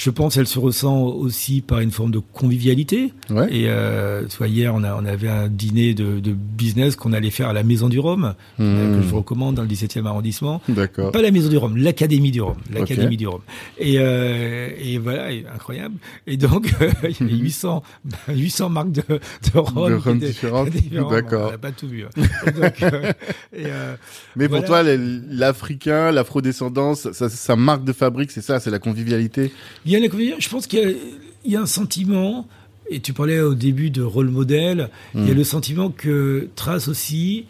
[0.01, 3.11] je pense qu'elle se ressent aussi par une forme de convivialité.
[3.29, 3.47] Ouais.
[3.53, 7.11] Et euh, tu vois, hier, on, a, on avait un dîner de, de business qu'on
[7.11, 10.05] allait faire à la Maison du Rhum, euh, que je vous recommande dans le 17e
[10.05, 10.61] arrondissement.
[10.69, 11.11] D'accord.
[11.11, 12.55] Pas la Maison du Rhum, l'Académie du Rhum.
[12.73, 13.41] L'Académie du Rhum.
[13.77, 15.95] Et, euh, et voilà, et incroyable.
[16.27, 16.89] Et donc, euh,
[17.19, 17.83] il y avait 800,
[18.29, 19.89] 800 marques de, de Rhum.
[19.91, 20.69] De rhum différentes.
[21.11, 21.47] D'accord.
[21.49, 22.05] On n'a pas tout vu.
[22.05, 22.23] hein.
[22.47, 23.11] Et donc, euh,
[23.53, 23.95] et, euh,
[24.37, 29.51] Mais pour toi, l'Africain, l'Afrodescendance, ça, ça marque de fabrique, c'est ça, c'est la convivialité?
[29.97, 30.89] Il y a je pense qu'il y a,
[31.45, 32.47] il y a un sentiment,
[32.89, 35.37] et tu parlais au début de rôle modèle, il y a Mm.
[35.37, 37.45] le sentiment que Trace aussi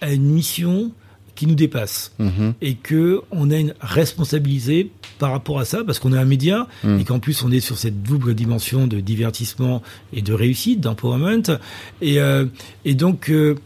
[0.00, 0.92] a une mission
[1.34, 2.12] qui nous dépasse.
[2.20, 2.54] Mhm.
[2.62, 6.68] et que on a une responsabilité par rapport à ça parce qu'on est un média
[6.84, 6.98] Mm.
[7.00, 9.82] et qu'en plus on est sur cette double dimension de divertissement
[10.12, 11.58] et de réussite, d'empowerment
[12.00, 12.46] et euh,
[12.84, 13.56] et donc euh,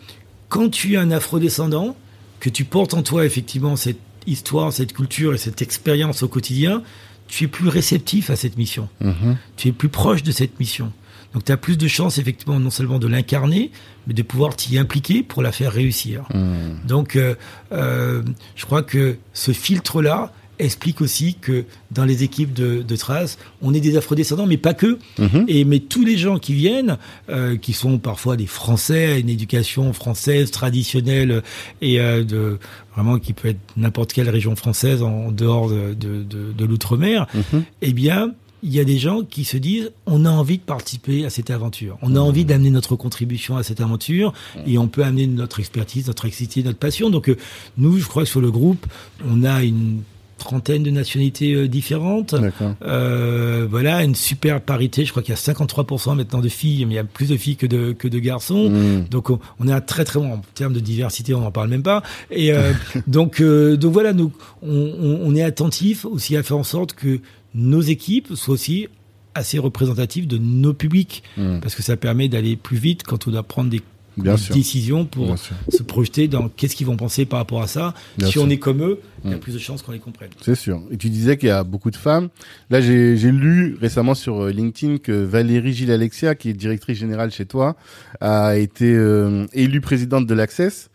[0.49, 1.95] quand tu es un afrodescendant
[2.41, 6.83] que tu portes en toi effectivement cette histoire, cette culture et cette expérience au quotidien,
[7.29, 9.37] tu es plus réceptif à cette mission Mhm.
[9.57, 10.93] tu es plus proche de cette mission.
[11.35, 13.71] Donc tu as plus de chances effectivement non seulement de l'incarner,
[14.07, 16.25] mais de pouvoir t'y impliquer pour la faire réussir.
[16.35, 16.81] Mhm.
[16.87, 17.35] Donc euh,
[17.73, 18.23] euh,
[18.57, 23.75] je crois que ce filtre-là explique aussi que dans les équipes de, de Trace, on
[23.75, 24.99] est des afrodescendants, mais pas que.
[25.19, 25.45] Mhm.
[25.49, 26.99] Et mais tous les gens qui viennent,
[27.29, 31.43] euh, qui sont parfois des Français, une éducation française traditionnelle
[31.81, 32.59] et euh, de
[32.95, 37.63] vraiment qui peut être n'importe quelle région française en dehors de, de, de, l'outre-mer, Mhm.
[37.83, 38.33] eh bien,
[38.65, 41.51] il y a des gens qui se disent on a envie de participer à cette
[41.51, 44.33] aventure, on a envie d'amener notre contribution à cette aventure
[44.67, 47.09] et on peut amener notre expertise, notre excité, notre passion.
[47.09, 47.37] Donc euh,
[47.77, 48.85] nous, je crois que sur le groupe,
[49.25, 50.03] on a une
[50.39, 52.35] trentaine de nationalités euh, différentes.
[52.83, 55.05] Euh, voilà, une super parité.
[55.05, 57.37] Je crois qu'il y a 53% maintenant de filles, mais il y a plus de
[57.37, 58.71] filles que de, que de garçons.
[58.71, 59.09] Mhm.
[59.11, 61.69] Donc on, on est un très très bon en termes de diversité, on n'en parle
[61.69, 62.03] même pas.
[62.31, 62.73] Et euh,
[63.07, 64.33] donc euh, donc voilà, nous
[64.63, 67.21] on, est attentif aussi à faire en sorte que
[67.55, 68.89] nos équipes soient aussi
[69.35, 71.61] assez représentatives de nos publics, Mhm.
[71.61, 73.83] parce que ça permet d'aller plus vite quand on doit prendre des,
[74.23, 74.55] Bien des sûr.
[74.55, 77.95] décisions pour se projeter dans qu'est-ce qu'ils vont penser par rapport à ça.
[78.17, 78.43] Bien si sûr.
[78.43, 79.41] on est comme eux, il y a Mm.
[79.41, 80.31] plus de chances qu'on les comprenne.
[80.41, 80.83] C'est sûr.
[80.91, 82.29] Et tu disais qu'il y a beaucoup de femmes.
[82.71, 86.99] Là, j'ai j'ai lu récemment sur euh, LinkedIn que Valérie Gilles Alexia, qui est directrice
[86.99, 87.77] générale chez toi,
[88.21, 90.91] a été euh, élue présidente de l'Access.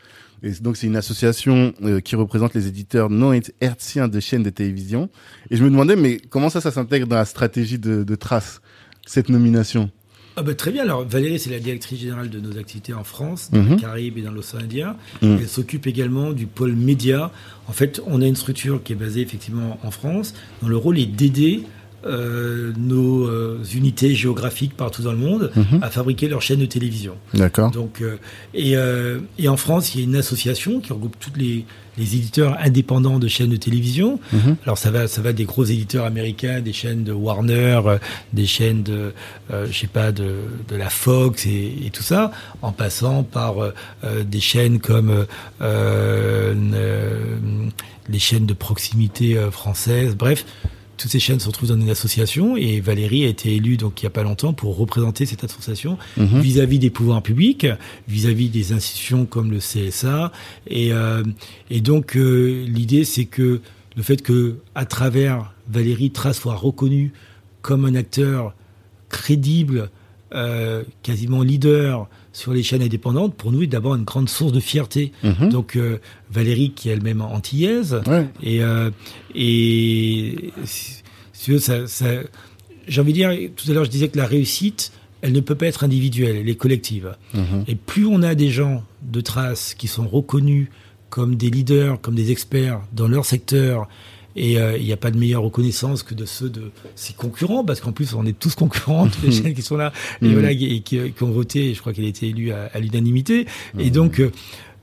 [0.45, 4.49] Et donc, c'est une association euh, qui représente les éditeurs non hertziens de chaînes de
[4.49, 5.09] télévision.
[5.49, 8.59] Et je me demandais, mais comment ça, ça s'intègre dans la stratégie de, de Trace,
[9.05, 9.89] cette nomination?
[10.36, 10.84] Ah bah, Très bien.
[10.84, 13.75] Alors Valérie, c'est la directrice générale de nos activités en France, dans Mhm.
[13.75, 14.95] les Caraïbes et dans l'océan Indien.
[15.21, 15.38] Mhm.
[15.41, 17.31] Elle s'occupe également du pôle média.
[17.67, 20.97] En fait, on a une structure qui est basée effectivement en France, dont le rôle
[20.99, 21.63] est d'aider
[22.06, 25.80] euh, nos euh, unités géographiques partout dans le monde Mhm.
[25.82, 27.15] à fabriquer leurs chaînes de télévision.
[27.34, 27.72] D'accord.
[27.72, 28.18] Donc, euh,
[28.53, 31.65] et, euh, et en France, il y a une association qui regroupe tous les,
[31.98, 34.19] les éditeurs indépendants de chaînes de télévision.
[34.34, 34.57] Mhm.
[34.65, 37.98] Alors ça va, ça va des gros éditeurs américains, des chaînes de Warner, euh,
[38.34, 39.14] des chaînes de,
[39.52, 40.36] euh, je sais pas, de,
[40.68, 43.56] de la Fox et, et tout ça, en passant par
[44.26, 45.26] des chaînes comme euh,
[45.61, 46.53] euh,
[48.10, 50.15] les chaînes de proximité françaises.
[50.18, 50.45] Bref,
[50.98, 54.03] toutes ces chaînes se retrouvent dans une association et Valérie a été élue donc il
[54.03, 56.40] y a pas longtemps pour représenter cette association Mhm.
[56.40, 57.68] vis-à-vis des pouvoirs publics,
[58.07, 60.32] vis-à-vis des institutions comme le CSA.
[60.68, 61.24] Et, euh,
[61.70, 63.61] et donc euh, l'idée, c'est que
[63.95, 67.14] le fait que à travers Valérie Trace soit reconnu
[67.61, 68.53] comme un acteur
[69.10, 69.90] crédible,
[70.34, 74.60] euh, quasiment leader sur les chaînes indépendantes, pour nous est d'abord une grande source de
[74.60, 75.11] fierté.
[75.23, 75.49] Mhm.
[75.49, 75.99] Donc euh,
[76.31, 78.27] Valérie, qui est elle-même antillaise, Ouais.
[78.41, 78.89] et, euh,
[79.35, 81.85] et si ça-
[82.88, 84.91] j'ai envie de dire, tout à l'heure je disais que la réussite,
[85.22, 87.15] elle ne peut pas être individuelle, elle est collective.
[87.34, 87.64] Mhm.
[87.68, 90.68] Et plus on a des gens de trace qui sont reconnus
[91.10, 93.88] comme des leaders, comme des experts dans leur secteur,
[94.35, 97.64] et euh, il n'y a pas de meilleure reconnaissance que de ceux de ses concurrents,
[97.64, 100.51] parce qu'en plus on est tous concurrents, toutes les chaînes qui sont là, et voilà,
[100.51, 103.45] et qui, qui ont voté, je crois qu'elle a été élue à, à l'unanimité.
[103.80, 104.31] Et donc, euh,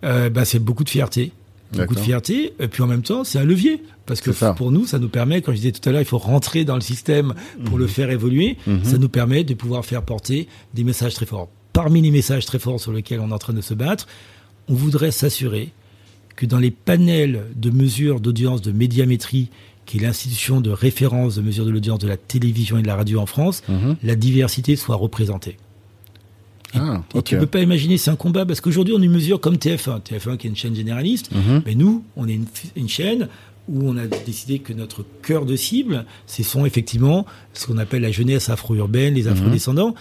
[0.05, 1.33] euh, bah, c'est beaucoup de fierté.
[1.73, 3.83] Beaucoup de fierté, et puis en même temps, c'est un levier.
[4.05, 6.19] Parce que pour nous, ça nous permet, comme je disais tout à l'heure, il faut
[6.19, 8.57] rentrer dans le système pour le faire évoluer.
[8.67, 8.83] Mhm.
[8.83, 11.49] Ça nous permet de pouvoir faire porter des messages très forts.
[11.73, 14.09] Parmi les messages très forts sur lesquels on est en train de se battre,
[14.67, 15.71] on voudrait s'assurer
[16.41, 19.49] que dans les panels de mesures d'audience de médiamétrie,
[19.85, 22.97] qui est l'institution de référence de mesure de l'audience de la télévision et de la
[22.97, 23.97] radio en France, Mhm.
[24.03, 25.59] la diversité soit représentée.
[26.73, 27.25] Ah, Et ok.
[27.25, 30.01] tu peux pas imaginer, c'est un combat, parce qu'aujourd'hui, on y mesure comme TF1.
[30.01, 31.63] TF1 qui est une chaîne généraliste, Mhm.
[31.67, 33.29] mais nous, on est une, une chaîne
[33.69, 38.01] où on a décidé que notre cœur de cible, ce sont effectivement ce qu'on appelle
[38.01, 39.95] la jeunesse afro-urbaine, les afro-descendants.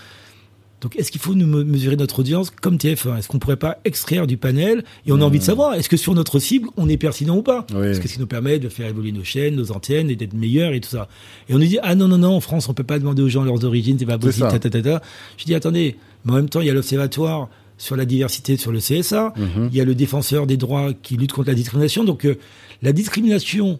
[0.81, 3.79] Donc, est-ce qu'il faut nous me- mesurer notre audience comme TF1 Est-ce qu'on pourrait pas
[3.83, 6.87] extraire du panel Et on a envie de savoir, est-ce que sur notre cible, on
[6.87, 7.65] est pertinent ou pas?
[7.73, 7.87] Oui.
[7.87, 10.33] Parce que ce qui nous permet de faire évoluer nos chaînes, nos antennes et d'être
[10.33, 11.09] meilleurs et tout ça.
[11.49, 13.27] Et on nous dit, ah non, non, non, en France, on peut pas demander aux
[13.29, 14.57] gens leurs origines, c'est pas possible, ça.
[14.57, 15.01] ta, ta, ta, ta.
[15.37, 18.71] Je dis, attendez, mais en même temps, il y a l'Observatoire sur la diversité sur
[18.71, 19.69] le CSA, Mhm.
[19.71, 22.03] il y a le défenseur des droits qui lutte contre la discrimination.
[22.05, 22.37] Donc, euh,
[22.81, 23.79] la discrimination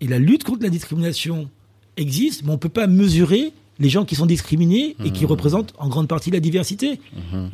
[0.00, 1.48] et la lutte contre la discrimination
[1.96, 5.88] existent, mais on peut pas mesurer les gens qui sont discriminés et qui représentent en
[5.88, 7.00] grande partie la diversité.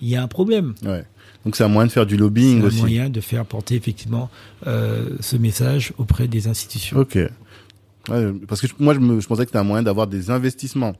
[0.01, 0.74] Il y a un problème.
[0.85, 1.05] Ouais.
[1.44, 2.78] Donc c'est un moyen de faire du C'est lobbying un aussi.
[2.81, 4.31] moyen de faire porter effectivement
[4.66, 6.97] euh, ce message auprès des institutions.
[6.99, 7.16] Ok.
[8.09, 10.31] Ouais, parce que je- moi, je, me, je pensais que c'était un moyen d'avoir des
[10.31, 10.94] investissements.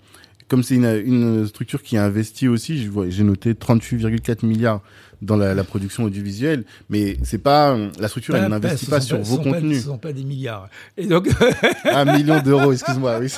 [0.49, 4.81] Comme c'est une, une structure qui investit aussi, j'ai noté 38,4 milliards
[5.23, 9.17] dans la, la production audiovisuelle, mais c'est pas la structure, elle Pas- n'investit pas sur
[9.19, 9.79] ce vos sont pas- contenus.
[9.79, 10.69] ce sont pas des milliards.
[10.99, 11.29] Et donc,
[11.85, 13.19] Un million d'euros, excuse-moi.
[13.21, 13.33] Oui,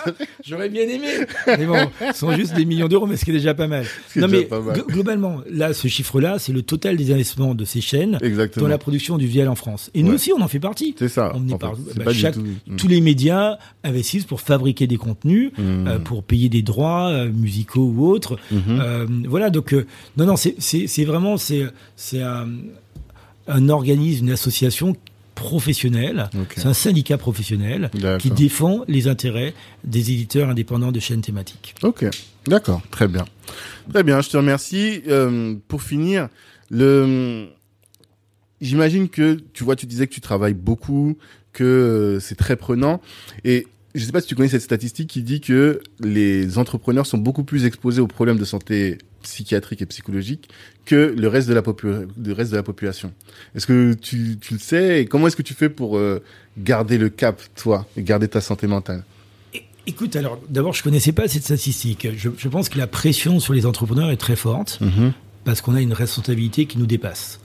[0.45, 1.09] j'aurais bien aimé.
[1.47, 1.77] Mais bon,
[2.13, 3.85] ce sont juste des millions d'euros, mais ce qui est déjà pas mal.
[4.17, 4.81] Non, mais pas mal.
[4.89, 8.65] globalement, là, ce chiffre-là, c'est le total des investissements de ces chaînes Exactement.
[8.65, 9.91] dans la production du VL en France.
[9.95, 10.95] Et nous aussi, on en fait partie.
[10.99, 11.33] C'est ça.
[11.35, 12.77] On est par- bah, pas chaque- Mm.
[12.77, 15.87] Tous les médias investissent pour fabriquer des contenus, Mm.
[15.87, 18.39] euh, pour payer des droits euh, musicaux ou autres.
[18.51, 18.61] Mhm.
[18.81, 19.87] Euh, voilà, donc euh,
[20.17, 21.65] non, non, c'est vraiment c'est
[21.97, 22.49] c'est un,
[23.47, 24.97] un organisme, une association
[25.35, 26.31] professionnelle.
[26.55, 27.91] C'est un syndicat professionnel
[28.21, 29.53] qui défend les intérêts
[29.83, 31.75] des éditeurs indépendants de chaînes thématiques.
[31.83, 32.07] Ok,
[32.47, 33.25] d'accord, très bien.
[33.93, 35.03] Très bien, je te remercie.
[35.09, 36.29] Euh, pour finir,
[36.71, 37.49] le...
[38.61, 41.19] j'imagine que, tu vois, tu disais que tu travailles beaucoup,
[41.53, 43.01] que euh, c'est très prenant.
[43.45, 47.19] Et je sais pas si tu connais cette statistique qui dit que les entrepreneurs sont
[47.19, 50.49] beaucoup plus exposés aux problèmes de santé psychiatrique et psychologique
[50.85, 53.13] que le reste de la, popu- le reste de la population.
[53.55, 56.23] Est-ce que tu, tu le sais et comment est-ce que tu fais pour euh,
[56.59, 59.03] garder le cap, toi, et garder ta santé mentale?
[59.87, 62.09] Écoute, alors d'abord, je connaissais pas cette statistique.
[62.17, 65.13] Je, je pense que la pression sur les entrepreneurs est très forte Mhm.
[65.45, 67.39] parce qu'on a une responsabilité qui nous dépasse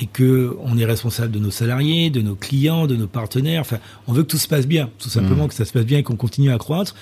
[0.00, 3.60] et que on est responsable de nos salariés, de nos clients, de nos partenaires.
[3.60, 3.78] Enfin,
[4.08, 6.02] on veut que tout se passe bien, tout simplement que ça se passe bien et
[6.02, 6.94] qu'on continue à croître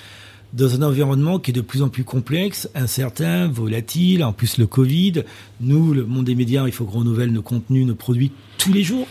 [0.53, 4.23] dans un environnement qui est de plus en plus complexe, incertain, volatile.
[4.23, 5.23] En plus, le Covid,
[5.61, 8.83] nous, le monde des médias, il faut qu'on renouvelle nos contenus, nos produits tous les
[8.83, 9.07] jours.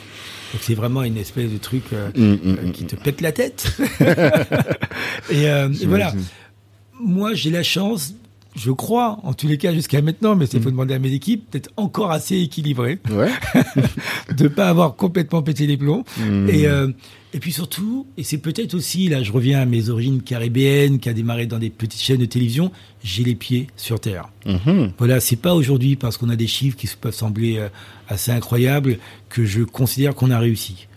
[0.53, 3.33] Donc c'est vraiment une espèce de truc euh, Mm, mm, mm, qui te pète la
[3.33, 3.77] tête.
[5.31, 6.13] et, euh, et voilà.
[7.01, 8.15] Moi, j'ai la chance,
[8.59, 10.73] je crois, en tous les cas jusqu'à maintenant, mais il faut mm.
[10.73, 13.31] demander à mes équipes, d'être encore assez équilibré, ouais.
[14.37, 16.05] de pas avoir complètement pété les plombs.
[16.19, 16.49] Mm.
[16.49, 16.89] Et, euh,
[17.35, 21.09] et puis surtout, et c'est peut-être aussi, là je reviens à mes origines caribéennes, qui
[21.09, 22.73] a démarré dans des petites chaînes de télévision,
[23.03, 24.29] j'ai les pieds sur terre.
[24.47, 24.93] Mm-hmm.
[24.99, 27.69] Voilà, c'est pas aujourd'hui parce qu'on a des chiffres qui peuvent sembler euh,
[28.09, 28.99] assez incroyables
[29.29, 30.89] que je considère qu'on a réussi.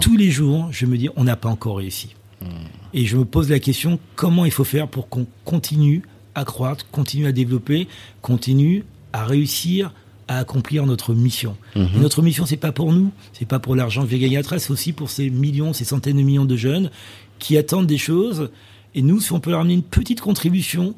[0.00, 2.14] Tous les jours, je me dis, on n'a pas encore réussi.
[2.40, 2.46] Mm.
[2.94, 6.02] Et je me pose la question, comment il faut faire pour qu'on continue
[6.38, 7.88] à croître, continue à développer,
[8.22, 9.92] continue à réussir
[10.28, 11.56] à accomplir notre mission.
[11.74, 12.00] Mhm.
[12.00, 14.42] notre mission, c'est pas pour nous, c'est pas pour l'argent que je vais gagner à
[14.42, 16.90] c'est aussi pour ces millions, ces centaines de millions de jeunes
[17.38, 18.50] qui attendent des choses.
[18.94, 20.94] Et nous, si on peut leur amener une petite contribution,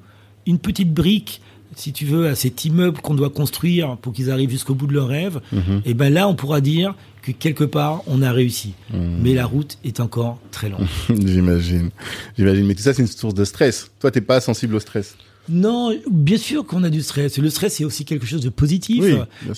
[0.47, 1.41] une petite brique,
[1.77, 4.95] si tu veux, à cet immeuble qu'on doit construire pour qu'ils arrivent jusqu'au bout de
[4.95, 5.83] leur rêve, mhm.
[5.85, 8.75] et eh ben là, on pourra dire que quelque part, on a réussi.
[8.93, 9.21] Mhm.
[9.23, 10.87] Mais la route est encore très longue.
[11.09, 11.91] J'imagine.
[12.37, 12.67] J'imagine.
[12.67, 13.93] Mais tout ça, c'est une source de stress.
[14.01, 15.17] Toi, t'es pas sensible au stress
[15.51, 17.39] non, bien sûr qu'on a du stress.
[17.39, 19.05] Le stress, c'est aussi quelque chose de positif.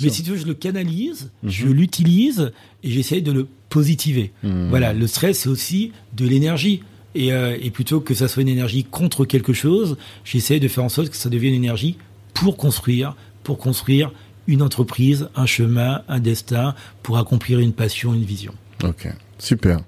[0.00, 1.50] mais si tu veux, je le canalise, mhm.
[1.50, 2.52] je l'utilise
[2.82, 4.32] et j'essaye de le positiver.
[4.42, 4.68] Mhm.
[4.70, 6.82] Voilà, le stress, c'est aussi de l'énergie.
[7.16, 10.88] Euh, et, plutôt que ça soit une énergie contre quelque chose, j'essaye de faire en
[10.88, 11.96] sorte que ça devienne une énergie
[12.32, 13.14] pour construire,
[13.44, 14.12] pour construire
[14.46, 18.54] une entreprise, un chemin, un destin, pour accomplir une passion, une vision.
[18.82, 19.08] Ok.
[19.38, 19.80] Super.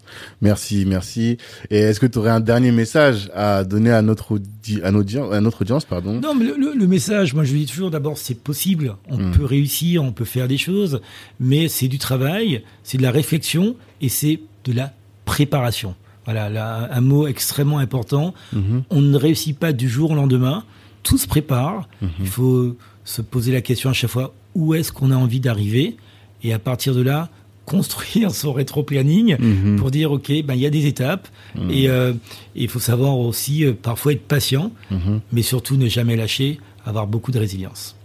[0.43, 1.39] Merci, merci.
[1.71, 4.41] Et est-ce que tu aurais un dernier message à donner à notre,
[4.83, 6.21] à notre, audience, pardon?
[6.21, 8.97] Non, mais le, message, moi je dis toujours d'abord, c'est possible.
[9.09, 9.31] On hmm.
[9.31, 11.01] peut réussir, on peut faire des choses,
[11.39, 14.93] mais c'est du travail, c'est de la réflexion et c'est de la
[15.25, 15.95] préparation.
[16.25, 18.35] Voilà, là, un mot extrêmement important.
[18.53, 18.85] Mhm.
[18.91, 20.65] On ne réussit pas du jour au lendemain.
[21.03, 21.89] Tout se prépare.
[22.01, 22.11] Mhm.
[22.21, 25.97] Il faut se poser la question à chaque fois où est-ce qu'on a envie d'arriver?
[26.43, 27.29] Et à partir de là
[27.65, 29.77] construire son rétro-planning mhm.
[29.77, 31.71] pour dire ok ben il y a des étapes mhm.
[31.71, 32.13] et euh,
[32.55, 35.21] il faut savoir aussi euh, parfois être patient mhm.
[35.33, 37.97] mais surtout ne jamais lâcher avoir beaucoup de résilience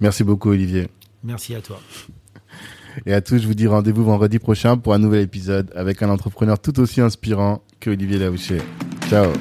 [0.00, 0.86] merci beaucoup Olivier
[1.24, 1.80] merci à toi
[3.04, 6.08] et à tous je vous dis rendez-vous vendredi prochain pour un nouvel épisode avec un
[6.08, 8.58] entrepreneur tout aussi inspirant que Olivier Laouché
[9.08, 9.32] ciao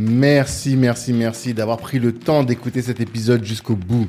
[0.00, 4.08] Merci, merci, merci d'avoir pris le temps d'écouter cet épisode jusqu'au bout.